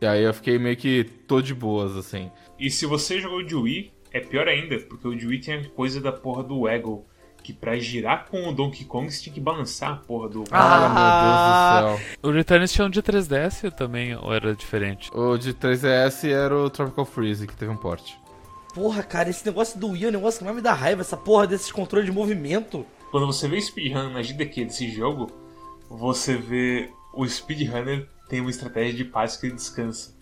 E 0.00 0.06
aí 0.06 0.22
eu 0.22 0.32
fiquei 0.32 0.58
meio 0.58 0.76
que 0.76 1.04
tô 1.26 1.40
de 1.40 1.54
boas, 1.54 1.96
assim. 1.96 2.30
E 2.58 2.70
se 2.70 2.86
você 2.86 3.20
jogou 3.20 3.38
o 3.38 3.44
de 3.44 3.54
Wii, 3.54 3.92
é 4.12 4.20
pior 4.20 4.46
ainda, 4.46 4.78
porque 4.78 5.08
o 5.08 5.14
de 5.14 5.26
Wii 5.26 5.40
tem 5.40 5.54
a 5.54 5.68
coisa 5.70 6.00
da 6.00 6.12
porra 6.12 6.42
do 6.42 6.62
Waggle. 6.62 7.04
Que 7.48 7.52
pra 7.54 7.78
girar 7.78 8.26
com 8.30 8.46
o 8.46 8.52
Donkey 8.52 8.84
Kong 8.84 9.10
você 9.10 9.22
tinha 9.22 9.32
que 9.32 9.40
balançar 9.40 9.92
a 9.92 9.96
porra 9.96 10.28
do. 10.28 10.44
Ah, 10.50 10.84
Ah, 11.80 11.80
meu 11.80 11.88
Deus 11.94 11.96
do 11.96 12.04
céu. 12.04 12.16
O 12.22 12.30
Returns 12.30 12.70
tinha 12.70 12.86
um 12.86 12.90
de 12.90 13.02
3DS 13.02 13.70
também, 13.70 14.14
ou 14.14 14.34
era 14.34 14.54
diferente? 14.54 15.10
O 15.14 15.38
de 15.38 15.54
3DS 15.54 16.28
era 16.28 16.54
o 16.54 16.68
Tropical 16.68 17.06
Freeze, 17.06 17.46
que 17.46 17.56
teve 17.56 17.72
um 17.72 17.76
porte. 17.78 18.18
Porra, 18.74 19.02
cara, 19.02 19.30
esse 19.30 19.46
negócio 19.46 19.80
do 19.80 19.88
Wii 19.88 20.04
é 20.04 20.08
um 20.08 20.12
negócio 20.12 20.40
que 20.40 20.44
mais 20.44 20.56
me 20.56 20.60
dá 20.60 20.74
raiva, 20.74 21.00
essa 21.00 21.16
porra 21.16 21.46
desses 21.46 21.72
controles 21.72 22.04
de 22.04 22.12
movimento. 22.12 22.84
Quando 23.10 23.24
você 23.26 23.48
vê 23.48 23.58
speedrun 23.58 24.10
na 24.10 24.20
GDQ 24.20 24.66
desse 24.66 24.90
jogo, 24.90 25.30
você 25.88 26.36
vê 26.36 26.90
o 27.14 27.26
speedrunner 27.26 28.06
tem 28.28 28.42
uma 28.42 28.50
estratégia 28.50 28.92
de 28.92 29.04
paz 29.06 29.38
que 29.38 29.46
ele 29.46 29.54
descansa. 29.54 30.14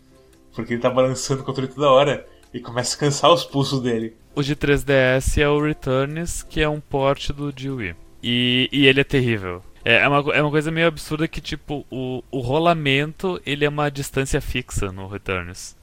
Porque 0.54 0.74
ele 0.74 0.80
tá 0.80 0.90
balançando 0.90 1.42
o 1.42 1.44
controle 1.44 1.66
toda 1.66 1.90
hora 1.90 2.24
e 2.54 2.60
começa 2.60 2.94
a 2.94 3.00
cansar 3.00 3.32
os 3.32 3.42
pulsos 3.44 3.80
dele. 3.82 4.16
O 4.36 4.42
de 4.42 4.54
3DS 4.54 5.40
é 5.40 5.48
o 5.48 5.58
Returns, 5.58 6.42
que 6.42 6.60
é 6.60 6.68
um 6.68 6.78
port 6.78 7.30
do 7.30 7.50
de 7.50 7.70
Wii. 7.70 7.96
E, 8.22 8.68
e 8.70 8.86
ele 8.86 9.00
é 9.00 9.04
terrível. 9.04 9.62
É, 9.82 9.94
é 9.94 10.06
uma, 10.06 10.34
é 10.34 10.42
uma 10.42 10.50
coisa 10.50 10.70
meio 10.70 10.88
absurda 10.88 11.26
que, 11.26 11.40
tipo, 11.40 11.86
o, 11.90 12.22
o 12.30 12.40
rolamento, 12.40 13.40
ele 13.46 13.64
é 13.64 13.68
uma 13.70 13.90
distância 13.90 14.38
fixa 14.42 14.92
no 14.92 15.08
Returns. 15.08 15.74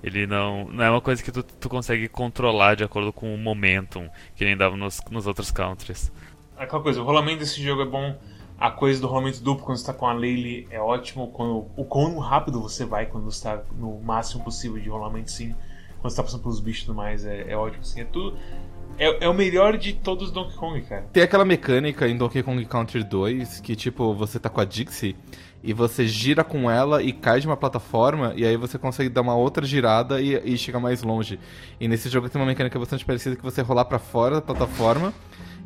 Ele 0.00 0.28
não, 0.28 0.68
não 0.68 0.84
é 0.84 0.90
uma 0.90 1.00
coisa 1.00 1.20
que 1.24 1.32
tu, 1.32 1.42
tu 1.42 1.68
consegue 1.68 2.06
controlar 2.06 2.76
de 2.76 2.84
acordo 2.84 3.12
com 3.12 3.34
o 3.34 3.36
momentum, 3.38 4.08
que 4.36 4.44
nem 4.44 4.56
dava 4.56 4.76
nos, 4.76 5.00
nos 5.10 5.26
outros 5.26 5.50
countries. 5.50 6.12
Aquela 6.56 6.80
coisa, 6.84 7.02
o 7.02 7.04
rolamento 7.04 7.40
desse 7.40 7.60
jogo 7.60 7.82
é 7.82 7.86
bom. 7.86 8.16
A 8.60 8.70
coisa 8.70 9.00
do 9.00 9.08
rolamento 9.08 9.42
duplo 9.42 9.64
quando 9.64 9.78
você 9.78 9.86
tá 9.86 9.92
com 9.92 10.06
a 10.06 10.12
Lele 10.12 10.68
é 10.70 10.78
ótimo. 10.78 11.32
Quando, 11.32 11.66
o 11.76 11.84
quão 11.84 12.16
rápido 12.20 12.62
você 12.62 12.84
vai 12.84 13.06
quando 13.06 13.24
você 13.24 13.42
tá 13.42 13.60
no 13.76 14.00
máximo 14.02 14.44
possível 14.44 14.80
de 14.80 14.88
rolamento, 14.88 15.32
sim. 15.32 15.52
Quando 16.02 16.10
você 16.10 16.16
tá 16.16 16.24
passando 16.24 16.42
pelos 16.42 16.60
bichos 16.60 16.82
e 16.82 16.86
tudo 16.86 16.96
mais, 16.96 17.24
é, 17.24 17.52
é 17.52 17.56
ótimo, 17.56 17.82
assim, 17.82 18.00
é 18.00 18.04
tudo. 18.04 18.36
É, 18.98 19.24
é 19.24 19.28
o 19.28 19.32
melhor 19.32 19.78
de 19.78 19.92
todos 19.94 20.28
os 20.28 20.32
Donkey 20.32 20.56
Kong, 20.56 20.82
cara. 20.82 21.02
Tem 21.12 21.22
aquela 21.22 21.44
mecânica 21.44 22.06
em 22.08 22.16
Donkey 22.16 22.42
Kong 22.42 22.62
Country 22.66 23.04
2 23.04 23.60
que, 23.60 23.74
tipo, 23.76 24.12
você 24.12 24.38
tá 24.38 24.50
com 24.50 24.60
a 24.60 24.64
Dixie 24.64 25.16
e 25.62 25.72
você 25.72 26.06
gira 26.06 26.42
com 26.42 26.68
ela 26.68 27.02
e 27.02 27.12
cai 27.12 27.40
de 27.40 27.46
uma 27.46 27.56
plataforma 27.56 28.32
e 28.36 28.44
aí 28.44 28.56
você 28.56 28.76
consegue 28.78 29.08
dar 29.08 29.22
uma 29.22 29.36
outra 29.36 29.64
girada 29.64 30.20
e, 30.20 30.34
e 30.52 30.58
chegar 30.58 30.80
mais 30.80 31.02
longe. 31.02 31.38
E 31.80 31.86
nesse 31.86 32.08
jogo 32.08 32.28
tem 32.28 32.40
uma 32.40 32.46
mecânica 32.46 32.78
bastante 32.78 33.04
parecida 33.04 33.36
que 33.36 33.42
você 33.42 33.62
rolar 33.62 33.84
para 33.84 33.98
fora 33.98 34.34
da 34.36 34.42
plataforma 34.42 35.14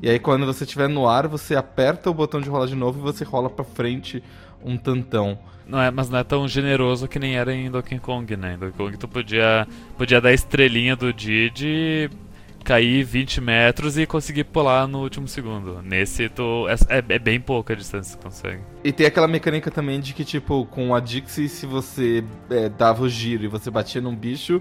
e 0.02 0.10
aí 0.10 0.18
quando 0.18 0.44
você 0.44 0.64
estiver 0.64 0.88
no 0.88 1.08
ar, 1.08 1.26
você 1.26 1.56
aperta 1.56 2.10
o 2.10 2.14
botão 2.14 2.40
de 2.40 2.50
rolar 2.50 2.66
de 2.66 2.74
novo 2.74 2.98
e 2.98 3.02
você 3.02 3.24
rola 3.24 3.48
para 3.48 3.64
frente 3.64 4.22
um 4.66 4.76
tantão. 4.76 5.38
Não 5.66 5.80
é, 5.80 5.90
mas 5.90 6.10
não 6.10 6.18
é 6.18 6.24
tão 6.24 6.46
generoso 6.46 7.08
que 7.08 7.18
nem 7.18 7.36
era 7.36 7.54
em 7.54 7.70
Donkey 7.70 7.98
Kong, 7.98 8.36
né? 8.36 8.54
Em 8.54 8.58
Donkey 8.58 8.76
Kong 8.76 8.96
tu 8.96 9.08
podia, 9.08 9.66
podia 9.96 10.20
dar 10.20 10.28
a 10.28 10.32
estrelinha 10.32 10.94
do 10.94 11.12
Didi, 11.12 12.10
cair 12.66 13.04
20 13.04 13.40
metros 13.40 13.96
e 13.96 14.06
conseguir 14.06 14.44
pular 14.44 14.86
no 14.86 15.00
último 15.00 15.26
segundo. 15.26 15.80
Nesse 15.82 16.28
tu, 16.28 16.68
é, 16.68 16.98
é, 16.98 17.04
é 17.14 17.18
bem 17.18 17.40
pouca 17.40 17.72
a 17.72 17.76
distância 17.76 18.16
que 18.16 18.22
tu 18.22 18.24
consegue. 18.24 18.60
E 18.84 18.92
tem 18.92 19.06
aquela 19.06 19.28
mecânica 19.28 19.70
também 19.70 20.00
de 20.00 20.12
que, 20.12 20.24
tipo, 20.24 20.66
com 20.66 20.94
a 20.94 21.00
Dixie, 21.00 21.48
se 21.48 21.64
você 21.64 22.24
é, 22.50 22.68
dava 22.68 23.02
o 23.02 23.08
giro 23.08 23.44
e 23.44 23.48
você 23.48 23.70
batia 23.70 24.00
num 24.00 24.14
bicho, 24.14 24.60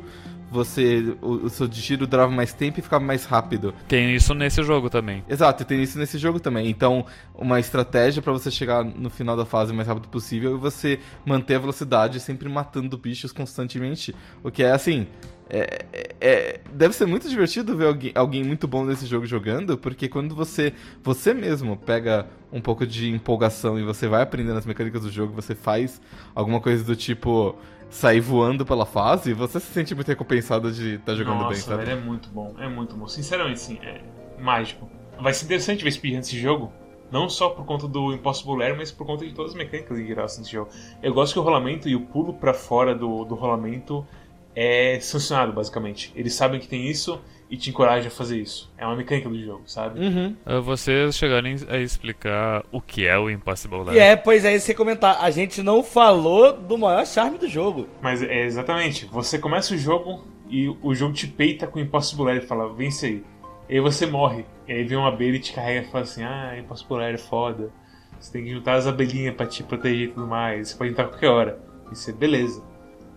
você 0.51 1.15
o, 1.21 1.45
o, 1.45 1.49
seu 1.49 1.69
giro 1.71 2.07
durava 2.07 2.31
mais 2.31 2.53
tempo 2.53 2.79
e 2.79 2.81
ficava 2.81 3.03
mais 3.03 3.25
rápido. 3.25 3.73
Tem 3.87 4.15
isso 4.15 4.33
nesse 4.33 4.63
jogo 4.63 4.89
também. 4.89 5.23
Exato, 5.27 5.65
tem 5.65 5.81
isso 5.81 5.97
nesse 5.97 6.17
jogo 6.17 6.39
também. 6.39 6.69
Então, 6.69 7.05
uma 7.33 7.59
estratégia 7.59 8.21
para 8.21 8.31
você 8.31 8.49
chegar 8.49 8.83
no 8.83 9.09
final 9.09 9.35
da 9.35 9.45
fase 9.45 9.71
o 9.71 9.75
mais 9.75 9.87
rápido 9.87 10.07
possível 10.07 10.55
é 10.55 10.57
você 10.57 10.99
manter 11.25 11.55
a 11.55 11.59
velocidade 11.59 12.19
sempre 12.19 12.47
matando 12.47 12.97
bichos 12.97 13.31
constantemente. 13.31 14.15
O 14.43 14.51
que 14.51 14.63
é 14.63 14.71
assim, 14.71 15.07
é, 15.49 15.85
é, 15.93 16.15
é, 16.19 16.59
deve 16.73 16.95
ser 16.95 17.05
muito 17.05 17.29
divertido 17.29 17.77
ver 17.77 17.87
alguém, 17.87 18.11
alguém 18.15 18.43
muito 18.43 18.67
bom 18.67 18.83
nesse 18.83 19.05
jogo 19.05 19.25
jogando, 19.25 19.77
porque 19.77 20.09
quando 20.09 20.33
você 20.33 20.73
você 21.03 21.33
mesmo 21.35 21.77
pega 21.77 22.27
um 22.51 22.59
pouco 22.59 22.85
de 22.85 23.09
empolgação 23.09 23.79
e 23.79 23.83
você 23.83 24.07
vai 24.07 24.23
aprendendo 24.23 24.57
as 24.57 24.65
mecânicas 24.65 25.03
do 25.03 25.11
jogo, 25.11 25.33
você 25.33 25.53
faz 25.53 26.01
alguma 26.33 26.59
coisa 26.59 26.83
do 26.83 26.95
tipo 26.95 27.55
sair 27.95 28.19
voando 28.19 28.65
pela 28.65 28.85
fase, 28.85 29.33
você 29.33 29.57
se 29.59 29.67
sente 29.67 29.95
muito 29.95 30.07
recompensado 30.07 30.69
de 30.71 30.95
estar 30.95 31.05
tá 31.05 31.15
jogando 31.15 31.39
Nossa, 31.39 31.49
bem, 31.49 31.61
sabe? 31.61 31.85
Velho, 31.85 31.97
é 31.97 32.01
muito 32.01 32.29
bom, 32.29 32.53
é 32.59 32.67
muito 32.67 32.95
bom. 32.95 33.07
Sinceramente, 33.07 33.59
sim, 33.59 33.79
é 33.81 34.01
mágico. 34.37 34.89
Vai 35.19 35.33
ser 35.33 35.45
interessante 35.45 35.83
ver 35.83 35.91
speedrun 35.91 36.19
desse 36.19 36.37
jogo. 36.37 36.73
Não 37.09 37.29
só 37.29 37.49
por 37.49 37.65
conta 37.65 37.87
do 37.87 38.13
Impossible 38.13 38.61
Air, 38.61 38.75
mas 38.75 38.91
por 38.91 39.07
conta 39.07 39.25
de 39.25 39.33
todas 39.33 39.51
as 39.51 39.57
mecânicas 39.57 39.97
de 39.97 40.03
graça 40.03 40.41
desse 40.41 40.51
jogo. 40.51 40.69
Eu 41.01 41.13
gosto 41.13 41.33
que 41.33 41.39
o 41.39 41.41
rolamento 41.41 41.87
e 41.87 41.95
o 41.95 42.01
pulo 42.01 42.33
para 42.33 42.53
fora 42.53 42.93
do, 42.93 43.23
do 43.23 43.33
rolamento 43.35 44.05
é 44.53 44.99
sancionado, 44.99 45.53
basicamente. 45.53 46.11
Eles 46.15 46.33
sabem 46.33 46.59
que 46.59 46.67
tem 46.67 46.89
isso 46.89 47.21
e 47.49 47.57
te 47.57 47.69
encorajam 47.69 48.07
a 48.07 48.11
fazer 48.11 48.39
isso. 48.39 48.71
É 48.77 48.85
uma 48.85 48.95
mecânica 48.95 49.29
do 49.29 49.39
jogo, 49.39 49.63
sabe? 49.65 49.99
Uhum. 49.99 50.35
Uh, 50.45 50.61
vocês 50.61 51.15
chegarem 51.15 51.55
a 51.69 51.77
explicar 51.77 52.63
o 52.71 52.81
que 52.81 53.05
é 53.05 53.17
o 53.17 53.29
Impossible 53.29 53.83
Lair. 53.83 53.97
E 53.97 53.99
é, 53.99 54.15
pois 54.15 54.43
é, 54.43 54.55
isso 54.55 54.65
que 54.65 54.73
comentar. 54.73 55.23
A 55.23 55.29
gente 55.29 55.61
não 55.61 55.83
falou 55.83 56.53
do 56.53 56.77
maior 56.77 57.05
charme 57.05 57.37
do 57.37 57.47
jogo. 57.47 57.87
Mas 58.01 58.21
é 58.21 58.45
exatamente. 58.45 59.05
Você 59.05 59.37
começa 59.37 59.73
o 59.73 59.77
jogo 59.77 60.25
e 60.49 60.67
o 60.81 60.93
jogo 60.95 61.13
te 61.13 61.27
peita 61.27 61.67
com 61.67 61.79
o 61.79 61.81
Impossible 61.81 62.25
Lair 62.25 62.43
e 62.43 62.47
fala, 62.47 62.73
vence 62.73 63.05
aí. 63.05 63.23
E 63.69 63.75
aí 63.75 63.79
você 63.79 64.05
morre. 64.05 64.45
E 64.67 64.73
aí 64.73 64.83
vem 64.83 64.97
uma 64.97 65.09
abelha 65.09 65.35
e 65.35 65.39
te 65.39 65.53
carrega 65.53 65.87
e 65.87 65.91
fala 65.91 66.03
assim, 66.03 66.23
ah, 66.23 66.57
Impossible 66.57 66.97
Lair 66.97 67.15
é 67.15 67.19
foda. 67.19 67.71
Você 68.19 68.31
tem 68.31 68.43
que 68.43 68.51
juntar 68.51 68.75
as 68.75 68.87
abelhinhas 68.87 69.35
pra 69.35 69.45
te 69.45 69.61
proteger 69.63 70.09
e 70.09 70.11
tudo 70.11 70.25
mais. 70.25 70.69
Você 70.69 70.77
pode 70.77 70.91
entrar 70.91 71.05
a 71.05 71.07
qualquer 71.09 71.29
hora. 71.29 71.59
E 71.91 71.95
você, 71.95 72.11
beleza. 72.11 72.63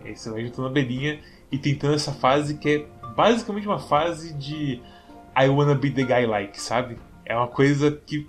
Aí 0.03 0.15
você 0.15 0.29
vai 0.29 0.43
juntando 0.43 0.67
a 0.67 0.69
abelhinha 0.71 1.19
e 1.51 1.57
tentando 1.57 1.95
essa 1.95 2.11
fase 2.11 2.57
que 2.57 2.69
é 2.69 2.98
basicamente 3.15 3.67
uma 3.67 3.79
fase 3.79 4.33
de 4.33 4.81
I 5.37 5.47
wanna 5.49 5.75
be 5.75 5.89
the 5.91 6.03
guy 6.03 6.25
like, 6.25 6.59
sabe? 6.59 6.97
É 7.25 7.35
uma 7.35 7.47
coisa 7.47 7.91
que 8.05 8.27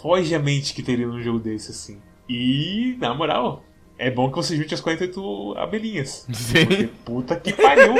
foge 0.00 0.34
a 0.34 0.38
mente 0.38 0.74
que 0.74 0.82
teria 0.82 1.06
num 1.06 1.22
jogo 1.22 1.38
desse, 1.38 1.70
assim. 1.70 2.00
E, 2.28 2.96
na 3.00 3.14
moral, 3.14 3.64
é 3.98 4.10
bom 4.10 4.28
que 4.30 4.36
você 4.36 4.56
junte 4.56 4.74
as 4.74 4.80
48 4.80 5.54
abelhinhas. 5.56 6.26
Sim. 6.32 6.66
Porque 6.66 6.88
puta 7.04 7.36
que 7.36 7.52
pariu. 7.52 7.94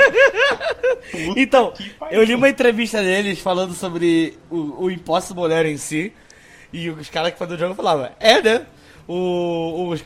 Puta 1.11 1.39
Então, 1.39 1.71
que 1.71 1.89
pariu. 1.91 2.19
eu 2.19 2.23
li 2.25 2.35
uma 2.35 2.49
entrevista 2.49 3.01
deles 3.01 3.39
falando 3.39 3.73
sobre 3.73 4.37
o, 4.49 4.85
o 4.85 4.91
Impossible 4.91 5.51
em 5.67 5.77
si. 5.77 6.13
E 6.71 6.89
os 6.89 7.09
caras 7.09 7.33
que 7.33 7.37
fazem 7.39 7.55
o 7.55 7.59
jogo 7.59 7.75
falavam, 7.75 8.09
é, 8.19 8.41
né? 8.41 8.65
O, 9.07 9.89
os, 9.89 10.03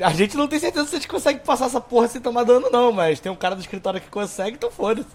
a, 0.00 0.10
gente 0.10 0.36
não 0.36 0.48
tem 0.48 0.58
certeza 0.58 0.86
se 0.86 0.96
a 0.96 0.98
gente 0.98 1.08
consegue 1.08 1.40
passar 1.40 1.66
essa 1.66 1.80
porra 1.80 2.08
sem 2.08 2.20
tomar 2.20 2.44
dano, 2.44 2.68
não, 2.70 2.92
mas 2.92 3.20
tem 3.20 3.30
um 3.30 3.36
cara 3.36 3.54
do 3.54 3.60
escritório 3.60 4.00
que 4.00 4.08
consegue, 4.08 4.56
então 4.56 4.70
foda-se. 4.70 5.08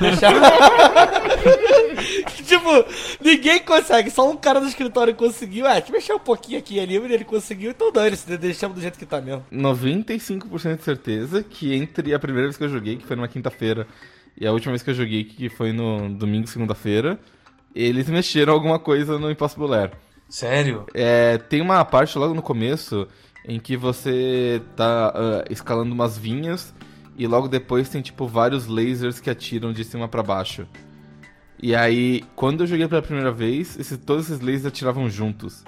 Deixar. 0.00 0.32
tipo, 2.44 2.84
ninguém 3.20 3.60
consegue, 3.60 4.10
só 4.10 4.30
um 4.30 4.36
cara 4.36 4.60
do 4.60 4.68
escritório 4.68 5.14
conseguiu. 5.14 5.66
É, 5.66 5.80
te 5.80 5.92
mexer 5.92 6.12
um 6.12 6.18
pouquinho 6.18 6.58
aqui 6.58 6.78
ali, 6.78 6.98
mas 6.98 7.10
ele 7.10 7.24
conseguiu, 7.24 7.70
então 7.70 7.92
dane-se, 7.92 8.36
deixamos 8.36 8.76
do 8.76 8.80
jeito 8.80 8.98
que 8.98 9.06
tá 9.06 9.20
mesmo. 9.20 9.44
95% 9.52 10.76
de 10.76 10.82
certeza 10.82 11.42
que 11.42 11.74
entre 11.74 12.14
a 12.14 12.18
primeira 12.18 12.48
vez 12.48 12.56
que 12.56 12.64
eu 12.64 12.68
joguei, 12.68 12.96
que 12.96 13.06
foi 13.06 13.16
numa 13.16 13.28
quinta-feira, 13.28 13.86
e 14.38 14.46
a 14.46 14.52
última 14.52 14.72
vez 14.72 14.82
que 14.82 14.90
eu 14.90 14.94
joguei, 14.94 15.24
que 15.24 15.48
foi 15.48 15.72
no 15.72 16.08
domingo, 16.08 16.46
segunda-feira, 16.46 17.18
eles 17.74 18.08
mexeram 18.08 18.52
alguma 18.52 18.78
coisa 18.78 19.18
no 19.18 19.30
Impossible 19.30 19.68
Lair. 19.68 19.90
Sério? 20.28 20.86
É, 20.94 21.36
tem 21.36 21.60
uma 21.60 21.84
parte 21.84 22.18
logo 22.18 22.32
no 22.32 22.40
começo 22.40 23.06
em 23.44 23.58
que 23.58 23.76
você 23.76 24.62
tá 24.76 25.12
uh, 25.14 25.52
escalando 25.52 25.92
umas 25.92 26.16
vinhas 26.16 26.74
e 27.16 27.26
logo 27.26 27.48
depois 27.48 27.88
tem 27.88 28.00
tipo 28.00 28.26
vários 28.26 28.66
lasers 28.66 29.20
que 29.20 29.30
atiram 29.30 29.72
de 29.72 29.84
cima 29.84 30.08
para 30.08 30.22
baixo. 30.22 30.66
E 31.60 31.74
aí, 31.74 32.24
quando 32.34 32.62
eu 32.62 32.66
joguei 32.66 32.88
pela 32.88 33.02
primeira 33.02 33.30
vez, 33.30 33.78
esses, 33.78 33.98
todos 33.98 34.28
esses 34.28 34.40
lasers 34.40 34.66
atiravam 34.66 35.08
juntos. 35.08 35.64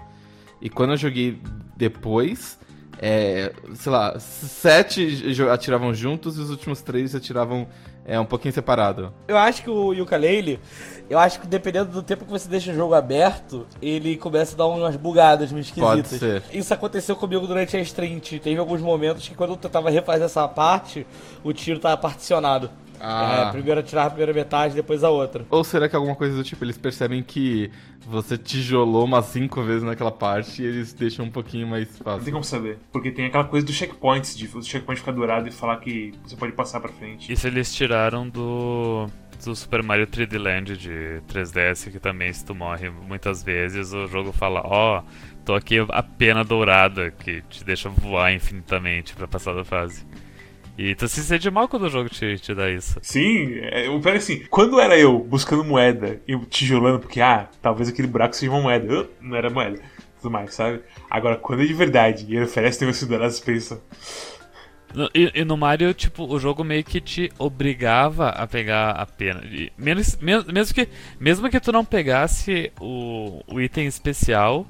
E 0.60 0.68
quando 0.68 0.90
eu 0.90 0.96
joguei 0.96 1.40
depois, 1.76 2.58
é, 2.98 3.52
sei 3.74 3.92
lá, 3.92 4.18
sete 4.18 5.22
atiravam 5.52 5.92
juntos 5.92 6.37
e 6.37 6.40
os 6.40 6.50
últimos 6.50 6.80
três 6.80 7.14
atiravam 7.14 7.68
é, 8.06 8.18
um 8.20 8.24
pouquinho 8.24 8.52
separado. 8.52 9.12
Eu 9.26 9.36
acho 9.36 9.62
que 9.62 9.70
o 9.70 9.92
Yooka-Laylee, 9.92 10.60
eu 11.08 11.18
acho 11.18 11.40
que 11.40 11.46
dependendo 11.46 11.90
do 11.90 12.02
tempo 12.02 12.24
que 12.24 12.30
você 12.30 12.48
deixa 12.48 12.70
o 12.70 12.74
jogo 12.74 12.94
aberto, 12.94 13.66
ele 13.80 14.16
começa 14.16 14.54
a 14.54 14.58
dar 14.58 14.66
umas 14.66 14.96
bugadas 14.96 15.50
meio 15.50 15.62
esquisitas. 15.62 15.90
Pode 15.90 16.08
ser. 16.08 16.42
Isso 16.52 16.72
aconteceu 16.72 17.16
comigo 17.16 17.46
durante 17.46 17.76
a 17.76 17.80
sprint. 17.80 18.38
Teve 18.40 18.58
alguns 18.58 18.80
momentos 18.80 19.26
que 19.28 19.34
quando 19.34 19.50
eu 19.50 19.56
tentava 19.56 19.90
refazer 19.90 20.26
essa 20.26 20.46
parte, 20.46 21.06
o 21.42 21.52
tiro 21.52 21.78
tava 21.78 21.96
particionado. 21.96 22.70
Ah. 23.04 23.46
É, 23.48 23.52
primeiro 23.52 23.80
atirar 23.80 24.06
a 24.06 24.10
primeira 24.10 24.32
metade, 24.32 24.74
depois 24.74 25.04
a 25.04 25.10
outra. 25.10 25.44
Ou 25.50 25.62
será 25.62 25.88
que 25.88 25.94
alguma 25.94 26.16
coisa 26.16 26.34
do 26.36 26.42
tipo, 26.42 26.64
eles 26.64 26.78
percebem 26.78 27.22
que 27.22 27.70
você 28.06 28.36
tijolou 28.38 29.04
umas 29.04 29.26
cinco 29.26 29.62
vezes 29.62 29.82
naquela 29.82 30.10
parte 30.10 30.62
e 30.62 30.66
eles 30.66 30.92
deixam 30.92 31.26
um 31.26 31.30
pouquinho 31.30 31.66
mais 31.66 31.88
Não 31.88 32.04
tem 32.04 32.04
fácil? 32.18 32.32
como 32.32 32.44
saber. 32.44 32.78
Porque 32.92 33.10
tem 33.10 33.26
aquela 33.26 33.44
coisa 33.44 33.66
dos 33.66 33.74
checkpoints, 33.74 34.36
de 34.36 34.46
o 34.56 34.62
checkpoint 34.62 35.00
ficar 35.00 35.12
dourado 35.12 35.48
e 35.48 35.52
falar 35.52 35.76
que 35.78 36.12
você 36.24 36.34
pode 36.36 36.52
passar 36.52 36.80
pra 36.80 36.90
frente. 36.92 37.30
Isso 37.32 37.46
eles 37.46 37.74
tiraram 37.74 38.28
do, 38.28 39.06
do 39.44 39.54
Super 39.54 39.82
Mario 39.82 40.06
3D 40.06 40.38
Land 40.38 40.76
de 40.76 41.20
3DS, 41.32 41.90
que 41.90 41.98
também 41.98 42.32
se 42.32 42.44
tu 42.44 42.54
morre 42.54 42.88
muitas 42.90 43.42
vezes, 43.42 43.92
o 43.92 44.06
jogo 44.06 44.32
fala, 44.32 44.62
ó, 44.64 45.02
tô 45.44 45.54
aqui 45.54 45.76
a 45.90 46.02
pena 46.02 46.42
dourada, 46.44 47.10
que 47.10 47.42
te 47.50 47.64
deixa 47.64 47.88
voar 47.88 48.32
infinitamente 48.32 49.14
pra 49.14 49.26
passar 49.28 49.54
da 49.54 49.64
fase. 49.64 50.06
E 50.76 50.94
tu 50.94 51.06
se 51.06 51.22
sente 51.22 51.48
mal 51.50 51.68
quando 51.68 51.84
o 51.84 51.88
jogo 51.90 52.08
te, 52.08 52.37
te 52.38 52.52
dá 52.54 52.68
isso. 52.70 52.98
Sim, 53.00 53.58
é, 53.60 53.88
o 53.88 54.00
pior 54.00 54.14
é 54.14 54.18
assim, 54.18 54.44
quando 54.50 54.80
era 54.80 54.98
eu 54.98 55.18
buscando 55.20 55.62
moeda 55.64 56.20
e 56.26 56.36
tijolando, 56.46 56.99
porque, 56.99 57.20
ah, 57.20 57.49
talvez 57.62 57.88
aquele 57.88 58.09
buraco 58.09 58.34
seja 58.34 58.51
uma 58.51 58.61
moeda, 58.61 58.92
eu, 58.92 59.11
não 59.20 59.36
era 59.36 59.49
moeda, 59.51 59.80
tudo 60.20 60.32
mais, 60.32 60.53
sabe? 60.53 60.80
Agora, 61.09 61.36
quando 61.36 61.62
é 61.62 61.66
de 61.66 61.74
verdade 61.74 62.26
e 62.28 62.34
ele 62.34 62.44
oferece 62.44 62.80
negócio 62.80 63.07
dourado, 63.07 63.32
você 63.32 63.44
pensa, 63.44 63.80
No- 64.92 65.09
E, 65.14 65.30
e 65.34 65.44
no 65.44 65.57
Mario, 65.57 65.92
tipo, 65.94 66.24
o 66.24 66.38
jogo 66.38 66.62
meio 66.64 66.82
que 66.84 67.01
te 67.01 67.30
obrigava 67.38 68.28
a 68.30 68.46
pegar 68.46 68.90
a 68.92 69.07
pena. 69.07 69.42
E 69.44 69.72
menos, 69.78 70.16
men- 70.20 70.44
mesmo, 70.53 70.74
que, 70.74 70.88
mesmo 71.18 71.49
que 71.51 71.61
tu 71.61 71.72
não 71.72 71.84
pegasse 71.84 72.72
o, 72.80 73.42
o 73.46 73.61
item 73.61 73.86
especial, 73.86 74.66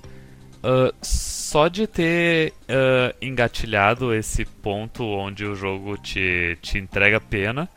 ah, 0.65 0.93
só 1.03 1.69
de 1.69 1.87
ter 1.87 2.55
ah, 2.69 3.15
engatilhado 3.21 4.15
esse 4.15 4.45
ponto 4.47 5.05
onde 5.05 5.45
o 5.45 5.55
jogo 5.55 5.99
te, 5.99 6.59
te 6.63 6.79
entrega 6.79 7.21
pena, 7.21 7.69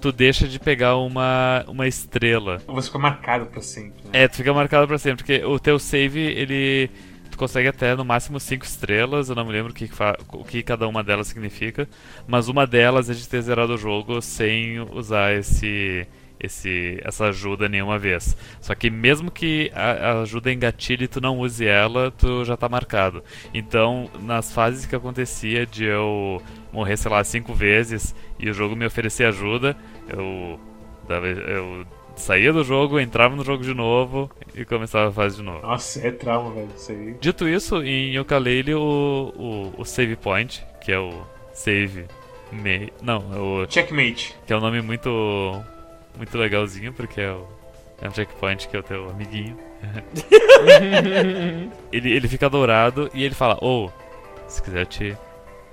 tu 0.00 0.12
deixa 0.12 0.46
de 0.46 0.58
pegar 0.58 0.96
uma, 0.96 1.64
uma 1.66 1.88
estrela. 1.88 2.60
você 2.66 2.88
fica 2.88 2.98
marcado 2.98 3.46
pra 3.46 3.62
sempre. 3.62 4.04
Né? 4.04 4.10
É, 4.12 4.28
tu 4.28 4.36
fica 4.36 4.52
marcado 4.52 4.86
pra 4.86 4.98
sempre, 4.98 5.24
porque 5.24 5.44
o 5.44 5.58
teu 5.58 5.78
save, 5.78 6.20
ele. 6.20 6.90
Tu 7.30 7.38
consegue 7.38 7.68
até 7.68 7.94
no 7.94 8.04
máximo 8.04 8.38
5 8.38 8.64
estrelas, 8.64 9.28
eu 9.28 9.34
não 9.34 9.44
me 9.44 9.52
lembro 9.52 9.72
o 9.72 9.74
que, 9.74 9.90
o 10.32 10.44
que 10.44 10.62
cada 10.62 10.86
uma 10.86 11.02
delas 11.02 11.26
significa, 11.26 11.88
mas 12.26 12.48
uma 12.48 12.66
delas 12.66 13.10
é 13.10 13.14
de 13.14 13.28
ter 13.28 13.42
zerado 13.42 13.74
o 13.74 13.78
jogo 13.78 14.22
sem 14.22 14.80
usar 14.80 15.34
esse. 15.34 16.06
Esse, 16.38 17.00
essa 17.02 17.26
ajuda 17.26 17.68
nenhuma 17.68 17.98
vez. 17.98 18.36
Só 18.60 18.74
que 18.74 18.90
mesmo 18.90 19.30
que 19.30 19.70
a, 19.74 19.90
a 19.92 20.22
ajuda 20.22 20.52
engatilhe 20.52 21.04
e 21.04 21.08
tu 21.08 21.20
não 21.20 21.38
use 21.38 21.66
ela, 21.66 22.10
tu 22.10 22.44
já 22.44 22.56
tá 22.56 22.68
marcado. 22.68 23.22
Então, 23.54 24.10
nas 24.20 24.52
fases 24.52 24.84
que 24.84 24.94
acontecia 24.94 25.64
de 25.66 25.84
eu 25.84 26.42
morrer, 26.72 26.96
sei 26.98 27.10
lá, 27.10 27.24
cinco 27.24 27.54
vezes 27.54 28.14
e 28.38 28.50
o 28.50 28.54
jogo 28.54 28.76
me 28.76 28.84
oferecer 28.86 29.24
ajuda, 29.24 29.76
Eu, 30.08 30.60
dava, 31.08 31.26
eu 31.26 31.84
saía 32.16 32.52
do 32.52 32.62
jogo, 32.62 33.00
entrava 33.00 33.34
no 33.34 33.44
jogo 33.44 33.62
de 33.62 33.74
novo 33.74 34.30
e 34.54 34.64
começava 34.64 35.08
a 35.08 35.12
fase 35.12 35.36
de 35.36 35.42
novo. 35.42 35.62
Nossa, 35.66 36.06
é 36.06 36.10
trauma, 36.10 36.52
velho, 36.52 36.68
isso 36.76 36.92
aí. 36.92 37.14
Dito 37.20 37.48
isso, 37.48 37.82
em 37.82 38.14
Yooka-Laylee 38.14 38.74
o, 38.74 39.32
o, 39.36 39.80
o 39.80 39.84
save 39.84 40.16
point, 40.16 40.64
que 40.80 40.92
é 40.92 40.98
o 40.98 41.12
save 41.52 42.04
me... 42.52 42.92
não, 43.02 43.24
é 43.34 43.38
o 43.38 43.66
Checkmate. 43.68 44.34
que 44.46 44.52
é 44.52 44.56
um 44.56 44.60
nome 44.60 44.80
muito 44.82 45.60
muito 46.16 46.36
legalzinho 46.38 46.92
porque 46.92 47.20
é, 47.20 47.30
o, 47.30 47.46
é 48.00 48.08
um 48.08 48.14
checkpoint 48.14 48.68
que 48.68 48.76
é 48.76 48.80
o 48.80 48.82
teu 48.82 49.10
amiguinho. 49.10 49.56
ele, 51.92 52.12
ele 52.12 52.28
fica 52.28 52.48
dourado 52.48 53.10
e 53.14 53.24
ele 53.24 53.34
fala: 53.34 53.58
"Ou, 53.60 53.92
se 54.48 54.62
quiser 54.62 54.82
eu 54.82 54.86
te 54.86 55.16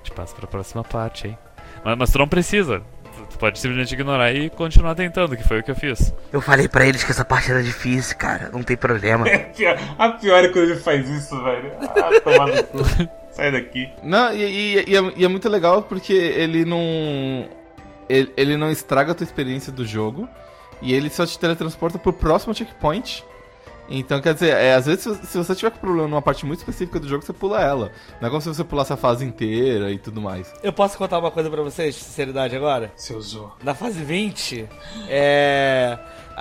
te 0.03 0.11
passo 0.11 0.35
para 0.35 0.45
a 0.45 0.47
próxima 0.47 0.83
parte, 0.83 1.27
hein?" 1.27 1.37
Mas, 1.83 1.97
mas 1.97 2.11
tu 2.11 2.19
não 2.19 2.27
precisa. 2.27 2.81
Tu, 3.15 3.25
tu 3.31 3.37
pode 3.37 3.59
simplesmente 3.59 3.93
ignorar 3.93 4.31
e 4.33 4.49
continuar 4.49 4.95
tentando, 4.95 5.37
que 5.37 5.47
foi 5.47 5.59
o 5.59 5.63
que 5.63 5.71
eu 5.71 5.75
fiz. 5.75 6.13
Eu 6.31 6.41
falei 6.41 6.67
pra 6.67 6.85
eles 6.85 7.03
que 7.03 7.11
essa 7.11 7.23
parte 7.25 7.51
era 7.51 7.61
difícil, 7.63 8.17
cara. 8.17 8.49
Não 8.51 8.63
tem 8.63 8.75
problema. 8.75 9.25
A 9.99 10.09
pior 10.09 10.43
é 10.43 10.49
quando 10.49 10.71
ele 10.71 10.79
faz 10.79 11.07
isso, 11.09 11.41
velho. 11.43 11.71
Ah, 11.81 12.19
tomar 12.23 12.47
no 12.47 12.63
cu. 12.63 12.77
Sai 13.31 13.51
daqui. 13.51 13.89
Não, 14.03 14.31
e, 14.33 14.43
e- 14.43 14.85
e 14.91 14.95
é, 14.95 15.13
e 15.17 15.25
é 15.25 15.27
muito 15.27 15.47
legal 15.49 15.83
porque 15.83 16.13
ele 16.13 16.65
não. 16.65 17.47
Ele, 18.09 18.31
ele 18.37 18.57
não 18.57 18.71
estraga 18.71 19.11
a 19.11 19.15
tua 19.15 19.23
experiência 19.25 19.71
do 19.71 19.85
jogo. 19.85 20.27
E 20.81 20.93
ele 20.93 21.09
só 21.09 21.25
te 21.25 21.37
teletransporta 21.39 21.97
pro 21.97 22.11
próximo 22.11 22.53
checkpoint. 22.53 23.23
Então, 23.89 24.21
quer 24.21 24.33
dizer, 24.33 24.53
é, 24.55 24.73
às 24.75 24.85
vezes 24.85 25.03
se- 25.27 25.37
você 25.37 25.53
tiver 25.55 25.69
com 25.71 25.77
problema 25.77 26.07
numa 26.07 26.21
parte 26.21 26.45
muito 26.45 26.59
específica 26.59 26.99
do 26.99 27.07
jogo, 27.07 27.23
você 27.23 27.33
pula 27.33 27.61
ela. 27.61 27.91
Não 28.19 28.27
é 28.27 28.29
como 28.29 28.41
se 28.41 28.47
você 28.47 28.63
pulasse 28.63 28.91
a 28.93 28.97
fase 28.97 29.25
inteira 29.25 29.91
e 29.91 29.97
tudo 29.99 30.21
mais. 30.21 30.51
Eu 30.63 30.71
posso 30.73 30.97
contar 30.97 31.19
uma 31.19 31.29
coisa 31.31 31.49
pra 31.49 31.61
vocês, 31.61 31.95
sinceridade 31.95 32.55
agora? 32.55 32.91
Seu 32.95 33.21
Zô. 33.21 33.51
Na 33.61 33.75
fase 33.75 34.01
20, 34.03 34.67
é. 35.09 35.97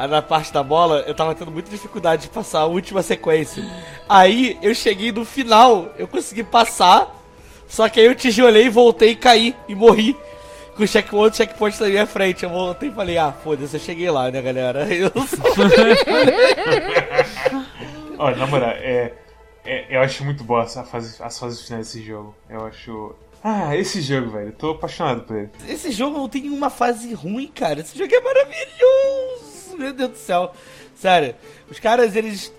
Na 0.08 0.22
parte 0.22 0.52
da 0.52 0.62
bola, 0.62 1.04
eu 1.06 1.14
tava 1.14 1.34
tendo 1.34 1.50
muita 1.50 1.70
dificuldade 1.70 2.22
de 2.22 2.28
passar 2.28 2.60
a 2.60 2.66
última 2.66 3.02
sequência. 3.02 3.62
Aí 4.08 4.58
eu 4.62 4.74
cheguei 4.74 5.12
no 5.12 5.24
final, 5.24 5.92
eu 5.98 6.08
consegui 6.08 6.42
passar, 6.42 7.14
só 7.68 7.88
que 7.88 8.00
aí 8.00 8.06
eu 8.06 8.14
tijolei, 8.14 8.70
voltei 8.70 9.10
e 9.10 9.16
caí 9.16 9.54
e 9.68 9.74
morri. 9.74 10.16
Com 10.76 10.84
o 10.84 10.88
check, 10.88 11.12
outro 11.12 11.36
checkpoint 11.36 11.78
na 11.80 11.88
minha 11.88 12.06
frente. 12.06 12.44
Eu 12.44 12.50
voltei 12.50 12.88
e 12.88 12.92
falei, 12.92 13.18
ah, 13.18 13.30
foda-se, 13.32 13.76
eu 13.76 13.80
cheguei 13.80 14.10
lá, 14.10 14.30
né, 14.30 14.40
galera? 14.40 14.86
Eu 14.92 15.10
só... 15.10 15.42
Olha, 18.18 18.36
na 18.36 18.46
moral, 18.46 18.70
é, 18.70 19.12
é- 19.64 19.86
eu 19.96 20.00
acho 20.00 20.24
muito 20.24 20.44
boa 20.44 20.62
essa 20.62 20.82
fase, 20.84 21.22
as 21.22 21.38
fases 21.38 21.62
finais 21.62 21.86
desse 21.88 22.02
jogo. 22.02 22.34
Eu 22.48 22.64
acho. 22.66 23.14
Ah, 23.42 23.76
esse 23.76 24.00
jogo, 24.00 24.30
velho. 24.30 24.48
Eu 24.48 24.52
tô 24.52 24.70
apaixonado 24.70 25.22
por 25.22 25.36
ele. 25.36 25.50
Esse 25.68 25.90
jogo 25.90 26.16
não 26.18 26.28
tem 26.28 26.48
uma 26.48 26.70
fase 26.70 27.12
ruim, 27.14 27.48
cara. 27.48 27.80
Esse 27.80 27.98
jogo 27.98 28.14
é 28.14 28.20
maravilhoso. 28.20 29.76
Meu 29.76 29.92
Deus 29.92 30.10
do 30.10 30.16
céu. 30.16 30.52
Sério, 30.94 31.34
os 31.70 31.80
caras, 31.80 32.14
eles. 32.14 32.52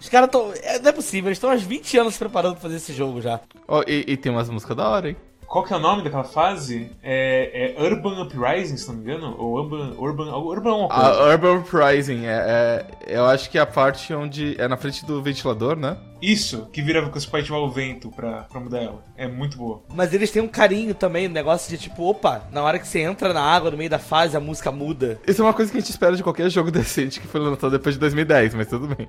Os 0.00 0.08
caras 0.08 0.28
estão. 0.28 0.48
Não 0.82 0.88
é 0.88 0.92
possível, 0.92 1.28
eles 1.28 1.38
estão 1.38 1.50
há 1.50 1.56
20 1.56 1.98
anos 1.98 2.14
se 2.14 2.18
preparando 2.20 2.52
pra 2.52 2.62
fazer 2.62 2.76
esse 2.76 2.92
jogo 2.92 3.20
já. 3.20 3.40
Ó, 3.66 3.82
e, 3.86 4.04
e 4.06 4.16
tem 4.16 4.30
umas 4.30 4.48
músicas 4.48 4.76
da 4.76 4.88
hora, 4.88 5.08
hein? 5.10 5.16
Qual 5.50 5.64
que 5.64 5.72
é 5.72 5.76
o 5.76 5.80
nome 5.80 6.04
daquela 6.04 6.22
fase? 6.22 6.92
É, 7.02 7.74
é 7.76 7.82
Urban 7.82 8.22
Uprising, 8.22 8.76
se 8.76 8.86
não 8.86 8.94
me 8.94 9.00
engano? 9.02 9.34
Ou 9.36 9.54
Urban. 9.54 9.96
Urban, 9.98 10.32
Urban 10.32 10.70
alguma 10.70 10.88
coisa. 10.88 11.10
A 11.10 11.24
Urban 11.32 11.56
Uprising, 11.56 12.24
é, 12.24 12.86
é- 13.08 13.16
eu 13.18 13.24
acho 13.24 13.50
que 13.50 13.58
é 13.58 13.60
a 13.60 13.66
parte 13.66 14.14
onde 14.14 14.54
é 14.60 14.68
na 14.68 14.76
frente 14.76 15.04
do 15.04 15.20
ventilador, 15.20 15.74
né? 15.74 15.96
Isso, 16.22 16.68
que 16.72 16.80
vira 16.80 17.04
que 17.10 17.20
você 17.20 17.26
pode 17.26 17.42
ativar 17.42 17.58
o 17.62 17.68
vento 17.68 18.10
pra, 18.10 18.42
pra 18.44 18.60
mudar 18.60 18.78
ela. 18.78 19.02
É 19.16 19.26
muito 19.26 19.58
boa. 19.58 19.82
Mas 19.92 20.14
eles 20.14 20.30
têm 20.30 20.40
um 20.40 20.46
carinho 20.46 20.94
também, 20.94 21.26
um 21.26 21.32
negócio 21.32 21.68
de 21.68 21.82
tipo, 21.82 22.08
opa, 22.08 22.42
na 22.52 22.62
hora 22.62 22.78
que 22.78 22.86
você 22.86 23.00
entra 23.00 23.34
na 23.34 23.42
água, 23.42 23.72
no 23.72 23.76
meio 23.76 23.90
da 23.90 23.98
fase, 23.98 24.36
a 24.36 24.40
música 24.40 24.70
muda. 24.70 25.18
Isso 25.26 25.42
é 25.42 25.44
uma 25.44 25.52
coisa 25.52 25.72
que 25.72 25.78
a 25.78 25.80
gente 25.80 25.90
espera 25.90 26.14
de 26.14 26.22
qualquer 26.22 26.48
jogo 26.48 26.70
decente 26.70 27.18
que 27.18 27.26
foi 27.26 27.40
lançado 27.40 27.72
depois 27.72 27.96
de 27.96 28.00
2010, 28.00 28.54
mas 28.54 28.68
tudo 28.68 28.94
bem. 28.94 29.08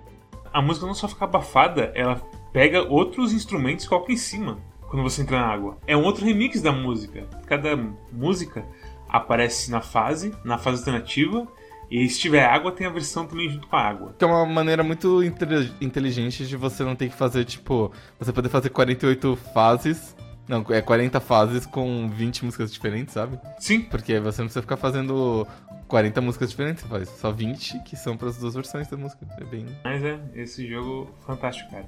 A 0.52 0.60
música 0.60 0.88
não 0.88 0.96
só 0.96 1.08
fica 1.08 1.26
abafada, 1.26 1.92
ela 1.94 2.20
pega 2.52 2.82
outros 2.82 3.32
instrumentos 3.32 3.86
e 3.86 3.88
coloca 3.88 4.12
em 4.12 4.18
cima 4.18 4.58
quando 4.92 5.02
você 5.04 5.22
entra 5.24 5.40
na 5.40 5.48
água. 5.48 5.78
É 5.88 5.96
um 5.98 6.04
outro 6.04 6.24
remix 6.26 6.62
da 6.62 6.72
música. 6.72 7.26
Cada 7.48 7.76
música 8.12 8.64
aparece 9.10 9.72
na 9.72 9.82
fase, 9.82 10.34
na 10.44 10.58
fase 10.58 10.80
alternativa, 10.80 11.48
e 11.90 12.08
se 12.08 12.20
tiver 12.20 12.46
água, 12.46 12.72
tem 12.72 12.86
a 12.88 12.90
versão 12.90 13.26
também 13.26 13.50
junto 13.50 13.68
com 13.68 13.76
a 13.76 13.82
água. 13.82 14.16
Que 14.18 14.24
é 14.24 14.28
uma 14.28 14.46
maneira 14.46 14.84
muito 14.84 15.24
inte- 15.24 15.74
inteligente 15.82 16.46
de 16.46 16.56
você 16.56 16.84
não 16.84 16.96
ter 16.96 17.10
que 17.10 17.16
fazer, 17.16 17.44
tipo, 17.46 17.92
você 18.20 18.32
poder 18.32 18.50
fazer 18.50 18.70
48 18.70 19.36
fases. 19.54 20.16
Não, 20.48 20.66
é 20.70 20.82
40 20.82 21.20
fases 21.20 21.66
com 21.66 22.10
20 22.10 22.46
músicas 22.46 22.72
diferentes, 22.74 23.14
sabe? 23.14 23.40
Sim, 23.60 23.82
Porque 23.82 24.20
você 24.20 24.42
não 24.42 24.48
precisa 24.48 24.62
ficar 24.62 24.78
fazendo 24.78 25.46
40 25.88 26.20
músicas 26.22 26.50
diferentes, 26.50 26.84
você 26.84 26.90
faz 26.90 27.10
só 27.10 27.32
20 27.32 27.80
que 27.84 27.96
são 27.96 28.16
para 28.18 28.30
as 28.30 28.38
duas 28.38 28.54
versões 28.56 28.88
da 28.88 28.96
música. 28.98 29.26
É 29.40 29.44
bem. 29.46 29.66
mas 29.84 30.04
é, 30.04 30.20
esse 30.36 30.68
jogo 30.68 31.10
fantástico, 31.26 31.70
cara. 31.72 31.86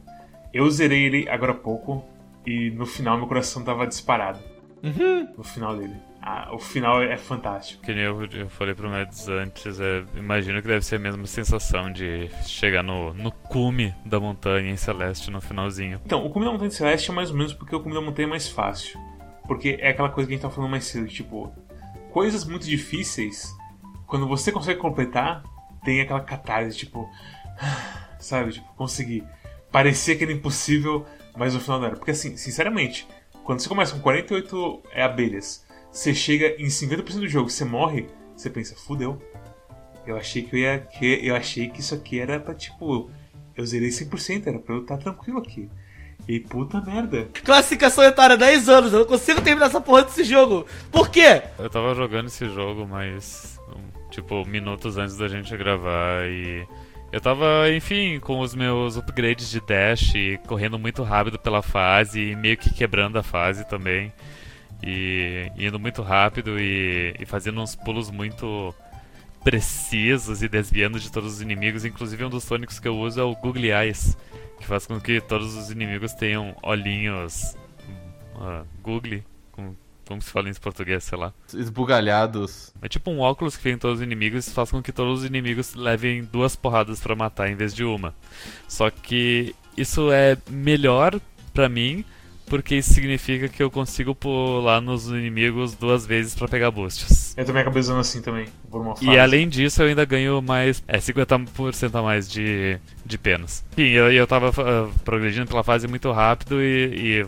Eu 0.54 0.70
zerei 0.70 1.04
ele 1.06 1.30
agora 1.30 1.52
há 1.54 1.56
pouco 1.56 2.04
e 2.46 2.72
no 2.72 2.86
final 2.86 3.18
meu 3.18 3.28
coração 3.28 3.64
tava 3.64 3.88
disparado. 3.88 4.40
No 5.38 5.44
final 5.44 5.78
dele. 5.78 5.96
Ah, 6.22 6.50
o 6.54 6.60
final 6.60 7.02
é 7.02 7.18
fantástico. 7.18 7.82
Que 7.84 7.94
nem 7.94 8.04
eu, 8.04 8.26
eu 8.26 8.50
falei 8.50 8.74
pro 8.74 8.90
Mads 8.90 9.28
antes, 9.28 9.80
é, 9.80 10.06
imagino 10.16 10.62
que 10.62 10.68
deve 10.68 10.86
ser 10.86 10.96
a 10.96 11.00
mesma 11.00 11.26
sensação 11.26 11.92
de 11.92 12.30
chegar 12.46 12.82
no, 12.82 13.14
no 13.14 13.30
cume 13.30 13.94
da 14.06 14.20
montanha 14.22 14.72
em 14.72 14.78
Celeste 14.78 15.30
no 15.30 15.42
finalzinho. 15.42 16.00
Então, 16.06 16.26
o 16.26 16.30
Cume 16.30 16.46
da 16.46 16.52
Montanha 16.52 16.72
Celeste 16.72 17.12
é 17.12 17.14
mais 17.14 17.30
ou 17.30 17.36
menos 17.36 17.54
porque 17.54 17.76
o 17.76 17.80
Cume 17.82 17.94
da 17.94 18.00
Montanha 18.02 18.26
é 18.28 18.30
mais 18.30 18.48
fácil. 18.48 18.98
Porque 19.46 19.78
é 19.82 19.90
aquela 19.90 20.10
coisa 20.10 20.28
que 20.28 20.34
a 20.34 20.36
gente 20.36 20.42
tava 20.42 20.54
falando 20.54 20.72
mais 20.72 20.86
cedo, 20.86 21.08
tipo, 21.08 21.54
coisas 22.10 22.46
muito 22.46 22.66
difíceis, 22.66 23.54
quando 24.08 24.26
você 24.26 24.50
consegue 24.50 24.80
completar, 24.80 25.44
tem 25.84 26.00
aquela 26.00 26.22
catarse, 26.22 26.78
tipo, 26.78 27.10
sabe, 28.18 28.54
tipo, 28.54 28.74
conseguir. 28.76 29.26
Parecia 29.72 30.16
que 30.16 30.24
era 30.24 30.32
impossível, 30.32 31.06
mas 31.36 31.54
no 31.54 31.60
final 31.60 31.80
não 31.80 31.88
era. 31.88 31.96
Porque 31.96 32.12
assim, 32.12 32.36
sinceramente, 32.38 33.08
quando 33.44 33.60
você 33.60 33.70
começa 33.70 33.94
com 33.94 34.02
48 34.02 34.84
abelhas, 34.96 35.66
você 35.92 36.14
chega 36.14 36.56
em 36.62 36.68
50% 36.68 37.20
do 37.20 37.28
jogo, 37.28 37.50
você 37.50 37.66
morre, 37.66 38.08
você 38.36 38.50
pensa, 38.50 38.76
fudeu. 38.76 39.22
Eu 40.06 40.18
achei 40.18 40.42
que 40.42 40.56
eu 40.56 40.60
ia. 40.60 40.80
Que, 40.80 41.20
eu 41.26 41.36
achei 41.36 41.70
que 41.70 41.80
isso 41.80 41.94
aqui 41.96 42.20
era 42.20 42.40
pra, 42.40 42.54
tipo. 42.54 43.10
Eu 43.56 43.66
zerei 43.66 43.90
100%, 43.90 44.48
era 44.48 44.60
pra 44.60 44.76
eu 44.76 44.82
estar 44.82 44.98
tranquilo 44.98 45.40
aqui. 45.40 45.70
E 46.28 46.40
puta 46.40 46.82
merda. 46.82 47.28
Classificação 47.44 48.04
etária 48.04 48.38
10 48.38 48.70
anos, 48.70 48.94
eu 48.94 49.00
não 49.00 49.06
consigo 49.06 49.42
terminar 49.42 49.68
essa 49.68 49.82
porra 49.82 50.04
desse 50.04 50.24
jogo. 50.24 50.66
Por 50.92 51.10
quê? 51.10 51.44
Eu 51.60 51.70
tava 51.70 51.94
jogando 51.94 52.28
esse 52.28 52.50
jogo, 52.50 52.88
mas. 52.88 53.60
um, 53.70 53.94
Tipo, 54.10 54.46
minutos 54.46 54.98
antes 54.98 55.18
da 55.18 55.28
gente 55.28 55.56
gravar 55.58 56.26
e. 56.28 56.68
Eu 57.14 57.22
tava, 57.22 57.72
enfim, 57.72 58.20
com 58.20 58.40
os 58.40 58.56
meus 58.56 58.98
upgrades 58.98 59.48
de 59.52 59.62
dash, 59.62 60.14
correndo 60.48 60.80
muito 60.80 61.04
rápido 61.04 61.38
pela 61.38 61.62
fase 61.62 62.32
e 62.32 62.36
meio 62.36 62.58
que 62.58 62.74
quebrando 62.74 63.20
a 63.20 63.22
fase 63.22 63.64
também. 63.66 64.12
E 64.82 65.52
indo 65.56 65.80
muito 65.80 66.02
rápido 66.02 66.60
e, 66.60 67.16
e 67.20 67.24
fazendo 67.28 67.62
uns 67.62 67.76
pulos 67.76 68.10
muito 68.10 68.74
precisos 69.44 70.42
e 70.42 70.50
desviando 70.50 71.00
de 71.00 71.12
todos 71.12 71.34
os 71.36 71.42
inimigos. 71.42 71.86
Inclusive, 71.86 72.26
um 72.26 72.32
dos 72.32 72.46
tônicos 72.46 72.80
que 72.80 72.88
eu 72.88 72.98
uso 72.98 73.22
é 73.22 73.24
o 73.24 73.36
Googly 73.36 73.72
Eyes, 73.72 74.18
que 74.60 74.66
faz 74.66 74.88
com 74.88 75.00
que 75.00 75.22
todos 75.22 75.56
os 75.56 75.70
inimigos 75.70 76.16
tenham 76.16 76.56
olhinhos. 76.64 77.56
Uh, 78.34 78.66
googly, 78.82 79.24
como, 80.08 80.22
se 80.22 80.30
fala 80.30 80.50
em 80.50 80.54
português, 80.54 81.04
sei 81.04 81.18
lá. 81.18 81.34
Esbugalhados. 81.54 82.74
É 82.82 82.88
tipo 82.88 83.12
um 83.12 83.20
óculos 83.20 83.58
que 83.58 83.64
vem 83.64 83.74
em 83.74 83.78
todos 83.78 84.00
os 84.00 84.04
inimigos 84.04 84.48
e 84.48 84.52
faz 84.52 84.72
com 84.72 84.82
que 84.82 84.92
todos 84.92 85.20
os 85.20 85.26
inimigos 85.26 85.74
levem 85.76 86.24
duas 86.24 86.56
porradas 86.56 87.00
pra 87.00 87.16
matar 87.16 87.50
em 87.50 87.56
vez 87.56 87.74
de 87.74 87.84
uma. 87.84 88.14
Só 88.68 88.90
que 88.90 89.56
isso 89.78 90.12
é 90.12 90.38
melhor 90.50 91.20
pra 91.54 91.70
mim 91.70 92.04
porque 92.46 92.76
isso 92.76 92.94
significa 92.94 93.48
que 93.48 93.62
eu 93.62 93.72
consigo 93.72 94.14
pular 94.14 94.82
nos 94.82 95.08
inimigos 95.08 95.74
duas 95.74 96.06
vezes 96.06 96.36
pra 96.36 96.48
pegar 96.48 96.72
boosts. 96.72 97.36
Eu 97.38 97.46
também 97.46 97.62
acabei 97.62 97.80
usando 97.80 98.00
assim 98.00 98.22
também, 98.22 98.48
por 98.70 98.82
uma 98.82 98.96
fase. 98.96 99.10
E 99.10 99.18
além 99.18 99.48
disso, 99.48 99.82
eu 99.82 99.88
ainda 99.88 100.06
ganho 100.06 100.42
mais. 100.42 100.84
É, 100.88 100.98
50% 100.98 101.96
a 101.96 102.02
mais 102.02 102.30
de, 102.30 102.78
de 103.06 103.18
penas. 103.18 103.66
Enfim, 103.72 103.90
eu, 103.90 104.12
eu 104.12 104.28
tava 104.28 104.50
ah, 104.50 104.90
progredindo 105.04 105.48
pela 105.48 105.64
fase 105.64 105.88
muito 105.88 106.12
rápido 106.12 106.62
e, 106.62 107.22
e 107.22 107.26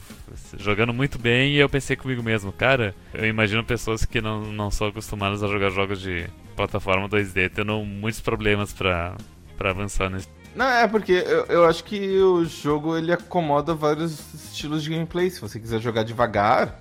jogando 0.58 0.94
muito 0.94 1.18
bem. 1.18 1.54
E 1.54 1.58
eu 1.58 1.70
pensei 1.70 1.96
comigo 1.96 2.22
mesmo, 2.22 2.52
cara, 2.52 2.94
eu 3.14 3.26
imagino 3.26 3.64
pessoas 3.64 4.06
que 4.06 4.22
não, 4.22 4.42
não 4.42 4.70
são 4.70 4.88
acostumadas 4.88 5.44
a 5.44 5.48
jogar 5.48 5.70
jogos 5.70 6.02
de 6.02 6.26
plataforma 6.56 7.10
2D 7.10 7.52
tendo 7.54 7.84
muitos 7.84 8.22
problemas 8.22 8.74
pra 8.74 9.16
avançar 9.60 10.10
nesse. 10.10 10.35
Não, 10.56 10.66
é 10.66 10.88
porque 10.88 11.12
eu, 11.12 11.46
eu 11.48 11.66
acho 11.66 11.84
que 11.84 12.18
o 12.20 12.46
jogo 12.46 12.98
ele 12.98 13.12
acomoda 13.12 13.74
vários 13.74 14.34
estilos 14.34 14.82
de 14.84 14.90
gameplay. 14.90 15.30
Se 15.30 15.42
você 15.42 15.60
quiser 15.60 15.82
jogar 15.82 16.04
devagar, 16.04 16.80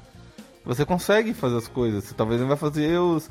você 0.64 0.84
consegue 0.84 1.34
fazer 1.34 1.56
as 1.56 1.66
coisas. 1.66 2.04
Você 2.04 2.14
talvez 2.14 2.40
não 2.40 2.46
vai 2.46 2.56
fazer 2.56 2.96
os. 2.98 3.28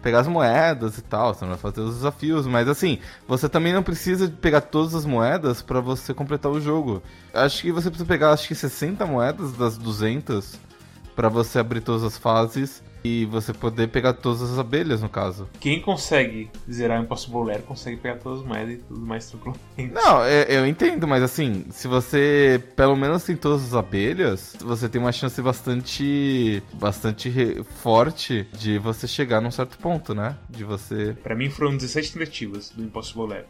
pegar 0.00 0.20
as 0.20 0.28
moedas 0.28 0.96
e 0.96 1.02
tal, 1.02 1.34
você 1.34 1.44
não 1.44 1.50
vai 1.50 1.58
fazer 1.58 1.80
os 1.80 1.96
desafios, 1.96 2.46
mas 2.46 2.68
assim, 2.68 3.00
você 3.26 3.48
também 3.48 3.72
não 3.72 3.82
precisa 3.82 4.28
pegar 4.28 4.60
todas 4.60 4.94
as 4.94 5.04
moedas 5.04 5.60
pra 5.60 5.80
você 5.80 6.14
completar 6.14 6.52
o 6.52 6.60
jogo. 6.60 7.02
Acho 7.34 7.62
que 7.62 7.72
você 7.72 7.90
precisa 7.90 8.06
pegar 8.06 8.30
acho 8.30 8.46
que 8.46 8.54
60 8.54 9.04
moedas 9.04 9.52
das 9.52 9.76
200 9.76 10.70
Pra 11.16 11.28
você 11.28 11.58
abrir 11.58 11.80
todas 11.80 12.02
as 12.04 12.16
fases 12.16 12.82
e 13.04 13.24
você 13.26 13.52
poder 13.52 13.88
pegar 13.88 14.12
todas 14.14 14.42
as 14.42 14.58
abelhas, 14.58 15.00
no 15.00 15.08
caso. 15.08 15.48
Quem 15.60 15.80
consegue 15.80 16.50
zerar 16.70 17.00
o 17.00 17.04
Impossible 17.04 17.44
Lair 17.44 17.62
consegue 17.62 17.96
pegar 17.96 18.16
todas 18.18 18.40
as 18.40 18.46
moedas 18.46 18.74
e 18.74 18.76
tudo 18.78 19.00
mais 19.00 19.28
tranquilamente. 19.30 19.92
Não, 19.92 20.22
é- 20.24 20.46
eu 20.48 20.66
entendo, 20.66 21.06
mas 21.08 21.22
assim, 21.22 21.64
se 21.70 21.88
você 21.88 22.62
pelo 22.76 22.96
menos 22.96 23.24
tem 23.24 23.36
todas 23.36 23.62
as 23.64 23.74
abelhas, 23.74 24.56
você 24.60 24.88
tem 24.88 25.00
uma 25.00 25.12
chance 25.12 25.40
bastante 25.42 26.62
bastante 26.74 27.62
forte 27.82 28.46
de 28.52 28.78
você 28.78 29.06
chegar 29.06 29.40
num 29.40 29.50
certo 29.50 29.78
ponto, 29.78 30.14
né? 30.14 30.36
De 30.48 30.64
você. 30.64 31.16
Pra 31.22 31.34
mim 31.34 31.48
foram 31.50 31.76
17 31.76 32.12
tentativas 32.12 32.70
do 32.70 32.82
Impossible 32.82 33.26
Lair. 33.28 33.44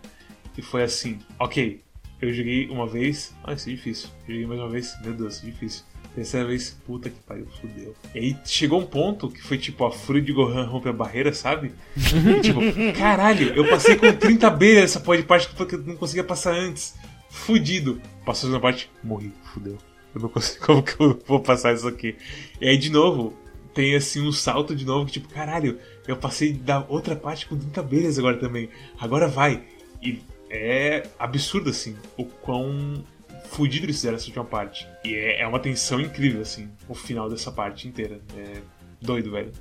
E 0.56 0.62
foi 0.62 0.82
assim, 0.82 1.18
ok, 1.38 1.80
eu 2.20 2.32
joguei 2.32 2.68
uma 2.68 2.86
vez, 2.86 3.34
ah, 3.44 3.52
isso 3.52 3.68
é 3.68 3.72
difícil. 3.72 4.08
Joguei 4.28 4.46
mais 4.46 4.60
uma 4.60 4.68
vez, 4.68 4.94
meu 5.02 5.14
Deus, 5.14 5.42
é 5.42 5.46
difícil. 5.46 5.84
Terceira 6.14 6.46
vez, 6.46 6.76
puta 6.84 7.08
que 7.08 7.20
pariu, 7.20 7.46
fudeu. 7.60 7.94
E 8.14 8.18
aí 8.18 8.36
chegou 8.44 8.80
um 8.80 8.86
ponto 8.86 9.28
que 9.28 9.40
foi 9.40 9.56
tipo 9.56 9.84
a 9.84 9.92
fúria 9.92 10.20
de 10.20 10.32
Gohan 10.32 10.66
rompe 10.66 10.88
a 10.88 10.92
barreira, 10.92 11.32
sabe? 11.32 11.72
E, 11.96 12.40
tipo, 12.40 12.60
caralho, 12.98 13.54
eu 13.54 13.68
passei 13.68 13.96
com 13.96 14.12
30 14.12 14.46
abelhas 14.46 14.84
essa 14.84 15.00
pode 15.00 15.22
parte 15.22 15.48
que 15.48 15.74
eu 15.74 15.82
não 15.82 15.96
conseguia 15.96 16.24
passar 16.24 16.52
antes. 16.52 16.94
Fudido. 17.28 18.00
Passou 18.24 18.50
na 18.50 18.58
parte, 18.58 18.90
morri, 19.04 19.32
fudeu. 19.54 19.78
Eu 20.12 20.20
não 20.20 20.28
consigo, 20.28 20.64
como 20.66 20.82
que 20.82 21.00
eu 21.00 21.20
vou 21.26 21.40
passar 21.40 21.74
isso 21.74 21.86
aqui? 21.86 22.16
E 22.60 22.68
aí 22.68 22.76
de 22.76 22.90
novo, 22.90 23.32
tem 23.72 23.94
assim 23.94 24.20
um 24.26 24.32
salto 24.32 24.74
de 24.74 24.84
novo 24.84 25.06
que 25.06 25.12
tipo, 25.12 25.28
caralho, 25.28 25.78
eu 26.08 26.16
passei 26.16 26.52
da 26.52 26.84
outra 26.88 27.14
parte 27.14 27.46
com 27.46 27.56
30 27.56 27.80
abelhas 27.80 28.18
agora 28.18 28.36
também. 28.36 28.68
Agora 28.98 29.28
vai. 29.28 29.62
E 30.02 30.20
é 30.50 31.04
absurdo 31.18 31.70
assim 31.70 31.94
o 32.16 32.24
quão 32.24 33.04
fudido 33.50 33.86
eles 33.86 33.96
fizeram 33.96 34.16
essa 34.16 34.26
última 34.26 34.44
parte. 34.44 34.86
E 35.04 35.14
é, 35.14 35.42
é 35.42 35.46
uma 35.46 35.58
tensão 35.58 36.00
incrível 36.00 36.40
assim, 36.40 36.70
o 36.88 36.94
final 36.94 37.28
dessa 37.28 37.50
parte 37.50 37.88
inteira. 37.88 38.20
É 38.36 38.60
doido, 39.00 39.30
velho. 39.32 39.52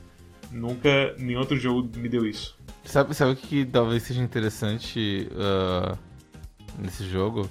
Nunca 0.51 1.13
nenhum 1.17 1.39
outro 1.39 1.57
jogo 1.57 1.89
me 1.97 2.07
deu 2.09 2.25
isso. 2.25 2.57
Sabe, 2.83 3.13
sabe 3.13 3.31
o 3.33 3.35
que 3.35 3.65
talvez 3.65 4.03
seja 4.03 4.21
interessante 4.21 5.29
ah, 5.35 5.97
nesse 6.77 7.03
jogo? 7.07 7.49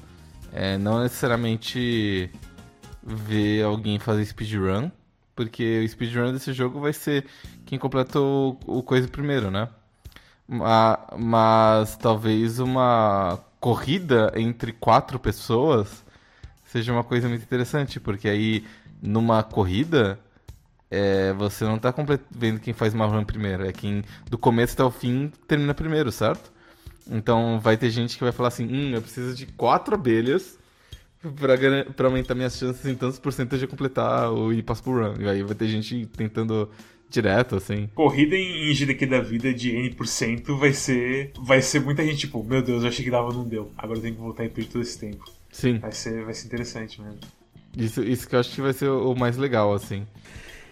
É 0.53 0.79
não 0.79 1.01
necessariamente 1.03 2.31
ver 3.03 3.63
alguém 3.63 3.99
fazer 3.99 4.25
speedrun, 4.25 4.91
porque 5.37 5.83
o 5.85 5.89
speedrun 5.89 6.33
desse 6.33 6.53
jogo 6.53 6.81
vai 6.81 6.93
ser 6.93 7.27
quem 7.67 7.79
completou 7.79 8.59
o, 8.67 8.83
coisa 8.83 9.07
primeiro, 9.07 9.51
né? 9.51 9.69
Ma- 10.47 10.99
Mas 11.17 11.97
talvez 11.97 12.59
uma 12.59 13.39
corrida 13.61 14.33
entre 14.37 14.73
quatro 14.73 15.19
pessoas 15.19 16.05
seja 16.69 16.93
uma 16.93 17.05
coisa 17.05 17.29
muito 17.29 17.43
interessante, 17.43 18.01
porque 18.01 18.29
aí 18.29 18.65
numa 19.03 19.43
corrida 19.43 20.19
é, 20.91 21.33
você 21.35 21.65
não 21.65 21.79
tá 21.79 21.93
comple- 21.93 22.21
vendo 22.31 22.61
quem 22.61 22.75
faz 22.75 22.95
uma 22.95 23.07
run 23.07 23.25
primeiro, 23.25 23.67
é 23.67 23.73
quem 23.73 24.03
do 24.31 24.39
começo 24.39 24.75
até 24.75 24.85
o 24.85 24.91
fim 24.91 25.31
termina 25.49 25.75
primeiro, 25.75 26.13
certo? 26.13 26.53
Então 27.11 27.61
vai 27.61 27.77
ter 27.77 27.91
gente 27.91 28.17
que 28.19 28.25
vai 28.25 28.33
falar 28.33 28.49
assim, 28.49 28.67
hum, 28.67 28.95
eu 28.95 29.03
preciso 29.03 29.35
de 29.37 29.47
quatro 29.47 29.95
abelhas 29.95 30.59
pra 31.97 32.07
aumentar 32.07 32.35
minhas 32.35 32.57
chances 32.57 32.85
em 32.87 32.95
tantos 32.95 33.19
por 33.19 33.33
cento 33.33 33.59
de 33.59 33.67
completar 33.67 34.33
o 34.33 34.53
Impossible 34.53 34.93
Run. 34.95 35.15
E 35.21 35.29
aí 35.29 35.43
vai 35.43 35.55
ter 35.55 35.67
gente 35.69 36.07
tentando 36.17 36.71
direto, 37.11 37.57
assim. 37.57 37.89
Corrida 37.95 38.37
em 38.37 38.73
GDQ 38.73 39.07
da 39.07 39.21
vida 39.21 39.53
de 39.53 39.71
N% 39.75 40.57
vai 40.57 40.73
ser. 40.73 41.33
Vai 41.41 41.61
ser 41.63 41.81
muita 41.81 42.05
gente, 42.05 42.19
tipo, 42.19 42.43
meu 42.45 42.63
Deus, 42.63 42.83
eu 42.83 42.89
achei 42.89 43.05
que 43.05 43.11
dava, 43.11 43.33
não 43.33 43.45
deu. 43.49 43.73
Agora 43.77 43.99
eu 43.99 44.03
tenho 44.03 44.15
que 44.15 44.21
voltar 44.21 44.45
e 44.45 44.49
perder 44.49 44.71
todo 44.71 44.83
esse 44.83 44.99
tempo. 44.99 45.25
Sim, 45.51 45.79
Vai 45.79 45.93
ser, 45.93 46.25
vai 46.25 46.35
ser 46.35 46.47
interessante 46.47 47.01
mesmo. 47.01 47.19
isso, 47.77 48.03
isso 48.03 48.29
que 48.29 48.35
eu 48.35 48.41
acho 48.41 48.51
que 48.55 48.61
vai 48.61 48.73
ser 48.73 48.89
o 48.89 49.15
mais 49.15 49.37
legal, 49.37 49.73
assim. 49.73 50.07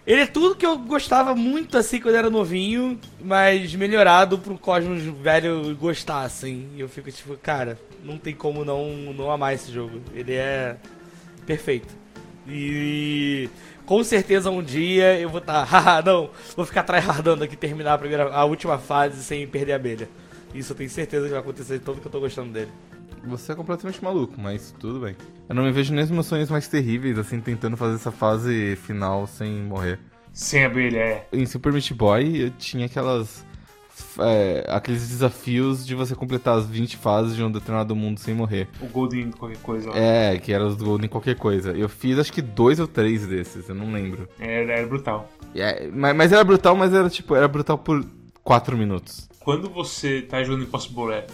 Ele 0.07 0.20
é 0.20 0.27
tudo 0.27 0.55
que 0.55 0.64
eu 0.64 0.79
gostava 0.79 1.35
muito 1.35 1.77
assim 1.77 2.01
quando 2.01 2.14
era 2.14 2.31
novinho, 2.31 2.97
mas 3.20 3.74
melhorado 3.74 4.39
pro 4.39 4.57
Cosmos 4.57 5.03
velho 5.03 5.74
gostar, 5.77 6.22
assim. 6.22 6.68
E 6.77 6.81
eu 6.81 6.89
fico 6.89 7.11
tipo, 7.11 7.37
cara, 7.37 7.77
não 8.05 8.16
tem 8.16 8.33
como 8.33 8.64
não, 8.64 8.89
não 9.12 9.31
amar 9.33 9.55
esse 9.55 9.72
jogo. 9.72 10.01
Ele 10.14 10.33
é 10.35 10.77
perfeito. 11.45 11.93
E 12.47 13.51
com 13.85 14.05
certeza 14.05 14.49
um 14.51 14.62
dia 14.62 15.18
eu 15.18 15.29
vou 15.29 15.41
estar, 15.41 15.64
haha, 15.66 16.01
não, 16.03 16.31
vou 16.55 16.64
ficar 16.64 16.85
tryhardando 16.85 17.43
aqui 17.43 17.57
terminar 17.57 17.95
a, 17.95 17.99
primeira, 17.99 18.33
a 18.33 18.45
última 18.45 18.79
fase 18.79 19.24
sem 19.24 19.45
perder 19.49 19.72
a 19.72 19.77
abelha. 19.77 20.09
Isso 20.55 20.72
eu 20.72 20.77
tenho 20.77 20.89
certeza 20.89 21.24
que 21.24 21.33
vai 21.33 21.41
acontecer 21.41 21.79
de 21.81 21.85
todo 21.85 22.01
que 22.01 22.07
eu 22.07 22.12
tô 22.12 22.20
gostando 22.20 22.53
dele. 22.53 22.70
Você 23.27 23.53
é 23.53 23.55
completamente 23.55 24.03
maluco, 24.03 24.35
mas 24.41 24.74
tudo 24.79 25.01
bem. 25.01 25.16
Eu 25.49 25.55
não 25.55 25.64
me 25.64 25.72
vejo 25.72 25.93
nem 25.93 26.03
nos 26.03 26.11
meus 26.11 26.27
sonhos 26.27 26.51
mais 26.51 26.68
terríveis, 26.68 27.18
assim, 27.18 27.41
tentando 27.41 27.77
fazer 27.77 27.97
essa 27.97 28.11
fase 28.12 28.77
final 28.77 29.27
sem 29.27 29.53
morrer. 29.62 29.99
Sem 30.33 30.64
abelha, 30.64 30.99
é. 30.99 31.27
Em 31.33 31.47
Super 31.47 31.72
Meat 31.72 31.93
Boy, 31.95 32.43
eu 32.45 32.51
tinha 32.51 32.87
aquelas. 32.87 33.45
é, 34.18 34.64
aqueles 34.68 35.09
desafios 35.09 35.87
de 35.87 35.95
você 35.95 36.14
completar 36.14 36.59
as 36.59 36.66
20 36.66 36.97
fases 36.99 37.35
de 37.35 37.43
um 37.43 37.51
determinado 37.51 37.97
mundo 37.97 38.20
sem 38.20 38.35
morrer. 38.35 38.68
O 38.81 38.87
Golden 38.87 39.31
qualquer 39.31 39.59
coisa 39.59 39.91
lá. 39.91 39.97
É, 39.97 40.39
que 40.39 40.53
eram 40.53 40.68
os 40.68 40.77
Golden 40.77 41.09
qualquer 41.09 41.37
coisa. 41.37 41.72
Eu 41.72 41.89
fiz 41.89 42.18
acho 42.18 42.33
que 42.33 42.43
dois 42.43 42.79
ou 42.79 42.87
três 42.87 43.27
desses, 43.27 43.68
eu 43.68 43.74
não 43.74 43.91
lembro. 43.93 44.29
Era, 44.39 44.72
era 44.74 44.87
brutal. 44.87 45.31
É, 45.55 45.89
mas, 45.89 46.14
mas 46.14 46.33
era 46.33 46.45
brutal, 46.45 46.77
mas 46.77 46.93
era 46.93 47.09
tipo, 47.09 47.35
era 47.35 47.49
brutal 47.49 47.79
por 47.79 48.05
4 48.45 48.77
minutos. 48.77 49.29
Quando 49.41 49.70
você 49.70 50.22
tá 50.22 50.43
jogando 50.45 50.64
Impossible 50.64 51.07
Lair 51.07 51.24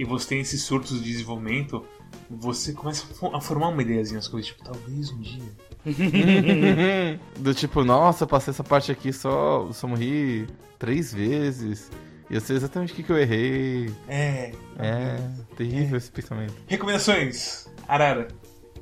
e 0.00 0.04
você 0.04 0.28
tem 0.30 0.40
esses 0.40 0.62
surtos 0.62 1.02
de 1.02 1.10
desenvolvimento, 1.12 1.84
você 2.30 2.72
começa 2.72 3.04
a 3.04 3.14
fo- 3.14 3.36
a 3.36 3.40
formar 3.40 3.68
uma 3.68 3.82
ideiazinha 3.82 4.16
nas 4.16 4.26
coisas, 4.28 4.50
tipo, 4.50 4.64
talvez 4.64 5.10
um 5.12 5.20
dia. 5.20 5.42
Do 7.38 7.52
tipo, 7.54 7.84
nossa, 7.84 8.26
passei 8.26 8.50
essa 8.52 8.64
parte 8.64 8.90
aqui 8.90 9.12
só, 9.12 9.70
só 9.72 9.86
morri 9.86 10.46
três 10.78 11.12
vezes. 11.12 11.90
E 12.30 12.34
eu 12.34 12.40
sei 12.40 12.56
exatamente 12.56 12.92
o 12.92 12.96
que, 12.96 13.02
que 13.02 13.10
eu 13.12 13.18
errei. 13.18 13.90
É. 14.08 14.52
É, 14.78 15.16
terrível 15.56 15.98
esse 15.98 16.10
pensamento. 16.10 16.54
Recomendações. 16.66 17.66
Arara, 17.88 18.28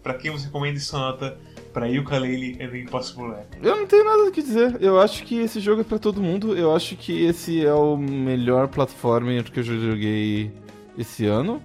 pra 0.02 0.14
quem 0.14 0.30
você 0.30 0.44
recomenda 0.46 0.78
sua 0.78 1.00
nota 1.00 1.36
pra 1.72 1.86
Yooka-Laylee 1.86 2.62
and 2.62 2.68
the 2.70 2.78
Impossible? 2.78 3.34
Eu 3.62 3.76
não 3.76 3.86
tenho 3.86 4.04
nada 4.04 4.22
o 4.24 4.30
que 4.30 4.42
dizer. 4.42 4.76
Eu 4.80 5.00
acho 5.00 5.24
que 5.24 5.36
esse 5.40 5.58
jogo 5.60 5.80
é 5.80 5.84
pra 5.84 5.98
todo 5.98 6.22
mundo. 6.22 6.56
Eu 6.56 6.74
acho 6.76 6.94
que 6.96 7.24
esse 7.24 7.64
é 7.64 7.72
o 7.74 7.96
melhor 7.96 8.68
platformer 8.68 9.42
que 9.50 9.58
eu 9.60 9.64
já 9.64 9.74
joguei 9.76 10.52
esse 10.98 11.24
ano. 11.24 11.62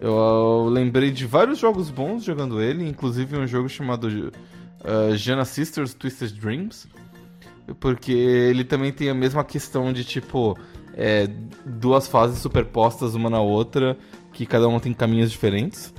Eu, 0.00 0.12
eu 0.12 0.68
lembrei 0.68 1.10
de 1.10 1.26
vários 1.26 1.58
jogos 1.58 1.90
bons 1.90 2.22
jogando 2.22 2.60
ele, 2.60 2.86
inclusive 2.86 3.36
um 3.36 3.46
jogo 3.46 3.68
chamado 3.68 4.04
uh, 4.04 5.16
Jana 5.16 5.44
Sisters 5.44 5.94
Twisted 5.94 6.38
Dreams. 6.38 6.86
Porque 7.80 8.12
ele 8.12 8.62
também 8.62 8.92
tem 8.92 9.08
a 9.08 9.14
mesma 9.14 9.42
questão 9.42 9.92
de 9.92 10.04
tipo 10.04 10.56
é, 10.94 11.28
duas 11.64 12.06
fases 12.06 12.38
superpostas 12.38 13.14
uma 13.14 13.28
na 13.28 13.40
outra, 13.40 13.98
que 14.32 14.46
cada 14.46 14.68
uma 14.68 14.78
tem 14.78 14.92
caminhos 14.92 15.30
diferentes. 15.30 15.92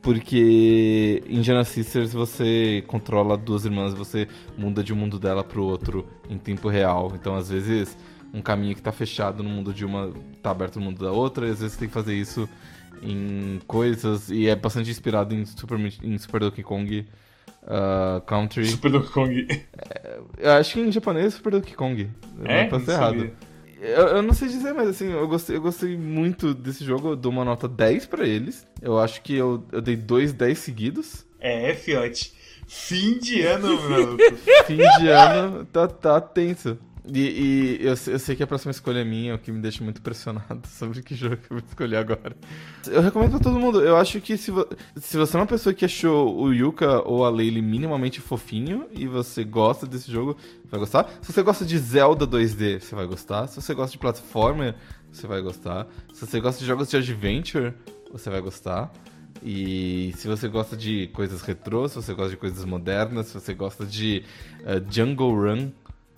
Porque 0.00 1.22
em 1.28 1.42
Jana 1.42 1.64
Sisters 1.64 2.12
você 2.12 2.82
controla 2.86 3.36
duas 3.36 3.64
irmãs, 3.64 3.92
você 3.92 4.28
muda 4.56 4.82
de 4.82 4.92
um 4.92 4.96
mundo 4.96 5.18
dela 5.18 5.42
pro 5.42 5.64
outro 5.64 6.06
em 6.30 6.38
tempo 6.38 6.68
real. 6.68 7.12
Então, 7.14 7.34
às 7.34 7.50
vezes, 7.50 7.98
um 8.36 8.42
caminho 8.42 8.74
que 8.74 8.82
tá 8.82 8.92
fechado 8.92 9.42
no 9.42 9.48
mundo 9.48 9.72
de 9.72 9.84
uma 9.84 10.12
tá 10.42 10.50
aberto 10.50 10.78
no 10.78 10.84
mundo 10.84 11.02
da 11.02 11.10
outra, 11.10 11.46
e 11.46 11.50
às 11.50 11.60
vezes 11.60 11.72
você 11.72 11.80
tem 11.80 11.88
que 11.88 11.94
fazer 11.94 12.14
isso 12.14 12.48
em 13.02 13.60
coisas. 13.66 14.30
E 14.30 14.48
é 14.48 14.54
bastante 14.54 14.90
inspirado 14.90 15.34
em 15.34 15.44
Super, 15.46 15.78
em 15.78 16.18
Super 16.18 16.40
Donkey 16.40 16.62
Kong 16.62 17.06
uh, 17.62 18.20
Country. 18.22 18.66
Super 18.66 18.92
Donkey 18.92 19.10
Kong. 19.10 19.64
Eu 20.38 20.52
acho 20.52 20.74
que 20.74 20.80
em 20.80 20.92
japonês 20.92 21.26
é 21.26 21.30
Super 21.30 21.52
Donkey 21.52 21.74
Kong. 21.74 22.10
Eu 22.38 22.46
É? 22.46 22.62
Não 22.62 22.70
posso 22.70 22.90
errado. 22.90 23.30
Eu, 23.80 24.06
eu 24.08 24.22
não 24.22 24.32
sei 24.32 24.48
dizer, 24.48 24.72
mas 24.72 24.88
assim, 24.88 25.12
eu 25.12 25.28
gostei, 25.28 25.56
eu 25.56 25.60
gostei 25.60 25.96
muito 25.96 26.54
desse 26.54 26.84
jogo. 26.84 27.10
Eu 27.10 27.16
dou 27.16 27.32
uma 27.32 27.44
nota 27.44 27.68
10 27.68 28.06
pra 28.06 28.26
eles. 28.26 28.66
Eu 28.80 28.98
acho 28.98 29.22
que 29.22 29.34
eu, 29.34 29.64
eu 29.72 29.80
dei 29.80 29.96
dois 29.96 30.32
10 30.32 30.58
seguidos. 30.58 31.26
É, 31.40 31.74
fiote. 31.74 32.34
Fim 32.66 33.18
de 33.18 33.42
ano, 33.42 33.80
maluco. 33.88 34.22
Fim 34.66 34.76
de 34.76 35.08
ano 35.08 35.64
tá, 35.66 35.86
tá 35.86 36.20
tenso. 36.20 36.78
E, 37.12 37.20
e 37.20 37.86
eu, 37.86 37.94
eu 38.08 38.18
sei 38.18 38.34
que 38.34 38.42
a 38.42 38.46
próxima 38.46 38.72
escolha 38.72 38.98
é 39.00 39.04
minha, 39.04 39.34
o 39.34 39.38
que 39.38 39.52
me 39.52 39.60
deixa 39.60 39.82
muito 39.84 40.02
pressionado 40.02 40.62
sobre 40.66 41.02
que 41.02 41.14
jogo 41.14 41.36
eu 41.48 41.58
vou 41.58 41.58
escolher 41.58 41.96
agora. 41.96 42.36
Eu 42.86 43.00
recomendo 43.00 43.30
pra 43.30 43.38
todo 43.40 43.58
mundo. 43.60 43.80
Eu 43.80 43.96
acho 43.96 44.20
que 44.20 44.36
se, 44.36 44.50
vo- 44.50 44.66
se 44.96 45.16
você 45.16 45.36
é 45.36 45.40
uma 45.40 45.46
pessoa 45.46 45.72
que 45.72 45.84
achou 45.84 46.36
o 46.36 46.52
Yuka 46.52 47.02
ou 47.08 47.24
a 47.24 47.30
Laylee 47.30 47.62
minimamente 47.62 48.20
fofinho 48.20 48.86
e 48.90 49.06
você 49.06 49.44
gosta 49.44 49.86
desse 49.86 50.10
jogo, 50.10 50.36
vai 50.68 50.80
gostar. 50.80 51.08
Se 51.22 51.32
você 51.32 51.42
gosta 51.42 51.64
de 51.64 51.78
Zelda 51.78 52.26
2D, 52.26 52.80
você 52.80 52.94
vai 52.94 53.06
gostar. 53.06 53.46
Se 53.46 53.60
você 53.60 53.72
gosta 53.72 53.92
de 53.92 53.98
platformer, 53.98 54.74
você 55.12 55.26
vai 55.28 55.40
gostar. 55.40 55.86
Se 56.12 56.26
você 56.26 56.40
gosta 56.40 56.60
de 56.60 56.66
jogos 56.66 56.88
de 56.90 56.96
adventure, 56.96 57.72
você 58.10 58.28
vai 58.28 58.40
gostar. 58.40 58.92
E 59.42 60.12
se 60.16 60.26
você 60.26 60.48
gosta 60.48 60.76
de 60.76 61.06
coisas 61.08 61.42
retrô, 61.42 61.88
se 61.88 61.94
você 61.94 62.14
gosta 62.14 62.30
de 62.30 62.36
coisas 62.36 62.64
modernas, 62.64 63.26
se 63.26 63.34
você 63.34 63.54
gosta 63.54 63.84
de 63.86 64.24
eh, 64.64 64.82
Jungle 64.90 65.30
Run 65.34 65.70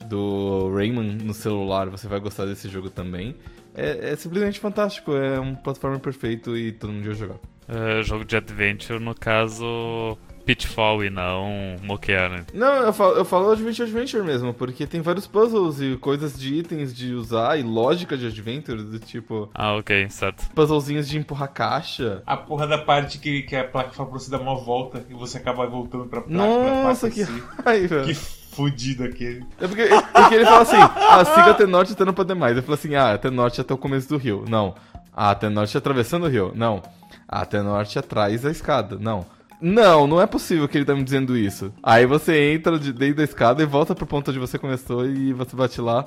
do 0.06 0.72
Rayman 0.74 1.18
no 1.22 1.34
celular, 1.34 1.88
você 1.88 2.06
vai 2.06 2.20
gostar 2.20 2.46
desse 2.46 2.68
jogo 2.68 2.90
também. 2.90 3.34
É, 3.74 4.12
é 4.12 4.16
simplesmente 4.16 4.58
fantástico, 4.58 5.12
é 5.12 5.38
um 5.38 5.54
plataforma 5.54 5.98
perfeito 5.98 6.56
e 6.56 6.72
todo 6.72 6.90
mundo 6.90 7.02
devia 7.02 7.14
jogar. 7.14 7.36
É, 7.68 8.02
jogo 8.02 8.24
de 8.24 8.36
adventure, 8.36 8.98
no 8.98 9.14
caso, 9.14 10.16
Pitfall 10.48 11.04
e 11.04 11.10
não 11.10 11.76
Moquear, 11.82 12.30
né? 12.30 12.46
Não, 12.54 12.76
eu 12.76 12.92
falo, 12.94 13.16
eu 13.16 13.24
falo 13.26 13.50
Adventure 13.50 13.86
Adventure 13.86 14.24
mesmo, 14.24 14.54
porque 14.54 14.86
tem 14.86 15.02
vários 15.02 15.26
puzzles 15.26 15.78
e 15.78 15.94
coisas 15.98 16.38
de 16.40 16.54
itens 16.54 16.96
de 16.96 17.12
usar 17.12 17.58
e 17.58 17.62
lógica 17.62 18.16
de 18.16 18.26
Adventure, 18.26 18.82
do 18.82 18.98
tipo. 18.98 19.50
Ah, 19.54 19.76
ok, 19.76 20.08
certo. 20.08 20.48
Puzzlezinhos 20.54 21.06
de 21.06 21.18
empurrar 21.18 21.52
caixa. 21.52 22.22
A 22.24 22.34
porra 22.34 22.66
da 22.66 22.78
parte 22.78 23.18
que, 23.18 23.42
que 23.42 23.54
a 23.54 23.64
placa 23.64 23.90
fala 23.90 24.08
pra 24.08 24.18
você 24.18 24.30
dar 24.30 24.40
uma 24.40 24.56
volta 24.56 25.04
e 25.10 25.12
você 25.12 25.36
acaba 25.36 25.66
voltando 25.66 26.06
pra 26.06 26.22
placa. 26.22 26.34
Nossa, 26.34 27.08
pra 27.08 27.14
que 27.14 27.26
placa 27.26 27.52
si. 27.52 27.62
raiva. 27.62 28.04
Que 28.04 28.14
fudido 28.58 29.04
aquele. 29.04 29.44
É 29.60 29.68
porque, 29.68 29.88
porque 30.12 30.34
ele 30.34 30.44
fala 30.44 30.62
assim, 30.62 30.76
ah, 30.76 31.24
siga 31.24 31.52
até 31.52 31.64
norte 31.64 31.92
até 31.92 32.04
não 32.04 32.12
poder 32.12 32.34
mais. 32.34 32.56
Eu 32.56 32.62
falo 32.64 32.74
assim, 32.74 32.96
ah, 32.96 33.14
até 33.14 33.30
norte 33.30 33.60
até 33.60 33.72
o 33.72 33.78
começo 33.78 34.08
do 34.08 34.16
rio. 34.16 34.44
Não. 34.48 34.74
Ah, 35.14 35.30
até 35.30 35.48
norte 35.48 35.78
atravessando 35.78 36.24
o 36.24 36.28
rio. 36.28 36.52
Não. 36.56 36.82
Ah, 37.28 37.42
até 37.42 37.62
norte 37.62 37.96
atrás 37.96 38.42
da 38.42 38.50
escada. 38.50 38.98
Não. 38.98 39.24
Não, 39.60 40.08
não 40.08 40.20
é 40.20 40.26
possível 40.26 40.68
que 40.68 40.76
ele 40.76 40.84
tá 40.84 40.94
me 40.94 41.04
dizendo 41.04 41.36
isso. 41.36 41.72
Aí 41.82 42.04
você 42.04 42.52
entra 42.52 42.76
de, 42.78 42.92
dentro 42.92 43.16
da 43.16 43.24
escada 43.24 43.62
e 43.62 43.66
volta 43.66 43.94
pro 43.94 44.06
ponto 44.06 44.30
onde 44.30 44.40
você 44.40 44.58
começou 44.58 45.06
e 45.06 45.32
você 45.32 45.54
bate 45.54 45.80
lá. 45.80 46.06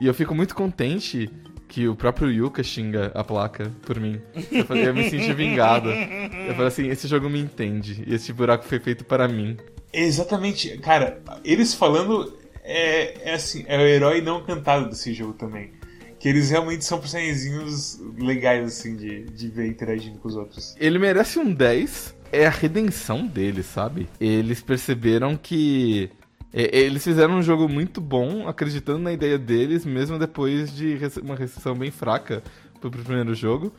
E 0.00 0.06
eu 0.06 0.14
fico 0.14 0.34
muito 0.34 0.56
contente 0.56 1.30
que 1.68 1.88
o 1.88 1.94
próprio 1.94 2.30
Yuka 2.30 2.62
xinga 2.62 3.12
a 3.14 3.22
placa 3.22 3.70
por 3.86 3.98
mim. 3.98 4.20
Eu, 4.50 4.64
falei, 4.64 4.88
eu 4.88 4.94
me 4.94 5.08
senti 5.08 5.32
vingado. 5.32 5.88
Eu 5.88 6.54
falei 6.54 6.66
assim, 6.66 6.88
esse 6.88 7.06
jogo 7.06 7.30
me 7.30 7.40
entende. 7.40 8.04
E 8.06 8.14
esse 8.14 8.32
buraco 8.32 8.64
foi 8.64 8.78
feito 8.78 9.04
para 9.04 9.26
mim. 9.28 9.56
Exatamente, 9.92 10.78
cara, 10.78 11.20
eles 11.44 11.74
falando 11.74 12.32
é, 12.62 13.30
é 13.30 13.34
assim, 13.34 13.64
é 13.66 13.76
o 13.76 13.80
herói 13.80 14.20
não 14.20 14.42
cantado 14.42 14.88
desse 14.88 15.12
jogo 15.12 15.32
também. 15.32 15.72
Que 16.18 16.28
eles 16.28 16.50
realmente 16.50 16.84
são 16.84 17.00
personagens 17.00 18.00
legais, 18.16 18.64
assim, 18.64 18.96
de, 18.96 19.24
de 19.24 19.48
ver 19.48 19.66
interagindo 19.66 20.18
com 20.18 20.28
os 20.28 20.36
outros. 20.36 20.74
Ele 20.78 20.98
merece 20.98 21.38
um 21.38 21.52
10. 21.52 22.14
É 22.30 22.46
a 22.46 22.50
redenção 22.50 23.26
dele, 23.26 23.62
sabe? 23.62 24.08
Eles 24.20 24.62
perceberam 24.62 25.36
que. 25.36 26.08
é, 26.52 26.78
Eles 26.78 27.02
fizeram 27.02 27.34
um 27.34 27.42
jogo 27.42 27.68
muito 27.68 28.00
bom, 28.00 28.48
acreditando 28.48 29.00
na 29.00 29.12
ideia 29.12 29.36
deles, 29.36 29.84
mesmo 29.84 30.18
depois 30.18 30.74
de 30.74 30.96
uma 31.22 31.34
recepção 31.34 31.74
bem 31.74 31.90
fraca 31.90 32.42
pro 32.80 32.90
primeiro 32.90 33.34
jogo. 33.34 33.72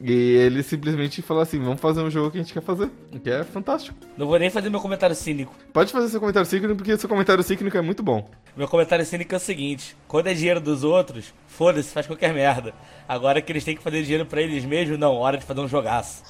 E 0.00 0.12
eles 0.12 0.66
simplesmente 0.66 1.22
falaram 1.22 1.44
assim: 1.44 1.60
vamos 1.60 1.80
fazer 1.80 2.00
um 2.02 2.10
jogo 2.10 2.30
que 2.30 2.38
a 2.38 2.42
gente 2.42 2.52
quer 2.52 2.62
fazer. 2.62 2.90
Que 3.22 3.30
é 3.30 3.44
fantástico. 3.44 3.96
Não 4.16 4.26
vou 4.26 4.38
nem 4.38 4.50
fazer 4.50 4.68
meu 4.70 4.80
comentário 4.80 5.14
cínico. 5.14 5.54
Pode 5.72 5.92
fazer 5.92 6.08
seu 6.08 6.20
comentário 6.20 6.48
cíclico, 6.48 6.74
porque 6.74 6.96
seu 6.96 7.08
comentário 7.08 7.42
cíclico 7.42 7.76
é 7.76 7.80
muito 7.80 8.02
bom. 8.02 8.28
Meu 8.56 8.68
comentário 8.68 9.04
cínico 9.04 9.34
é 9.34 9.36
o 9.36 9.40
seguinte: 9.40 9.96
quando 10.08 10.26
é 10.26 10.34
dinheiro 10.34 10.60
dos 10.60 10.84
outros, 10.84 11.32
foda-se, 11.46 11.92
faz 11.92 12.06
qualquer 12.06 12.34
merda. 12.34 12.74
Agora 13.08 13.40
que 13.40 13.52
eles 13.52 13.64
têm 13.64 13.76
que 13.76 13.82
fazer 13.82 14.02
dinheiro 14.02 14.26
pra 14.26 14.40
eles 14.42 14.64
mesmos, 14.64 14.98
não, 14.98 15.14
hora 15.14 15.38
de 15.38 15.44
fazer 15.44 15.60
um 15.60 15.68
jogaço. 15.68 16.22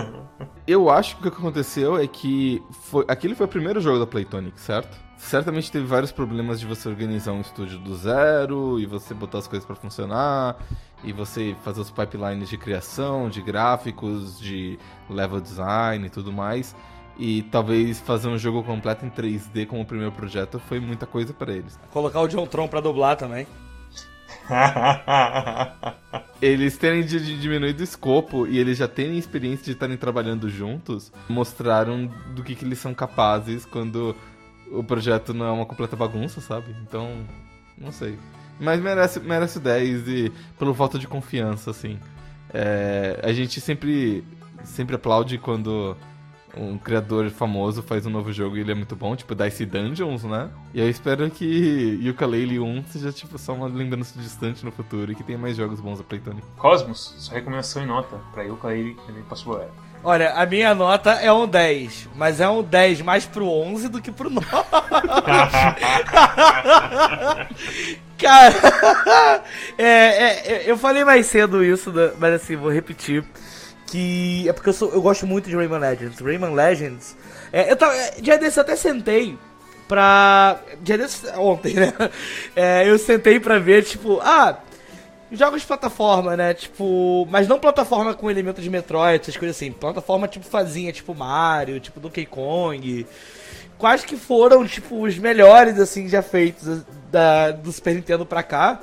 Eu 0.66 0.88
acho 0.88 1.16
que 1.16 1.26
o 1.26 1.30
que 1.30 1.38
aconteceu 1.38 1.98
é 1.98 2.06
que 2.06 2.62
foi, 2.84 3.04
aquele 3.08 3.34
foi 3.34 3.46
o 3.46 3.48
primeiro 3.48 3.80
jogo 3.80 3.98
da 3.98 4.06
Playtonic, 4.06 4.60
certo? 4.60 4.96
Certamente 5.16 5.70
teve 5.70 5.84
vários 5.84 6.12
problemas 6.12 6.60
de 6.60 6.66
você 6.66 6.88
organizar 6.88 7.32
um 7.32 7.40
estúdio 7.40 7.78
do 7.78 7.94
zero 7.94 8.80
e 8.80 8.86
você 8.86 9.12
botar 9.12 9.38
as 9.38 9.46
coisas 9.46 9.66
pra 9.66 9.76
funcionar 9.76 10.56
e 11.04 11.12
você 11.12 11.56
fazer 11.64 11.80
os 11.80 11.90
pipelines 11.90 12.48
de 12.48 12.56
criação, 12.58 13.28
de 13.28 13.40
gráficos, 13.42 14.38
de 14.38 14.78
level 15.08 15.40
design 15.40 16.06
e 16.06 16.10
tudo 16.10 16.32
mais. 16.32 16.74
E 17.18 17.42
talvez 17.50 18.00
fazer 18.00 18.28
um 18.28 18.38
jogo 18.38 18.62
completo 18.62 19.04
em 19.04 19.10
3D 19.10 19.66
como 19.66 19.82
o 19.82 19.86
primeiro 19.86 20.12
projeto 20.12 20.58
foi 20.58 20.80
muita 20.80 21.06
coisa 21.06 21.32
pra 21.34 21.52
eles. 21.52 21.78
Colocar 21.92 22.20
o 22.20 22.28
John 22.28 22.46
Tron 22.46 22.66
pra 22.68 22.80
dublar 22.80 23.16
também. 23.16 23.46
Eles 26.40 26.76
terem 26.78 27.04
di- 27.04 27.20
di- 27.20 27.38
diminuído 27.38 27.80
o 27.80 27.84
escopo 27.84 28.46
e 28.46 28.58
eles 28.58 28.78
já 28.78 28.88
terem 28.88 29.18
experiência 29.18 29.64
de 29.66 29.72
estarem 29.72 29.96
trabalhando 29.96 30.48
juntos, 30.48 31.12
mostraram 31.28 32.06
do 32.34 32.42
que, 32.42 32.54
que 32.54 32.64
eles 32.64 32.78
são 32.78 32.94
capazes 32.94 33.66
quando 33.66 34.16
o 34.72 34.82
projeto 34.82 35.34
não 35.34 35.46
é 35.46 35.50
uma 35.52 35.66
completa 35.66 35.94
bagunça, 35.96 36.40
sabe? 36.40 36.74
Então, 36.82 37.24
não 37.76 37.92
sei. 37.92 38.18
Mas 38.60 38.80
merece, 38.80 39.18
merece 39.18 39.58
o 39.58 39.60
10 39.60 40.08
e 40.08 40.32
pelo 40.58 40.74
falta 40.74 40.98
de 40.98 41.08
confiança, 41.08 41.70
assim. 41.70 41.98
É, 42.52 43.18
a 43.22 43.32
gente 43.32 43.60
sempre, 43.60 44.22
sempre 44.64 44.96
aplaude 44.96 45.38
quando 45.38 45.96
um 46.56 46.76
criador 46.76 47.30
famoso 47.30 47.82
faz 47.82 48.04
um 48.06 48.10
novo 48.10 48.32
jogo 48.32 48.56
e 48.56 48.60
ele 48.60 48.72
é 48.72 48.74
muito 48.74 48.96
bom, 48.96 49.14
tipo 49.14 49.34
Dice 49.34 49.64
Dungeons, 49.64 50.24
né? 50.24 50.50
E 50.74 50.80
eu 50.80 50.90
espero 50.90 51.30
que 51.30 51.98
Yooka-Laylee 52.02 52.58
1 52.58 52.84
seja 52.88 53.12
tipo 53.12 53.38
só 53.38 53.54
uma 53.54 53.68
lembrança 53.68 54.18
distante 54.18 54.64
no 54.64 54.72
futuro 54.72 55.12
e 55.12 55.14
que 55.14 55.22
tenha 55.22 55.38
mais 55.38 55.56
jogos 55.56 55.80
bons 55.80 55.98
da 55.98 56.04
Playtonic. 56.04 56.46
Cosmos, 56.56 57.14
sua 57.18 57.34
recomendação 57.34 57.82
em 57.82 57.86
nota. 57.86 58.18
Pra 58.32 58.44
eu 58.44 58.56
cair 58.56 58.96
e 59.08 59.12
nem 59.12 59.22
posso 59.22 59.44
voar. 59.44 59.68
Olha, 60.02 60.32
a 60.32 60.46
minha 60.46 60.74
nota 60.74 61.10
é 61.12 61.30
um 61.30 61.46
10, 61.46 62.08
mas 62.16 62.40
é 62.40 62.48
um 62.48 62.62
10 62.62 63.02
mais 63.02 63.26
pro 63.26 63.46
11 63.46 63.88
do 63.88 64.00
que 64.00 64.10
pro 64.10 64.30
9. 64.30 64.46
Cara, 68.20 69.42
é, 69.78 69.84
é, 69.84 70.52
é, 70.52 70.62
eu 70.66 70.76
falei 70.76 71.04
mais 71.04 71.26
cedo 71.26 71.64
isso, 71.64 71.90
né, 71.92 72.12
mas 72.18 72.34
assim, 72.34 72.56
vou 72.56 72.70
repetir. 72.70 73.24
Que 73.86 74.48
é 74.48 74.52
porque 74.52 74.68
eu, 74.68 74.72
sou, 74.72 74.92
eu 74.92 75.02
gosto 75.02 75.26
muito 75.26 75.48
de 75.48 75.56
Rayman 75.56 75.80
Legends. 75.80 76.20
Rayman 76.20 76.54
Legends. 76.54 77.16
É, 77.52 77.72
eu 77.72 77.76
tava, 77.76 77.92
é, 77.94 78.20
dia 78.20 78.38
desse 78.38 78.58
eu 78.58 78.62
até 78.62 78.76
sentei 78.76 79.36
pra. 79.88 80.60
Dia 80.80 80.96
desse, 80.96 81.26
ontem, 81.36 81.74
né? 81.74 81.92
É, 82.54 82.88
eu 82.88 82.96
sentei 82.98 83.40
pra 83.40 83.58
ver, 83.58 83.82
tipo, 83.82 84.20
ah, 84.22 84.60
jogos 85.32 85.62
de 85.62 85.66
plataforma, 85.66 86.36
né? 86.36 86.54
Tipo, 86.54 87.26
mas 87.30 87.48
não 87.48 87.58
plataforma 87.58 88.14
com 88.14 88.30
elemento 88.30 88.60
de 88.60 88.70
Metroid, 88.70 89.22
essas 89.22 89.36
coisas 89.36 89.56
assim. 89.56 89.72
Plataforma 89.72 90.28
tipo 90.28 90.46
fazinha, 90.46 90.92
tipo 90.92 91.14
Mario, 91.14 91.80
tipo 91.80 91.98
Donkey 91.98 92.26
Kong. 92.26 93.06
Quais 93.80 94.04
que 94.04 94.14
foram, 94.14 94.66
tipo, 94.66 95.02
os 95.02 95.16
melhores, 95.16 95.80
assim, 95.80 96.06
já 96.06 96.20
feitos 96.20 96.84
da, 97.10 97.50
do 97.50 97.72
Super 97.72 97.94
Nintendo 97.94 98.26
pra 98.26 98.42
cá. 98.42 98.78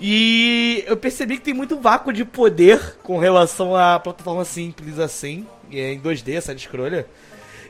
E 0.00 0.84
eu 0.86 0.96
percebi 0.96 1.36
que 1.36 1.42
tem 1.42 1.52
muito 1.52 1.80
vácuo 1.80 2.12
de 2.12 2.24
poder 2.24 2.96
com 3.02 3.18
relação 3.18 3.74
à 3.74 3.98
plataforma 3.98 4.44
simples, 4.44 5.00
assim, 5.00 5.44
é, 5.72 5.94
em 5.94 6.00
2D, 6.00 6.36
essa 6.36 6.52
escrolha. 6.52 7.06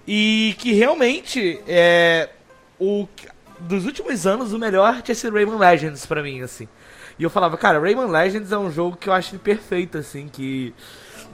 E 0.06 0.54
que 0.58 0.74
realmente 0.74 1.60
é. 1.66 2.28
O, 2.78 3.08
dos 3.60 3.86
últimos 3.86 4.26
anos, 4.26 4.52
o 4.52 4.58
melhor 4.58 5.00
tinha 5.00 5.14
sido 5.14 5.32
Rayman 5.32 5.56
Legends 5.56 6.04
pra 6.04 6.22
mim, 6.22 6.42
assim. 6.42 6.68
E 7.18 7.22
eu 7.22 7.30
falava, 7.30 7.56
cara, 7.56 7.80
Rayman 7.80 8.10
Legends 8.10 8.52
é 8.52 8.58
um 8.58 8.70
jogo 8.70 8.98
que 8.98 9.08
eu 9.08 9.14
acho 9.14 9.38
perfeito, 9.38 9.96
assim, 9.96 10.28
que 10.28 10.74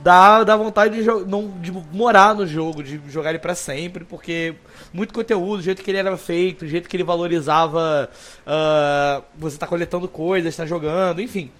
dá, 0.02 0.44
dá 0.44 0.56
vontade 0.56 1.02
de, 1.02 1.04
não, 1.26 1.48
de 1.60 1.70
morar 1.92 2.34
no 2.34 2.46
jogo, 2.46 2.82
de 2.82 3.00
jogar 3.08 3.30
ele 3.30 3.38
pra 3.38 3.54
sempre, 3.54 4.04
porque 4.04 4.54
muito 4.92 5.12
conteúdo, 5.14 5.60
o 5.60 5.62
jeito 5.62 5.82
que 5.82 5.90
ele 5.90 5.98
era 5.98 6.16
feito, 6.16 6.64
o 6.64 6.68
jeito 6.68 6.88
que 6.88 6.96
ele 6.96 7.04
valorizava 7.04 8.10
ah, 8.46 9.22
você 9.36 9.56
tá 9.58 9.66
coletando 9.66 10.08
coisas, 10.08 10.56
tá 10.56 10.66
jogando, 10.66 11.20
enfim. 11.20 11.50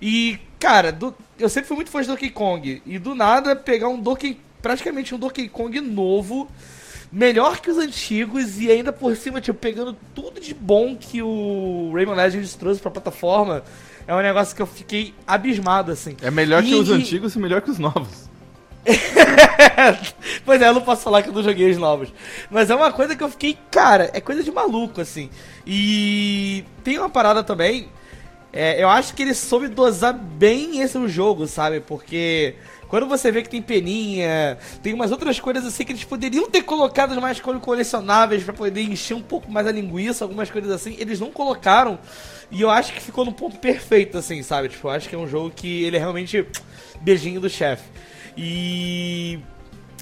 E, 0.00 0.38
cara, 0.58 0.92
do- 0.92 1.14
eu 1.38 1.48
sempre 1.48 1.68
fui 1.68 1.76
muito 1.76 1.90
fã 1.90 2.00
de 2.00 2.08
Donkey 2.08 2.30
Kong. 2.30 2.82
E 2.86 2.98
do 2.98 3.14
nada 3.14 3.56
pegar 3.56 3.88
um 3.88 4.00
Donkey. 4.00 4.38
praticamente 4.62 5.14
um 5.14 5.18
Donkey 5.18 5.48
Kong 5.48 5.80
novo, 5.80 6.48
melhor 7.10 7.60
que 7.60 7.70
os 7.70 7.78
antigos, 7.78 8.60
e 8.60 8.70
ainda 8.70 8.92
por 8.92 9.16
cima, 9.16 9.40
tipo, 9.40 9.58
pegando 9.58 9.96
tudo 10.14 10.40
de 10.40 10.54
bom 10.54 10.96
que 10.96 11.22
o 11.22 11.90
Rayman 11.94 12.14
Legends 12.16 12.54
trouxe 12.54 12.80
pra 12.80 12.90
plataforma. 12.90 13.62
É 14.08 14.14
um 14.14 14.20
negócio 14.20 14.56
que 14.56 14.62
eu 14.62 14.66
fiquei 14.66 15.14
abismado, 15.26 15.92
assim. 15.92 16.16
É 16.22 16.30
melhor 16.30 16.62
que 16.62 16.70
E- 16.70 16.74
os 16.74 16.90
antigos 16.90 17.34
e 17.36 17.38
melhor 17.38 17.60
que 17.60 17.70
os 17.70 17.78
novos. 17.78 18.26
pois 20.44 20.60
é, 20.62 20.68
eu 20.68 20.74
não 20.74 20.80
posso 20.80 21.02
falar 21.02 21.22
que 21.22 21.28
eu 21.28 21.32
não 21.34 21.42
joguei 21.42 21.70
os 21.70 21.76
novos. 21.76 22.12
Mas 22.50 22.70
é 22.70 22.74
uma 22.74 22.92
coisa 22.92 23.14
que 23.14 23.22
eu 23.22 23.28
fiquei, 23.28 23.56
cara, 23.70 24.10
é 24.14 24.20
coisa 24.20 24.42
de 24.42 24.50
maluco, 24.50 25.00
assim. 25.00 25.28
E 25.66 26.64
tem 26.82 26.98
uma 26.98 27.10
parada 27.10 27.42
também. 27.44 27.88
é, 28.52 28.82
eu 28.82 28.88
acho 28.88 29.12
que 29.14 29.22
ele 29.22 29.34
soube 29.34 29.68
dosar 29.68 30.14
bem 30.14 30.80
esse 30.80 31.06
jogo, 31.08 31.46
sabe? 31.46 31.80
Porque 31.80 32.54
quando 32.88 33.06
você 33.06 33.30
vê 33.30 33.42
que 33.42 33.48
tem 33.48 33.60
peninha, 33.60 34.58
tem 34.82 34.94
umas 34.94 35.12
outras 35.12 35.38
coisas 35.38 35.64
assim 35.66 35.84
que 35.84 35.92
eles 35.92 36.04
poderiam 36.04 36.50
ter 36.50 36.62
colocado 36.62 37.18
mais 37.20 37.40
colecionáveis 37.40 38.42
pra 38.42 38.52
poder 38.52 38.82
encher 38.82 39.14
um 39.14 39.22
pouco 39.22 39.50
mais 39.50 39.66
a 39.66 39.72
linguiça, 39.72 40.24
algumas 40.24 40.50
coisas 40.50 40.70
assim, 40.70 40.96
eles 40.98 41.20
não 41.20 41.30
colocaram. 41.30 41.98
E 42.50 42.62
eu 42.62 42.70
acho 42.70 42.92
que 42.92 43.00
ficou 43.00 43.24
no 43.24 43.32
ponto 43.32 43.58
perfeito, 43.58 44.16
assim, 44.16 44.42
sabe? 44.42 44.68
Tipo, 44.68 44.88
eu 44.88 44.92
acho 44.92 45.08
que 45.08 45.14
é 45.14 45.18
um 45.18 45.28
jogo 45.28 45.50
que 45.50 45.84
ele 45.84 45.96
é 45.96 46.00
realmente 46.00 46.46
beijinho 47.00 47.40
do 47.40 47.50
chefe. 47.50 47.84
E 48.36 49.38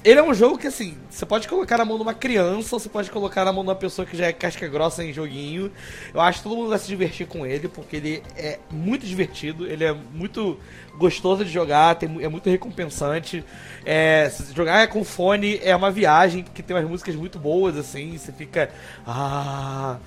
ele 0.07 0.21
é 0.21 0.23
um 0.23 0.33
jogo 0.33 0.57
que, 0.57 0.67
assim, 0.67 0.97
você 1.09 1.25
pode 1.25 1.49
colocar 1.49 1.77
na 1.77 1.83
mão 1.83 1.97
de 1.97 2.03
uma 2.03 2.13
criança, 2.13 2.73
ou 2.73 2.79
você 2.79 2.87
pode 2.87 3.11
colocar 3.11 3.43
na 3.43 3.51
mão 3.51 3.61
de 3.61 3.71
uma 3.71 3.75
pessoa 3.75 4.05
que 4.05 4.15
já 4.15 4.27
é 4.27 4.31
casca 4.31 4.65
grossa 4.65 5.03
em 5.03 5.11
joguinho. 5.11 5.69
Eu 6.13 6.21
acho 6.21 6.37
que 6.37 6.43
todo 6.45 6.55
mundo 6.55 6.69
vai 6.69 6.79
se 6.79 6.87
divertir 6.87 7.27
com 7.27 7.45
ele, 7.45 7.67
porque 7.67 7.97
ele 7.97 8.23
é 8.37 8.57
muito 8.71 9.05
divertido, 9.05 9.67
ele 9.67 9.83
é 9.83 9.91
muito 9.91 10.57
gostoso 10.97 11.43
de 11.43 11.51
jogar, 11.51 11.95
tem, 11.95 12.23
é 12.23 12.29
muito 12.29 12.49
recompensante. 12.49 13.43
É, 13.85 14.31
jogar 14.55 14.87
com 14.87 15.03
fone 15.03 15.59
é 15.61 15.75
uma 15.75 15.91
viagem, 15.91 16.41
porque 16.41 16.63
tem 16.63 16.73
umas 16.73 16.89
músicas 16.89 17.13
muito 17.13 17.37
boas, 17.37 17.75
assim, 17.75 18.17
você 18.17 18.31
fica. 18.31 18.71
Ah. 19.05 19.97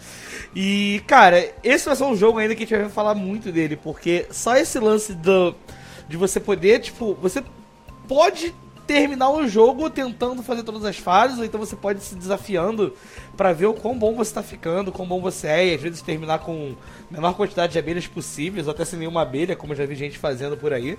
E, 0.56 1.02
cara, 1.06 1.46
esse 1.62 1.84
vai 1.84 1.94
ser 1.94 2.04
um 2.04 2.16
jogo 2.16 2.38
ainda 2.38 2.54
que 2.54 2.64
a 2.64 2.66
gente 2.66 2.78
vai 2.78 2.88
falar 2.88 3.14
muito 3.14 3.52
dele, 3.52 3.76
porque 3.76 4.26
só 4.30 4.56
esse 4.56 4.78
lance 4.78 5.12
do, 5.12 5.54
de 6.08 6.16
você 6.16 6.40
poder, 6.40 6.80
tipo, 6.80 7.12
você 7.20 7.44
pode 8.08 8.54
terminar 8.90 9.30
o 9.30 9.46
jogo 9.46 9.88
tentando 9.88 10.42
fazer 10.42 10.64
todas 10.64 10.84
as 10.84 10.98
fases, 10.98 11.38
ou 11.38 11.44
então 11.44 11.60
você 11.60 11.76
pode 11.76 12.02
se 12.02 12.16
desafiando 12.16 12.92
pra 13.36 13.52
ver 13.52 13.66
o 13.66 13.72
quão 13.72 13.96
bom 13.96 14.16
você 14.16 14.34
tá 14.34 14.42
ficando, 14.42 14.90
quão 14.90 15.06
bom 15.06 15.20
você 15.20 15.46
é, 15.46 15.68
e 15.68 15.74
às 15.76 15.80
vezes 15.80 16.02
terminar 16.02 16.40
com 16.40 16.74
a 17.08 17.14
menor 17.14 17.34
quantidade 17.34 17.72
de 17.72 17.78
abelhas 17.78 18.08
possíveis, 18.08 18.66
ou 18.66 18.72
até 18.72 18.84
sem 18.84 18.98
nenhuma 18.98 19.22
abelha, 19.22 19.54
como 19.54 19.74
eu 19.74 19.76
já 19.76 19.86
vi 19.86 19.94
gente 19.94 20.18
fazendo 20.18 20.56
por 20.56 20.72
aí. 20.72 20.98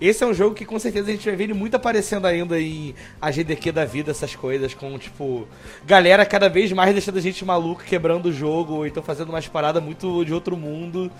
Esse 0.00 0.22
é 0.22 0.26
um 0.26 0.32
jogo 0.32 0.54
que 0.54 0.64
com 0.64 0.78
certeza 0.78 1.08
a 1.08 1.12
gente 1.12 1.26
vai 1.26 1.34
ver 1.34 1.44
ele 1.44 1.54
muito 1.54 1.74
aparecendo 1.74 2.26
ainda 2.26 2.60
em 2.60 2.94
AGDQ 3.20 3.72
da 3.72 3.84
vida, 3.84 4.12
essas 4.12 4.36
coisas, 4.36 4.72
com 4.72 4.96
tipo, 4.96 5.48
galera 5.84 6.24
cada 6.24 6.48
vez 6.48 6.70
mais 6.70 6.92
deixando 6.92 7.18
a 7.18 7.20
gente 7.20 7.44
maluco, 7.44 7.82
quebrando 7.82 8.26
o 8.26 8.32
jogo, 8.32 8.74
ou 8.74 8.86
então 8.86 9.02
fazendo 9.02 9.30
umas 9.30 9.48
paradas 9.48 9.82
muito 9.82 10.24
de 10.24 10.32
outro 10.32 10.56
mundo. 10.56 11.10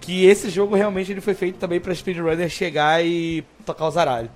Que 0.00 0.26
esse 0.26 0.48
jogo 0.48 0.76
realmente 0.76 1.10
ele 1.10 1.20
foi 1.20 1.34
feito 1.34 1.58
também 1.58 1.80
pra 1.80 1.92
speedrunner 1.92 2.48
chegar 2.48 3.04
e 3.04 3.42
tocar 3.66 3.88
o 3.88 3.90
zaralho. 3.90 4.30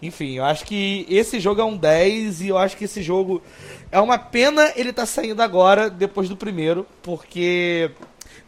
Enfim, 0.00 0.36
eu 0.36 0.44
acho 0.44 0.64
que 0.64 1.06
esse 1.08 1.40
jogo 1.40 1.60
é 1.60 1.64
um 1.64 1.76
10 1.76 2.42
e 2.42 2.48
eu 2.48 2.58
acho 2.58 2.76
que 2.76 2.84
esse 2.84 3.02
jogo 3.02 3.42
é 3.90 4.00
uma 4.00 4.18
pena 4.18 4.72
ele 4.76 4.92
tá 4.92 5.04
saindo 5.04 5.42
agora, 5.42 5.90
depois 5.90 6.28
do 6.28 6.36
primeiro, 6.36 6.86
porque 7.02 7.90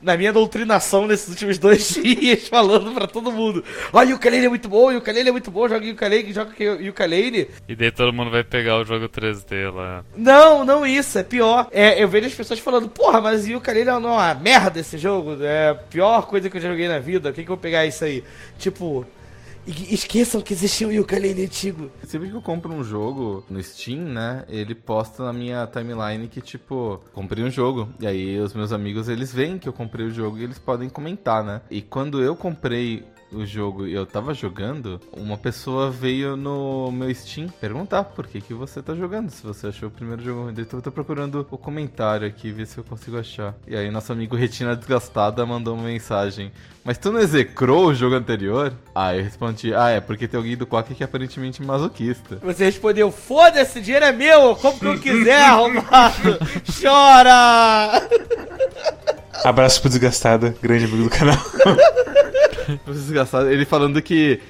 na 0.03 0.17
minha 0.17 0.33
doutrinação 0.33 1.07
nesses 1.07 1.29
últimos 1.29 1.59
dois 1.59 1.95
dias, 1.95 2.49
falando 2.49 2.93
pra 2.93 3.07
todo 3.07 3.33
mundo: 3.33 3.65
Olha, 3.93 4.15
o 4.15 4.17
ukulele 4.17 4.47
é 4.47 4.49
muito 4.49 4.69
bom, 4.69 4.93
o 4.93 4.99
ukulele 4.99 5.29
é 5.29 5.33
muito 5.33 5.51
bom, 5.51 5.69
joga 5.69 5.87
o 5.87 5.91
ukulele, 5.91 6.33
joga 6.33 6.53
o 6.81 6.89
ukulele. 6.89 7.51
E 7.69 7.75
daí 7.75 7.91
todo 7.91 8.13
mundo 8.13 8.31
vai 8.31 8.45
pegar 8.45 8.79
o 8.79 8.85
jogo 8.85 9.09
3D 9.09 9.73
lá. 9.73 10.05
Não, 10.17 10.65
não 10.65 10.87
isso, 10.87 11.19
é 11.19 11.23
pior. 11.23 11.69
É, 11.71 12.03
eu 12.03 12.09
vejo 12.09 12.27
as 12.27 12.35
pessoas 12.35 12.61
falando: 12.61 12.89
Porra, 12.89 13.21
mas 13.21 13.47
o 13.47 13.57
ukulele 13.57 13.91
é 13.91 13.95
uma 13.95 14.35
merda 14.35 14.81
esse 14.81 14.97
jogo, 14.97 15.43
é 15.43 15.71
a 15.71 15.75
pior 15.75 16.27
coisa 16.27 16.49
que 16.49 16.57
eu 16.57 16.61
já 16.61 16.69
joguei 16.69 16.89
na 16.89 16.99
vida, 16.99 17.31
o 17.31 17.33
que, 17.33 17.43
que 17.43 17.51
eu 17.51 17.57
vou 17.57 17.63
pegar 17.63 17.85
isso 17.87 18.05
aí? 18.05 18.25
Tipo. 18.59 19.07
Esqueçam 19.91 20.41
que 20.41 20.53
existia 20.53 20.89
o 20.89 21.01
ukulele 21.01 21.45
antigo. 21.45 21.91
Sempre 22.05 22.29
que 22.29 22.37
eu 22.37 22.43
compro 22.43 22.73
um 22.73 22.83
jogo 22.83 23.45
no 23.49 23.63
Steam, 23.63 24.01
né, 24.01 24.45
ele 24.49 24.75
posta 24.75 25.25
na 25.25 25.33
minha 25.33 25.67
timeline 25.67 26.29
que, 26.29 26.41
tipo, 26.41 27.01
comprei 27.13 27.45
um 27.45 27.51
jogo. 27.51 27.89
E 28.01 28.07
aí 28.07 28.39
os 28.39 28.55
meus 28.55 28.73
amigos, 28.73 29.09
eles 29.09 29.33
veem 29.33 29.59
que 29.59 29.69
eu 29.69 29.73
comprei 29.73 30.07
o 30.07 30.11
jogo 30.11 30.39
e 30.39 30.45
eles 30.45 30.59
podem 30.59 30.89
comentar, 30.89 31.45
né? 31.45 31.61
E 31.71 31.81
quando 31.81 32.23
eu 32.23 32.35
comprei 32.35 33.05
o 33.33 33.45
jogo 33.47 33.87
e 33.87 33.95
eu 33.95 34.07
tava 34.07 34.35
jogando, 34.35 35.01
uma 35.13 35.37
pessoa 35.37 35.91
veio 35.91 36.37
no 36.37 36.91
meu 36.93 37.15
Steam 37.15 37.49
perguntar 37.61 38.05
por 38.05 38.27
que, 38.27 38.41
que 38.41 38.55
você 38.55 38.83
tá 38.83 38.95
jogando, 38.95 39.31
se 39.31 39.43
você 39.43 39.69
achou 39.69 39.89
o 39.89 39.93
primeiro 39.93 40.23
jogo. 40.23 40.51
Então 40.51 40.79
eu 40.79 40.83
tô 40.83 40.91
procurando 40.91 41.47
o 41.51 41.59
comentário 41.59 42.27
aqui, 42.27 42.51
ver 42.51 42.67
se 42.67 42.79
eu 42.79 42.85
consigo 42.85 43.19
achar. 43.19 43.55
E 43.67 43.77
aí 43.77 43.91
nosso 43.91 44.13
amigo 44.13 44.37
Retina 44.37 44.77
Desgastada 44.77 45.45
mandou 45.47 45.75
uma 45.75 45.85
mensagem. 45.85 46.53
Mas 46.85 46.99
tu 46.99 47.13
não 47.13 47.21
execrou 47.21 47.87
o 47.87 47.95
jogo 47.95 48.15
anterior? 48.17 48.73
Ah, 48.95 49.15
eu 49.15 49.23
respondi, 49.23 49.75
ah, 49.75 49.91
é 49.91 50.01
porque 50.01 50.27
tem 50.27 50.39
alguém 50.39 50.57
do 50.57 50.67
Quack 50.67 50.95
que 50.95 51.03
é 51.03 51.07
aparentemente 51.07 51.63
masoquista. 51.63 52.37
Você 52.43 52.65
respondeu, 52.65 53.11
foda-se, 53.11 53.81
dinheiro 53.81 54.07
é 54.07 54.13
meu, 54.13 54.41
eu 54.41 54.57
compro 54.57 54.93
o 54.93 54.99
que 54.99 55.11
eu 55.11 55.19
quiser, 55.19 55.43
arrombado. 55.45 56.39
Chora! 56.81 58.09
Abraço 59.45 59.81
pro 59.81 59.91
Desgastada, 59.91 60.55
grande 60.61 60.85
amigo 60.85 61.05
do 61.05 61.11
canal. 61.11 61.37
Desgastado. 62.87 63.51
Ele 63.51 63.65
falando 63.65 64.01
que 64.03 64.41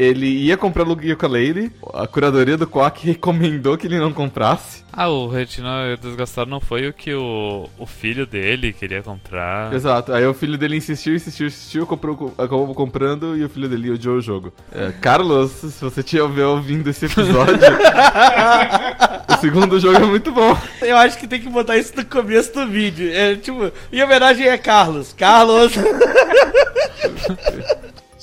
ele 0.00 0.26
ia 0.26 0.56
comprar 0.56 0.88
o 0.88 0.92
ukulele, 0.92 1.70
a 1.92 2.06
curadoria 2.06 2.56
do 2.56 2.66
Quack 2.66 3.06
recomendou 3.06 3.76
que 3.76 3.86
ele 3.86 3.98
não 3.98 4.14
comprasse. 4.14 4.82
Ah, 4.90 5.08
o 5.08 5.28
Retina 5.28 5.94
Desgastado 6.00 6.50
não 6.50 6.58
foi 6.58 6.88
o 6.88 6.92
que 6.92 7.14
o, 7.14 7.68
o 7.78 7.86
filho 7.86 8.26
dele 8.26 8.72
queria 8.72 9.02
comprar. 9.02 9.72
Exato. 9.74 10.12
Aí 10.12 10.26
o 10.26 10.32
filho 10.32 10.56
dele 10.56 10.78
insistiu, 10.78 11.14
insistiu, 11.14 11.48
insistiu, 11.48 11.86
comprou, 11.86 12.32
acabou 12.38 12.74
comprando 12.74 13.36
e 13.36 13.44
o 13.44 13.48
filho 13.48 13.68
dele 13.68 13.90
odiou 13.90 14.16
o 14.16 14.22
jogo. 14.22 14.54
É, 14.72 14.90
Carlos, 14.90 15.52
se 15.52 15.84
você 15.84 16.02
tiver 16.02 16.46
ouvindo 16.46 16.88
esse 16.88 17.04
episódio, 17.04 17.60
o 19.28 19.36
segundo 19.38 19.78
jogo 19.78 19.98
é 19.98 20.06
muito 20.06 20.32
bom. 20.32 20.56
Eu 20.80 20.96
acho 20.96 21.18
que 21.18 21.28
tem 21.28 21.42
que 21.42 21.50
botar 21.50 21.76
isso 21.76 21.94
no 21.94 22.06
começo 22.06 22.54
do 22.54 22.66
vídeo. 22.66 23.12
É 23.12 23.36
tipo, 23.36 23.70
em 23.92 24.02
homenagem 24.02 24.48
a 24.48 24.56
Carlos. 24.56 25.12
Carlos! 25.12 25.74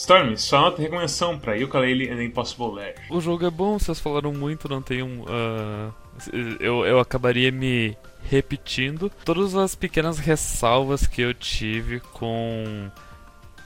Storm, 0.07 0.37
só 0.37 0.61
nota 0.61 0.77
de 0.77 0.83
recomendação 0.83 1.37
pra 1.37 1.57
Ukulele 1.57 2.09
and 2.09 2.23
Impossible 2.23 2.73
Lair. 2.73 2.95
O 3.09 3.19
jogo 3.19 3.45
é 3.45 3.49
bom, 3.49 3.77
vocês 3.77 3.99
falaram 3.99 4.31
muito, 4.31 4.69
não 4.69 4.81
tem 4.81 5.03
um. 5.03 5.23
Uh, 5.23 5.93
eu, 6.61 6.85
eu 6.85 6.97
acabaria 6.97 7.51
me 7.51 7.97
repetindo. 8.23 9.11
Todas 9.25 9.53
as 9.53 9.75
pequenas 9.75 10.17
ressalvas 10.17 11.05
que 11.05 11.21
eu 11.21 11.33
tive 11.33 11.99
com 11.99 12.89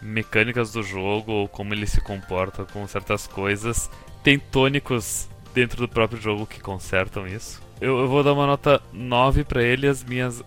mecânicas 0.01 0.71
do 0.71 0.81
jogo 0.81 1.31
ou 1.31 1.47
como 1.47 1.75
ele 1.75 1.85
se 1.85 2.01
comporta 2.01 2.65
com 2.65 2.87
certas 2.87 3.27
coisas, 3.27 3.87
tem 4.23 4.39
tônicos 4.39 5.29
dentro 5.53 5.77
do 5.77 5.87
próprio 5.87 6.19
jogo 6.19 6.47
que 6.47 6.59
consertam 6.59 7.27
isso. 7.27 7.61
Eu, 7.79 7.99
eu 7.99 8.07
vou 8.07 8.23
dar 8.23 8.33
uma 8.33 8.47
nota 8.47 8.81
9 8.91 9.43
para 9.43 9.61
ele. 9.61 9.87
As 9.87 10.03
minhas 10.03 10.39
uh, 10.39 10.45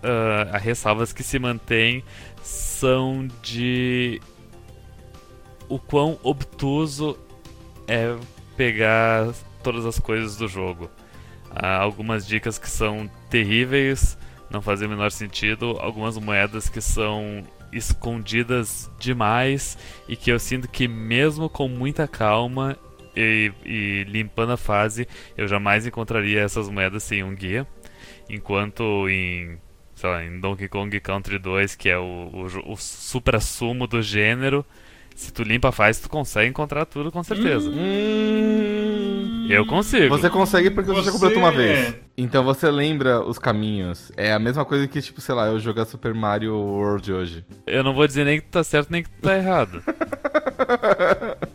ressalvas 0.60 1.12
que 1.12 1.22
se 1.22 1.38
mantêm 1.38 2.02
são 2.42 3.28
de 3.40 4.20
o 5.68 5.78
quão 5.78 6.18
obtuso 6.22 7.18
é 7.86 8.16
pegar 8.56 9.32
todas 9.62 9.84
as 9.86 9.98
coisas 9.98 10.36
do 10.36 10.48
jogo. 10.48 10.90
Há 11.50 11.76
algumas 11.76 12.26
dicas 12.26 12.58
que 12.58 12.68
são 12.68 13.10
terríveis, 13.30 14.18
não 14.50 14.60
fazem 14.60 14.86
o 14.86 14.90
menor 14.90 15.10
sentido, 15.10 15.76
algumas 15.80 16.18
moedas 16.18 16.68
que 16.68 16.80
são 16.80 17.42
escondidas 17.72 18.90
demais 18.98 19.76
e 20.08 20.16
que 20.16 20.30
eu 20.30 20.38
sinto 20.38 20.68
que 20.68 20.86
mesmo 20.86 21.48
com 21.48 21.68
muita 21.68 22.06
calma 22.06 22.76
e, 23.16 23.52
e 23.64 24.04
limpando 24.08 24.52
a 24.52 24.56
fase, 24.56 25.08
eu 25.36 25.46
jamais 25.46 25.86
encontraria 25.86 26.40
essas 26.40 26.68
moedas 26.68 27.02
sem 27.02 27.22
um 27.22 27.34
guia. 27.34 27.66
Enquanto 28.28 29.08
em 29.08 29.58
sei 29.94 30.10
lá, 30.10 30.24
em 30.24 30.40
Donkey 30.40 30.68
Kong 30.68 30.98
Country 31.00 31.38
2, 31.38 31.76
que 31.76 31.88
é 31.88 31.96
o, 31.96 32.02
o, 32.02 32.72
o 32.72 32.76
supra-sumo 32.76 33.86
do 33.86 34.02
gênero, 34.02 34.66
se 35.14 35.32
tu 35.32 35.42
limpa 35.42 35.70
fase, 35.72 36.02
tu 36.02 36.08
consegue 36.08 36.48
encontrar 36.50 36.84
tudo 36.84 37.10
com 37.12 37.22
certeza. 37.22 37.70
Hum... 37.70 39.46
Eu 39.48 39.66
consigo. 39.66 40.08
Você 40.08 40.30
consegue 40.30 40.70
porque 40.70 40.88
você, 40.90 41.00
Você- 41.00 41.06
já 41.06 41.12
completou 41.12 41.38
uma 41.38 41.52
vez. 41.52 41.94
Então 42.16 42.42
você 42.44 42.70
lembra 42.70 43.20
os 43.20 43.38
caminhos. 43.38 44.10
É 44.16 44.32
a 44.32 44.38
mesma 44.38 44.64
coisa 44.64 44.86
que, 44.88 45.00
tipo, 45.02 45.20
sei 45.20 45.34
lá, 45.34 45.46
eu 45.46 45.58
jogar 45.60 45.84
Super 45.84 46.14
Mario 46.14 46.54
World 46.56 47.12
hoje. 47.12 47.44
Eu 47.66 47.82
não 47.84 47.92
vou 47.94 48.06
dizer 48.06 48.24
nem 48.24 48.40
que 48.40 48.46
tu 48.46 48.50
tá 48.52 48.64
certo 48.64 48.90
nem 48.90 49.02
que 49.02 49.10
tu 49.10 49.20
tá 49.20 49.36
errado. 49.36 49.82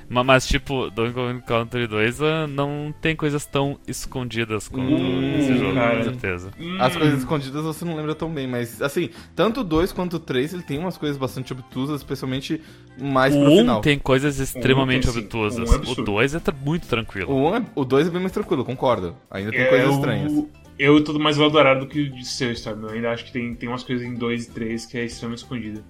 Ma- 0.09 0.23
Mas, 0.23 0.47
tipo, 0.47 0.89
Donkey 0.89 1.13
Kong 1.13 1.41
Country 1.45 1.87
2 1.87 2.21
ah, 2.21 2.47
não 2.47 2.93
tem 3.01 3.15
coisas 3.15 3.45
tão 3.45 3.79
escondidas 3.87 4.67
como 4.67 4.89
Hum, 4.89 5.37
esse 5.37 5.55
jogo, 5.57 5.75
cara. 5.75 5.97
com 5.97 6.03
certeza. 6.03 6.51
As 6.79 6.95
Hum. 6.95 6.99
coisas 6.99 7.19
escondidas 7.19 7.63
você 7.63 7.85
não 7.85 7.95
lembra 7.95 8.15
tão 8.15 8.29
bem, 8.29 8.47
mas 8.47 8.81
assim, 8.81 9.09
tanto 9.35 9.61
o 9.61 9.63
2 9.63 9.91
quanto 9.91 10.15
o 10.15 10.19
3 10.19 10.53
ele 10.53 10.63
tem 10.63 10.77
umas 10.79 10.97
coisas 10.97 11.17
bastante 11.17 11.53
obtusas, 11.53 11.97
especialmente 12.01 12.61
mais 12.99 13.35
pro 13.35 13.45
O 13.49 13.53
1 13.53 13.57
final. 13.57 13.81
tem 13.81 13.99
coisas 13.99 14.39
extremamente 14.39 15.03
tem, 15.03 15.13
sim. 15.13 15.19
obtusas. 15.19 15.69
Um 15.69 15.71
o 15.73 15.75
absurdo. 15.75 16.03
2 16.03 16.35
é 16.35 16.41
muito 16.65 16.87
tranquilo. 16.87 17.31
O 17.31 17.49
1 17.51 17.55
é, 17.57 17.65
o 17.75 17.85
2 17.85 18.07
é 18.07 18.09
bem 18.09 18.19
mais 18.21 18.31
tranquilo, 18.33 18.65
concordo. 18.65 19.15
Ainda 19.29 19.51
tem 19.51 19.61
É, 19.61 19.65
coisas 19.65 19.93
estranhas. 19.95 20.33
Eu 20.77 21.03
tô 21.03 21.17
mais 21.19 21.35
valorado 21.35 21.81
do 21.81 21.87
que 21.87 22.03
o 22.03 22.09
de 22.11 22.25
seu, 22.25 22.51
Storm. 22.53 22.83
Eu 22.83 22.89
ainda 22.91 23.11
acho 23.11 23.25
que 23.25 23.33
tem, 23.33 23.53
tem 23.53 23.67
umas 23.67 23.83
coisas 23.83 24.05
em 24.07 24.13
2 24.13 24.45
e 24.45 24.49
3 24.51 24.85
que 24.85 24.97
é 24.97 25.03
extremamente 25.03 25.39
escondida. 25.39 25.83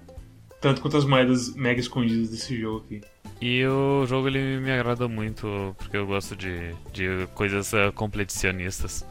Tanto 0.62 0.82
quanto 0.82 0.98
as 0.98 1.06
moedas 1.06 1.54
mega 1.56 1.80
escondidas 1.80 2.30
desse 2.30 2.60
jogo 2.60 2.84
aqui. 2.86 3.02
E 3.42 3.66
o 3.66 4.06
jogo 4.06 4.28
ele 4.28 4.60
me 4.60 4.72
agrada 4.72 5.08
muito 5.08 5.76
porque 5.78 5.96
eu 5.96 6.06
gosto 6.06 6.36
de, 6.36 6.74
de 6.92 7.28
coisas 7.34 7.74
ah, 7.74 7.92
completicionistas. 7.94 9.06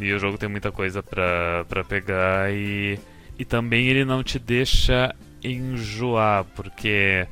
E 0.00 0.12
o 0.12 0.18
jogo 0.18 0.38
tem 0.38 0.48
muita 0.48 0.70
coisa 0.70 1.02
pra, 1.02 1.64
pra 1.68 1.84
pegar 1.84 2.52
e, 2.52 2.98
e 3.38 3.44
também 3.44 3.86
ele 3.86 4.04
não 4.04 4.22
te 4.22 4.38
deixa 4.38 5.14
enjoar, 5.42 6.44
porque 6.56 7.26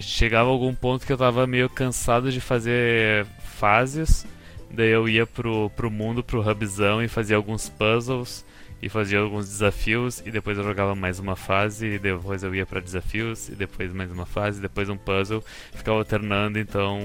chegava 0.00 0.48
algum 0.48 0.74
ponto 0.74 1.06
que 1.06 1.12
eu 1.12 1.18
tava 1.18 1.46
meio 1.46 1.68
cansado 1.68 2.32
de 2.32 2.40
fazer 2.40 3.26
fases, 3.58 4.26
daí 4.70 4.88
eu 4.88 5.08
ia 5.08 5.26
pro, 5.26 5.70
pro 5.70 5.90
mundo, 5.90 6.24
pro 6.24 6.40
hubzão 6.40 7.02
e 7.02 7.08
fazia 7.08 7.36
alguns 7.36 7.68
puzzles 7.68 8.44
e 8.82 8.88
fazia 8.88 9.18
alguns 9.18 9.46
desafios 9.46 10.22
e 10.24 10.30
depois 10.30 10.56
eu 10.56 10.64
jogava 10.64 10.94
mais 10.94 11.18
uma 11.18 11.36
fase 11.36 11.86
e 11.86 11.98
depois 11.98 12.42
eu 12.42 12.54
ia 12.54 12.66
pra 12.66 12.80
desafios 12.80 13.48
e 13.48 13.54
depois 13.54 13.92
mais 13.92 14.10
uma 14.10 14.26
fase, 14.26 14.60
depois 14.60 14.88
um 14.88 14.96
puzzle, 14.96 15.44
ficava 15.72 15.98
alternando, 15.98 16.58
então 16.58 16.98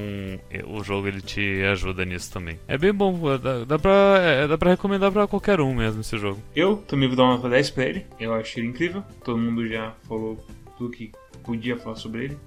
o 0.68 0.84
jogo 0.84 1.08
ele 1.08 1.22
te 1.22 1.64
ajuda 1.64 2.06
nisso 2.06 2.32
também. 2.32 2.60
É 2.68 2.78
bem 2.78 2.94
bom, 2.94 3.20
dá, 3.38 3.66
dá, 3.66 3.80
pra, 3.80 4.18
eh, 4.20 4.48
dá 4.48 4.58
pra 4.58 4.72
recomendar 4.72 5.12
pra 5.12 5.28
qualquer 5.28 5.60
um 5.60 5.74
mesmo 5.74 6.02
esse 6.02 6.18
jogo. 6.18 6.42
Eu 6.56 6.78
também 6.78 7.08
vou 7.08 7.18
dar 7.18 7.24
uma 7.24 7.36
nota 7.36 7.50
10 7.50 7.70
pra 7.72 7.86
ele. 7.86 8.06
Eu 8.20 8.34
acho 8.34 8.60
ele 8.60 8.68
incrível. 8.68 9.04
Todo 9.24 9.38
mundo 9.38 9.68
já 9.68 9.94
falou 10.08 10.44
tudo 10.78 10.92
que 10.92 11.12
podia 11.44 11.78
falar 11.78 11.96
sobre 11.96 12.26
ele. 12.26 12.38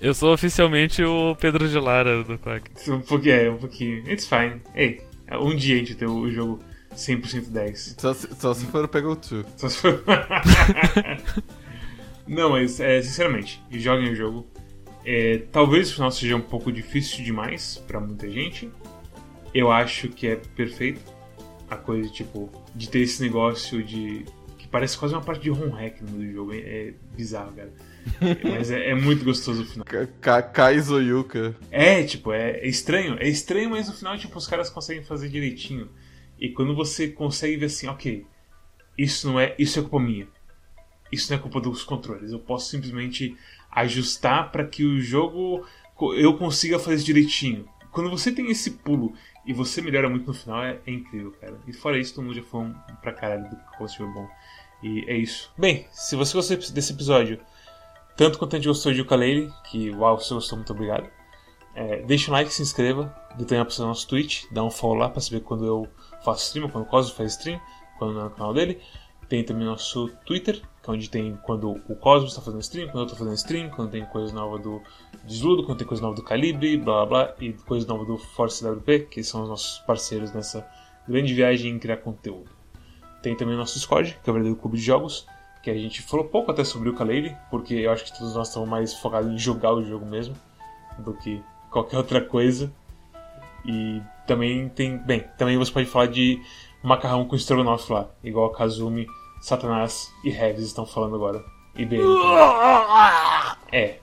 Eu 0.00 0.14
sou 0.14 0.32
oficialmente 0.32 1.02
o 1.04 1.36
Pedro 1.36 1.68
de 1.68 1.78
Lara 1.78 2.24
do 2.24 2.36
Quack. 2.38 2.90
Um 2.90 3.00
pouquinho, 3.00 3.34
é, 3.34 3.50
um 3.50 3.56
pouquinho. 3.56 4.10
It's 4.10 4.26
fine. 4.26 4.60
Ei, 4.74 5.00
um 5.30 5.54
dia 5.54 5.76
a 5.76 5.78
gente 5.78 5.94
tem 5.94 6.08
o 6.08 6.28
jogo 6.30 6.58
100% 6.96 7.48
10. 7.50 7.96
Só, 7.98 8.14
se- 8.14 8.28
só 8.38 8.54
se 8.54 8.66
for 8.66 8.84
o 8.84 8.88
Peggle 8.88 9.16
2. 9.16 9.46
Só 9.56 9.68
se 9.68 9.76
for... 9.78 10.02
Não, 12.26 12.50
mas 12.50 12.78
é, 12.80 13.02
sinceramente, 13.02 13.60
joguem 13.70 14.12
o 14.12 14.16
jogo. 14.16 14.46
É, 15.04 15.38
talvez 15.50 15.90
o 15.90 15.94
final 15.94 16.10
seja 16.10 16.36
um 16.36 16.40
pouco 16.40 16.70
difícil 16.70 17.24
demais 17.24 17.82
pra 17.86 18.00
muita 18.00 18.30
gente. 18.30 18.70
Eu 19.52 19.70
acho 19.70 20.08
que 20.08 20.26
é 20.28 20.36
perfeito. 20.36 21.00
A 21.68 21.76
coisa, 21.76 22.08
tipo, 22.10 22.50
de 22.74 22.88
ter 22.88 23.00
esse 23.00 23.20
negócio 23.22 23.82
de. 23.82 24.24
que 24.58 24.68
parece 24.68 24.96
quase 24.96 25.14
uma 25.14 25.22
parte 25.22 25.42
de 25.42 25.50
home 25.50 25.72
hack 25.72 26.00
no 26.02 26.30
jogo. 26.32 26.52
É, 26.54 26.58
é 26.58 26.94
bizarro, 27.16 27.52
cara. 27.52 27.72
Mas 28.44 28.70
é, 28.70 28.90
é 28.90 28.94
muito 28.94 29.24
gostoso 29.24 29.62
o 29.62 29.66
final. 29.66 29.84
Ka- 29.86 30.06
Ka- 30.20 30.42
Kaizoyuka. 30.42 31.56
É, 31.70 32.02
tipo, 32.04 32.32
é, 32.32 32.58
é 32.58 32.68
estranho. 32.68 33.16
É 33.18 33.28
estranho, 33.28 33.70
mas 33.70 33.88
no 33.88 33.94
final, 33.94 34.16
tipo, 34.18 34.36
os 34.38 34.46
caras 34.46 34.68
conseguem 34.70 35.02
fazer 35.02 35.28
direitinho. 35.28 35.88
E 36.42 36.48
quando 36.48 36.74
você 36.74 37.06
consegue 37.06 37.56
ver 37.56 37.66
assim, 37.66 37.86
ok, 37.86 38.26
isso 38.98 39.28
não 39.28 39.38
é. 39.38 39.54
Isso 39.56 39.78
é 39.78 39.82
culpa 39.82 40.00
minha. 40.00 40.26
Isso 41.12 41.30
não 41.30 41.38
é 41.38 41.40
culpa 41.40 41.60
dos 41.60 41.84
controles. 41.84 42.32
Eu 42.32 42.40
posso 42.40 42.68
simplesmente 42.68 43.36
ajustar 43.70 44.50
para 44.50 44.66
que 44.66 44.84
o 44.84 45.00
jogo 45.00 45.64
eu 46.16 46.36
consiga 46.36 46.80
fazer 46.80 47.04
direitinho. 47.04 47.68
Quando 47.92 48.10
você 48.10 48.32
tem 48.32 48.50
esse 48.50 48.72
pulo 48.72 49.14
e 49.46 49.52
você 49.52 49.80
melhora 49.80 50.10
muito 50.10 50.26
no 50.26 50.34
final, 50.34 50.64
é, 50.64 50.80
é 50.84 50.90
incrível, 50.90 51.30
cara. 51.40 51.60
E 51.64 51.72
fora 51.72 51.96
isso, 51.96 52.12
todo 52.12 52.24
mundo 52.24 52.34
já 52.34 52.42
foi 52.42 52.62
um 52.62 52.74
pra 53.00 53.12
caralho 53.12 53.48
do 53.48 53.54
que 53.54 53.78
conseguiu 53.78 54.12
bom. 54.12 54.28
E 54.82 55.04
é 55.06 55.16
isso. 55.16 55.48
Bem, 55.56 55.86
se 55.92 56.16
você 56.16 56.34
gostou 56.34 56.56
desse 56.56 56.92
episódio, 56.92 57.38
tanto 58.16 58.36
quanto 58.36 58.56
a 58.56 58.58
gente 58.58 58.66
gostou 58.66 58.92
de 58.92 59.00
Ukulele, 59.00 59.48
que 59.70 59.90
uau, 59.90 60.18
você 60.18 60.34
gostou, 60.34 60.58
muito 60.58 60.72
obrigado. 60.72 61.08
É, 61.72 62.02
deixa 62.02 62.32
um 62.32 62.34
like, 62.34 62.52
se 62.52 62.62
inscreva, 62.62 63.14
dê 63.38 63.44
também 63.44 63.64
para 63.64 63.80
o 63.80 63.86
nosso 63.86 64.08
Twitch, 64.08 64.44
dá 64.50 64.64
um 64.64 64.72
follow 64.72 64.98
lá 64.98 65.08
para 65.08 65.20
saber 65.20 65.42
quando 65.42 65.64
eu 65.64 65.88
faço 66.24 66.46
stream, 66.46 66.68
quando 66.68 66.84
o 66.84 66.86
Cosmo 66.88 67.14
faz 67.14 67.32
stream, 67.32 67.60
quando 67.98 68.18
é 68.18 68.24
no 68.24 68.30
canal 68.30 68.54
dele. 68.54 68.80
Tem 69.28 69.42
também 69.42 69.64
nosso 69.64 70.08
Twitter, 70.26 70.60
que 70.82 70.90
é 70.90 70.92
onde 70.92 71.08
tem 71.08 71.38
quando 71.42 71.80
o 71.88 71.96
Cosmos 71.96 72.32
está 72.32 72.42
fazendo 72.42 72.60
stream, 72.60 72.88
quando 72.88 72.98
eu 72.98 73.04
estou 73.04 73.18
fazendo 73.18 73.36
stream, 73.36 73.70
quando 73.70 73.90
tem 73.90 74.04
coisa 74.04 74.34
nova 74.34 74.58
do 74.58 74.82
Desludo, 75.24 75.64
quando 75.64 75.78
tem 75.78 75.86
coisa 75.86 76.02
nova 76.02 76.14
do 76.14 76.22
Calibre, 76.22 76.76
blá 76.76 77.06
blá 77.06 77.24
blá, 77.24 77.34
e 77.40 77.52
coisa 77.52 77.86
nova 77.86 78.04
do 78.04 78.18
Force 78.18 78.66
WP, 78.66 79.06
que 79.10 79.22
são 79.24 79.42
os 79.42 79.48
nossos 79.48 79.78
parceiros 79.80 80.32
nessa 80.32 80.66
grande 81.08 81.32
viagem 81.32 81.72
em 81.72 81.78
criar 81.78 81.98
conteúdo. 81.98 82.50
Tem 83.22 83.36
também 83.36 83.56
nosso 83.56 83.74
Discord, 83.74 84.18
que 84.22 84.28
é 84.28 84.30
o 84.30 84.34
verdadeiro 84.34 84.60
clube 84.60 84.76
de 84.76 84.82
jogos, 84.82 85.26
que 85.62 85.70
a 85.70 85.74
gente 85.74 86.02
falou 86.02 86.26
pouco 86.26 86.50
até 86.50 86.64
sobre 86.64 86.88
o 86.88 86.94
Kalele, 86.94 87.36
porque 87.50 87.74
eu 87.74 87.92
acho 87.92 88.04
que 88.04 88.18
todos 88.18 88.34
nós 88.34 88.48
estamos 88.48 88.68
mais 88.68 88.92
focados 88.94 89.30
em 89.30 89.38
jogar 89.38 89.72
o 89.72 89.84
jogo 89.84 90.04
mesmo 90.04 90.34
do 90.98 91.14
que 91.14 91.40
qualquer 91.70 91.96
outra 91.96 92.20
coisa. 92.20 92.72
E 93.64 94.00
também 94.26 94.68
tem. 94.68 94.98
Bem, 94.98 95.24
também 95.38 95.56
você 95.56 95.70
pode 95.72 95.86
falar 95.86 96.06
de 96.06 96.40
macarrão 96.82 97.24
com 97.26 97.36
estrogonofe 97.36 97.92
lá, 97.92 98.08
igual 98.24 98.46
a 98.52 98.56
Kazumi, 98.56 99.06
Satanás 99.40 100.12
e 100.24 100.30
Heavis 100.30 100.66
estão 100.66 100.84
falando 100.86 101.14
agora. 101.16 101.42
E 101.76 101.84
também. 101.86 102.00
É. 103.72 103.98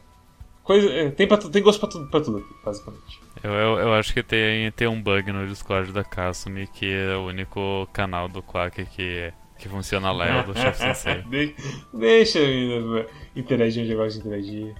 Coisa, 0.64 0.88
é, 0.92 1.10
tem, 1.10 1.28
pra, 1.28 1.38
tem 1.38 1.64
gosto 1.64 1.80
pra 1.80 1.90
tudo, 1.90 2.08
pra 2.10 2.22
tudo 2.22 2.38
aqui, 2.38 2.54
basicamente. 2.64 3.20
Eu, 3.44 3.52
eu, 3.52 3.80
eu 3.80 3.94
acho 3.94 4.14
que 4.14 4.22
tem, 4.22 4.72
tem 4.72 4.88
um 4.88 5.02
bug 5.02 5.32
no 5.32 5.48
Discord 5.48 5.92
da 5.92 6.04
Kasumi, 6.04 6.68
que 6.68 6.92
é 6.92 7.16
o 7.16 7.26
único 7.26 7.88
canal 7.92 8.28
do 8.28 8.42
Quack 8.44 8.86
que, 8.86 9.34
que 9.58 9.68
funciona 9.70 10.12
lá, 10.12 10.28
é 10.28 10.42
o 10.42 10.44
do 10.46 10.56
Chef 10.58 10.78
Sensei. 10.78 11.22
De- 11.24 11.56
Deixa 11.94 12.40
a 12.40 12.44
menina 12.44 13.06
interagir 13.36 13.84
onde 13.84 13.96
gosta 13.96 14.20
de 14.20 14.28
interagir. 14.28 14.76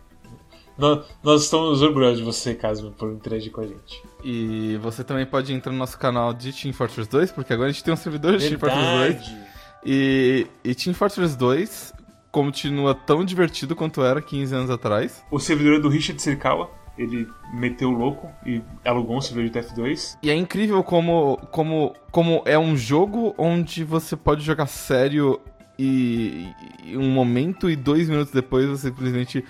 Nós, 0.80 1.06
nós 1.22 1.44
estamos 1.44 1.82
orgulhosos 1.82 2.20
de 2.20 2.24
você, 2.24 2.56
Kazumi, 2.56 2.92
por 2.98 3.12
interagir 3.12 3.52
com 3.52 3.60
a 3.60 3.68
gente. 3.68 4.02
E 4.24 4.78
você 4.82 5.04
também 5.04 5.26
pode 5.26 5.54
entrar 5.54 5.74
no 5.74 5.78
nosso 5.78 6.00
canal 6.00 6.34
de 6.34 6.54
Team 6.54 6.74
Fortress 6.74 7.10
2, 7.10 7.34
porque 7.34 7.52
agora 7.52 7.68
a 7.68 7.72
gente 7.72 7.84
tem 7.84 7.94
um 7.94 7.98
servidor 7.98 8.38
de 8.38 8.48
Team 8.48 8.58
Fortress 8.58 8.98
2. 8.98 9.14
Verdade. 9.14 9.38
E, 9.86 10.48
e 10.64 10.74
Team 10.74 10.94
Fortress 10.94 11.38
2 11.38 11.94
continua 12.32 12.96
tão 12.96 13.26
divertido 13.26 13.76
quanto 13.76 14.02
era 14.02 14.22
15 14.22 14.56
anos 14.56 14.70
atrás. 14.70 15.22
O 15.30 15.38
servidor 15.38 15.76
é 15.76 15.80
do 15.82 15.90
Richard 15.90 16.22
Sirikawa. 16.22 16.72
Ele 16.98 17.28
meteu 17.54 17.90
o 17.90 17.98
louco 17.98 18.30
e 18.46 18.62
alugou 18.86 19.18
um 19.18 19.22
servidor 19.22 19.62
de 19.62 19.68
TF2. 19.68 20.18
E 20.24 20.30
é 20.30 20.36
incrível 20.36 20.82
como, 20.82 21.38
como, 21.52 21.94
como 22.10 22.42
é 22.46 22.58
um 22.58 22.78
jogo 22.78 23.36
onde 23.38 23.84
você 23.84 24.16
pode 24.16 24.44
jogar 24.44 24.68
sério 24.68 25.42
e, 25.78 26.50
e 26.86 26.98
um 26.98 27.10
momento 27.10 27.70
e 27.70 27.76
dois 27.76 28.10
minutos 28.10 28.34
depois 28.34 28.68
você 28.68 28.90
simplesmente 28.90 29.46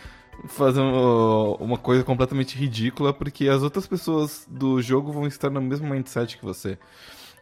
fazer 0.47 0.79
um- 0.81 1.53
uma 1.55 1.77
coisa 1.77 2.03
completamente 2.03 2.57
ridícula 2.57 3.13
porque 3.13 3.47
as 3.47 3.61
outras 3.63 3.85
pessoas 3.87 4.45
do 4.49 4.81
jogo 4.81 5.11
vão 5.11 5.27
estar 5.27 5.49
no 5.49 5.61
mesmo 5.61 5.87
mindset 5.87 6.37
que 6.37 6.45
você. 6.45 6.77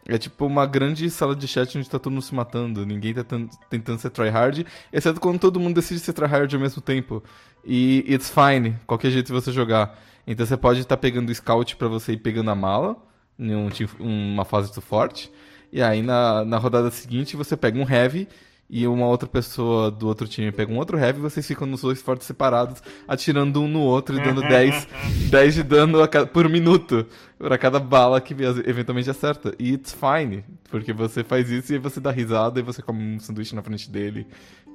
É 0.06 0.16
tipo 0.16 0.46
uma 0.46 0.64
grande 0.64 1.10
sala 1.10 1.36
de 1.36 1.46
chat 1.46 1.76
onde 1.76 1.88
tá 1.88 1.98
todo 1.98 2.12
mundo 2.12 2.22
se 2.22 2.34
matando, 2.34 2.86
ninguém 2.86 3.12
tá 3.12 3.22
tan- 3.24 3.46
tentando 3.68 3.98
ser 4.00 4.10
tryhard, 4.10 4.64
exceto 4.92 5.20
quando 5.20 5.38
todo 5.38 5.60
mundo 5.60 5.74
decide 5.74 6.00
ser 6.00 6.14
tryhard 6.14 6.54
ao 6.54 6.60
mesmo 6.60 6.80
tempo. 6.80 7.22
E 7.64 8.04
it's 8.08 8.30
fine, 8.30 8.76
qualquer 8.86 9.10
jeito 9.10 9.32
você 9.32 9.52
jogar. 9.52 9.98
Então 10.26 10.46
você 10.46 10.56
pode 10.56 10.80
estar 10.80 10.96
pegando 10.96 11.28
o 11.30 11.34
scout 11.34 11.76
pra 11.76 11.88
você 11.88 12.12
ir 12.12 12.18
pegando 12.18 12.50
a 12.50 12.54
mala, 12.54 12.96
em 13.38 13.54
um 13.54 13.68
uma 14.00 14.44
fase 14.44 14.72
do 14.74 14.80
forte, 14.80 15.30
e 15.72 15.82
aí 15.82 16.02
na, 16.02 16.44
na 16.44 16.56
rodada 16.58 16.90
seguinte 16.90 17.36
você 17.36 17.56
pega 17.56 17.78
um 17.78 17.88
heavy 17.88 18.26
e 18.70 18.86
uma 18.86 19.06
outra 19.06 19.26
pessoa 19.28 19.90
do 19.90 20.06
outro 20.06 20.28
time 20.28 20.52
pega 20.52 20.70
um 20.70 20.76
outro 20.76 20.98
heavy 20.98 21.20
vocês 21.20 21.46
ficam 21.46 21.66
nos 21.66 21.80
dois 21.80 22.02
fortes 22.02 22.26
separados, 22.26 22.82
atirando 23.06 23.62
um 23.62 23.68
no 23.68 23.80
outro 23.80 24.14
e 24.18 24.22
dando 24.22 24.42
10, 24.46 24.88
10 25.30 25.54
de 25.54 25.62
dano 25.62 26.02
a 26.02 26.08
ca- 26.08 26.26
por 26.26 26.48
minuto 26.48 27.06
pra 27.38 27.56
cada 27.56 27.78
bala 27.80 28.20
que 28.20 28.34
eventualmente 28.66 29.08
acerta. 29.08 29.54
E 29.58 29.72
it's 29.72 29.94
fine, 29.94 30.44
porque 30.70 30.92
você 30.92 31.24
faz 31.24 31.50
isso 31.50 31.72
e 31.72 31.78
você 31.78 31.98
dá 32.00 32.10
risada 32.10 32.60
e 32.60 32.62
você 32.62 32.82
come 32.82 33.02
um 33.16 33.18
sanduíche 33.18 33.54
na 33.54 33.62
frente 33.62 33.90
dele 33.90 34.26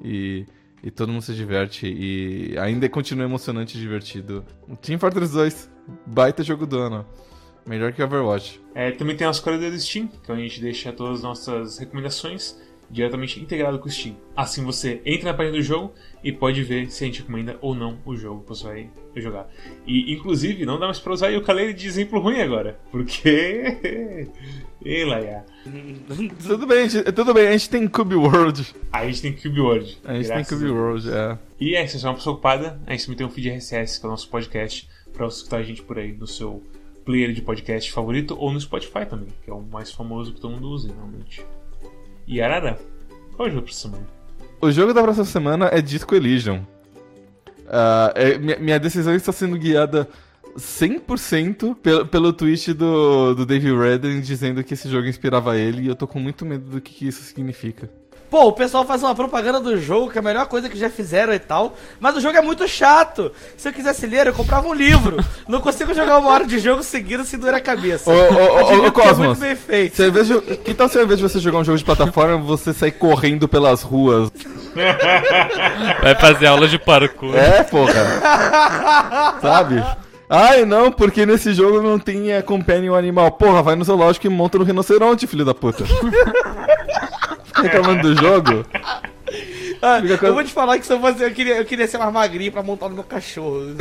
e, 0.03 0.45
e 0.83 0.89
todo 0.89 1.11
mundo 1.11 1.21
se 1.21 1.35
diverte 1.35 1.85
e 1.87 2.57
ainda 2.57 2.89
continua 2.89 3.25
emocionante 3.25 3.77
e 3.77 3.79
divertido. 3.79 4.43
Team 4.81 4.97
Fortress 4.97 5.31
2, 5.33 5.69
baita 6.07 6.41
jogo 6.43 6.65
do 6.65 6.79
ano. 6.79 7.05
Melhor 7.65 7.93
que 7.93 8.01
Overwatch. 8.03 8.59
É, 8.75 8.91
também 8.91 9.15
tem 9.15 9.23
a 9.25 9.29
nossa 9.29 9.41
corredora 9.41 9.71
do 9.71 9.79
Steam, 9.79 10.07
que 10.07 10.31
onde 10.31 10.41
a 10.41 10.47
gente 10.47 10.59
deixa 10.59 10.91
todas 10.91 11.17
as 11.19 11.23
nossas 11.23 11.77
recomendações 11.77 12.57
diretamente 12.93 13.41
integrado 13.41 13.79
com 13.79 13.87
o 13.87 13.91
Steam. 13.91 14.15
Assim 14.35 14.63
você 14.63 15.01
entra 15.03 15.31
na 15.31 15.37
página 15.37 15.57
do 15.57 15.63
jogo 15.63 15.93
e 16.23 16.31
pode 16.31 16.63
ver 16.63 16.89
se 16.91 17.03
a 17.03 17.07
gente 17.07 17.21
recomenda 17.21 17.57
ou 17.59 17.73
não 17.73 17.97
o 18.05 18.15
jogo 18.15 18.43
que 18.43 18.49
você 18.49 18.63
vai 18.63 18.89
jogar. 19.15 19.49
E 19.85 20.13
inclusive 20.13 20.65
não 20.65 20.79
dá 20.79 20.85
mais 20.85 20.99
pra 20.99 21.13
usar 21.13 21.33
o 21.33 21.39
ukulele 21.39 21.73
de 21.73 21.87
exemplo 21.87 22.19
ruim 22.19 22.39
agora, 22.39 22.79
porque. 22.91 24.29
Ei, 24.85 25.05
Laia. 25.05 25.45
Tudo 26.45 26.67
bem, 26.67 26.89
gente, 26.89 27.09
tudo 27.13 27.33
bem, 27.33 27.47
a 27.47 27.51
gente 27.53 27.69
tem 27.69 27.87
Cube 27.87 28.15
World. 28.15 28.75
A 28.91 29.05
gente 29.05 29.21
tem 29.21 29.33
Cube 29.33 29.61
World. 29.61 29.97
A 30.03 30.15
gente 30.15 30.27
tem 30.27 30.43
Cube. 30.43 30.69
World, 30.69 31.09
é. 31.09 31.37
E 31.57 31.73
é, 31.73 31.87
se 31.87 31.97
você 31.97 32.05
é 32.05 32.09
uma 32.09 32.15
pessoa 32.15 32.33
ocupada, 32.33 32.81
a 32.85 32.91
gente 32.91 33.05
também 33.05 33.17
tem 33.17 33.25
um 33.25 33.29
feed 33.29 33.49
RSS, 33.49 33.97
que 33.97 34.05
é 34.05 34.09
o 34.09 34.11
nosso 34.11 34.27
podcast, 34.27 34.89
pra 35.13 35.25
você 35.25 35.37
escutar 35.37 35.57
a 35.57 35.63
gente 35.63 35.81
por 35.81 35.97
aí 35.97 36.11
no 36.11 36.27
seu 36.27 36.61
player 37.05 37.31
de 37.31 37.41
podcast 37.41 37.89
favorito 37.93 38.35
ou 38.37 38.51
no 38.51 38.59
Spotify 38.59 39.05
também, 39.09 39.29
que 39.43 39.49
é 39.49 39.53
o 39.53 39.61
mais 39.61 39.89
famoso 39.89 40.33
que 40.33 40.41
todo 40.41 40.51
mundo 40.51 40.69
usa, 40.69 40.93
realmente. 40.93 41.45
E 42.27 42.41
Arara, 42.41 42.79
qual 43.35 43.47
é 43.47 43.51
o 43.51 43.53
jogo 43.53 43.65
pra 43.65 43.73
semana? 43.73 44.07
O 44.61 44.71
jogo 44.71 44.93
da 44.93 45.01
próxima 45.01 45.25
semana 45.25 45.69
é 45.71 45.81
Disco 45.81 46.15
Elysium. 46.15 46.65
Ah, 47.67 48.13
é- 48.15 48.37
minha, 48.37 48.57
minha 48.57 48.79
decisão 48.79 49.13
está 49.13 49.31
sendo 49.31 49.57
guiada 49.57 50.07
100% 50.55 51.75
pelo, 51.75 52.05
pelo 52.05 52.33
tweet 52.33 52.73
do, 52.73 53.33
do 53.33 53.45
David 53.45 53.75
Redden 53.75 54.21
dizendo 54.21 54.63
que 54.63 54.73
esse 54.73 54.87
jogo 54.89 55.07
inspirava 55.07 55.57
ele 55.57 55.83
e 55.83 55.87
eu 55.87 55.95
tô 55.95 56.07
com 56.07 56.19
muito 56.19 56.45
medo 56.45 56.69
do 56.69 56.81
que, 56.81 56.93
que 56.93 57.07
isso 57.07 57.23
significa. 57.23 57.89
Pô, 58.33 58.47
o 58.47 58.51
pessoal 58.51 58.83
faz 58.83 59.03
uma 59.03 59.13
propaganda 59.13 59.59
do 59.59 59.79
jogo, 59.79 60.09
que 60.09 60.17
é 60.17 60.19
a 60.19 60.23
melhor 60.23 60.47
coisa 60.47 60.67
que 60.67 60.75
já 60.75 60.89
fizeram 60.89 61.31
e 61.35 61.37
tal, 61.37 61.75
mas 61.99 62.17
o 62.17 62.19
jogo 62.19 62.35
é 62.35 62.41
muito 62.41 62.67
chato. 62.67 63.31
Se 63.55 63.69
eu 63.69 63.71
quisesse 63.71 64.07
ler, 64.07 64.25
eu 64.25 64.33
comprava 64.33 64.67
um 64.67 64.73
livro. 64.73 65.23
Não 65.47 65.61
consigo 65.61 65.93
jogar 65.93 66.17
uma 66.17 66.31
hora 66.31 66.43
de 66.43 66.57
jogo 66.57 66.81
seguido 66.81 67.23
sem 67.25 67.37
doer 67.37 67.53
a 67.53 67.61
cabeça. 67.61 68.09
Ô, 68.09 68.13
ô, 68.15 68.17
ô, 68.17 68.87
ô, 68.87 68.91
que 68.91 69.01
é 69.01 69.03
Cosmos, 69.03 69.27
muito 69.27 69.39
bem 69.39 69.55
feito. 69.55 69.97
Se 69.97 70.01
ao 70.01 70.09
invés 70.09 70.27
de- 70.27 70.41
que 70.41 70.73
tal 70.73 70.89
se 70.89 70.97
ao 70.97 71.03
invés 71.03 71.19
de 71.19 71.29
você 71.29 71.39
jogar 71.39 71.59
um 71.59 71.63
jogo 71.63 71.77
de 71.77 71.85
plataforma, 71.85 72.39
você 72.39 72.73
sair 72.73 72.93
correndo 72.93 73.47
pelas 73.47 73.83
ruas? 73.83 74.31
Vai 76.01 76.15
fazer 76.15 76.47
aula 76.47 76.67
de 76.67 76.79
parkour. 76.79 77.35
É, 77.35 77.61
porra. 77.61 77.93
Sabe? 79.43 79.85
Ai, 80.27 80.65
não, 80.65 80.91
porque 80.91 81.23
nesse 81.23 81.53
jogo 81.53 81.83
não 81.83 81.99
tem 81.99 82.31
é, 82.31 82.41
companion 82.41 82.95
animal. 82.95 83.29
Porra, 83.33 83.61
vai 83.61 83.75
no 83.75 83.83
zoológico 83.83 84.25
e 84.25 84.29
monta 84.31 84.57
no 84.57 84.63
rinoceronte, 84.63 85.27
filho 85.27 85.45
da 85.45 85.53
puta. 85.53 85.83
Reclamando 87.55 88.13
do 88.13 88.21
jogo? 88.21 88.65
Ah, 89.81 89.99
eu 89.99 90.33
vou 90.33 90.43
te 90.43 90.53
falar 90.53 90.79
que 90.79 90.85
se 90.85 90.93
eu 90.93 90.99
fosse, 90.99 91.21
eu 91.23 91.31
queria, 91.31 91.57
eu 91.57 91.65
queria 91.65 91.87
ser 91.87 91.97
mais 91.97 92.13
magrinho 92.13 92.51
pra 92.51 92.63
montar 92.63 92.87
no 92.87 92.95
meu 92.95 93.03
cachorro. 93.03 93.75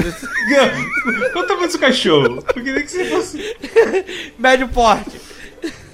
Qual 1.32 1.44
o 1.44 1.46
tamanho 1.46 1.68
do 1.68 1.70
seu 1.70 1.80
cachorro? 1.80 2.44
Eu 2.56 2.62
queria 2.62 2.82
que 2.82 2.90
você 2.90 3.04
fosse. 3.04 3.56
Médio 4.38 4.68
porte. 4.68 5.20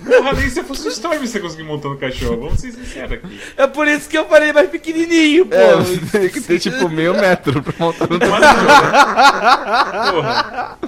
Porra, 0.05 0.33
nem 0.33 0.49
se 0.49 0.55
você 0.55 0.64
fosse 0.64 0.89
um 0.89 0.91
Storm 0.91 1.18
você 1.18 1.41
conseguir 1.41 1.64
montar 1.64 1.91
no 1.91 1.99
cachorro. 1.99 2.41
Vamos 2.41 2.61
ser 2.61 2.72
sinceros 2.72 3.12
aqui. 3.12 3.41
É 3.57 3.66
por 3.66 3.87
isso 3.87 4.09
que 4.09 4.16
eu 4.16 4.26
falei 4.26 4.53
mais 4.53 4.70
pequenininho, 4.70 5.45
pô. 5.45 5.55
É, 5.55 5.76
tem 6.11 6.31
que 6.31 6.41
ter 6.41 6.59
tipo 6.59 6.89
meio 6.89 7.12
metro 7.14 7.62
pra 7.62 7.74
montar 7.79 8.09
no 8.09 8.16
o 8.16 8.20
jogo. 8.20 8.37
Porra. 10.14 10.79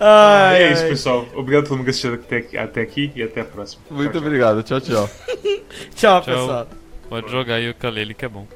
Ai, 0.00 0.62
é 0.64 0.72
isso, 0.72 0.82
ai. 0.82 0.88
pessoal. 0.88 1.26
Obrigado 1.34 1.64
a 1.64 1.66
todo 1.68 1.76
mundo 1.76 1.84
que 1.84 1.90
assistiu 1.90 2.14
até 2.14 2.36
aqui, 2.38 2.58
até 2.58 2.80
aqui 2.80 3.12
e 3.14 3.22
até 3.22 3.40
a 3.40 3.44
próxima. 3.44 3.82
Muito 3.90 4.12
tchau. 4.12 4.20
obrigado, 4.20 4.62
tchau, 4.62 4.80
tchau. 4.80 5.08
Tchau, 5.94 6.20
Tchau. 6.20 6.22
pessoal. 6.22 6.68
Pode 7.08 7.30
jogar 7.30 7.54
aí 7.56 7.70
o 7.70 7.74
Kalele 7.74 8.14
que 8.14 8.24
é 8.24 8.28
bom. 8.28 8.46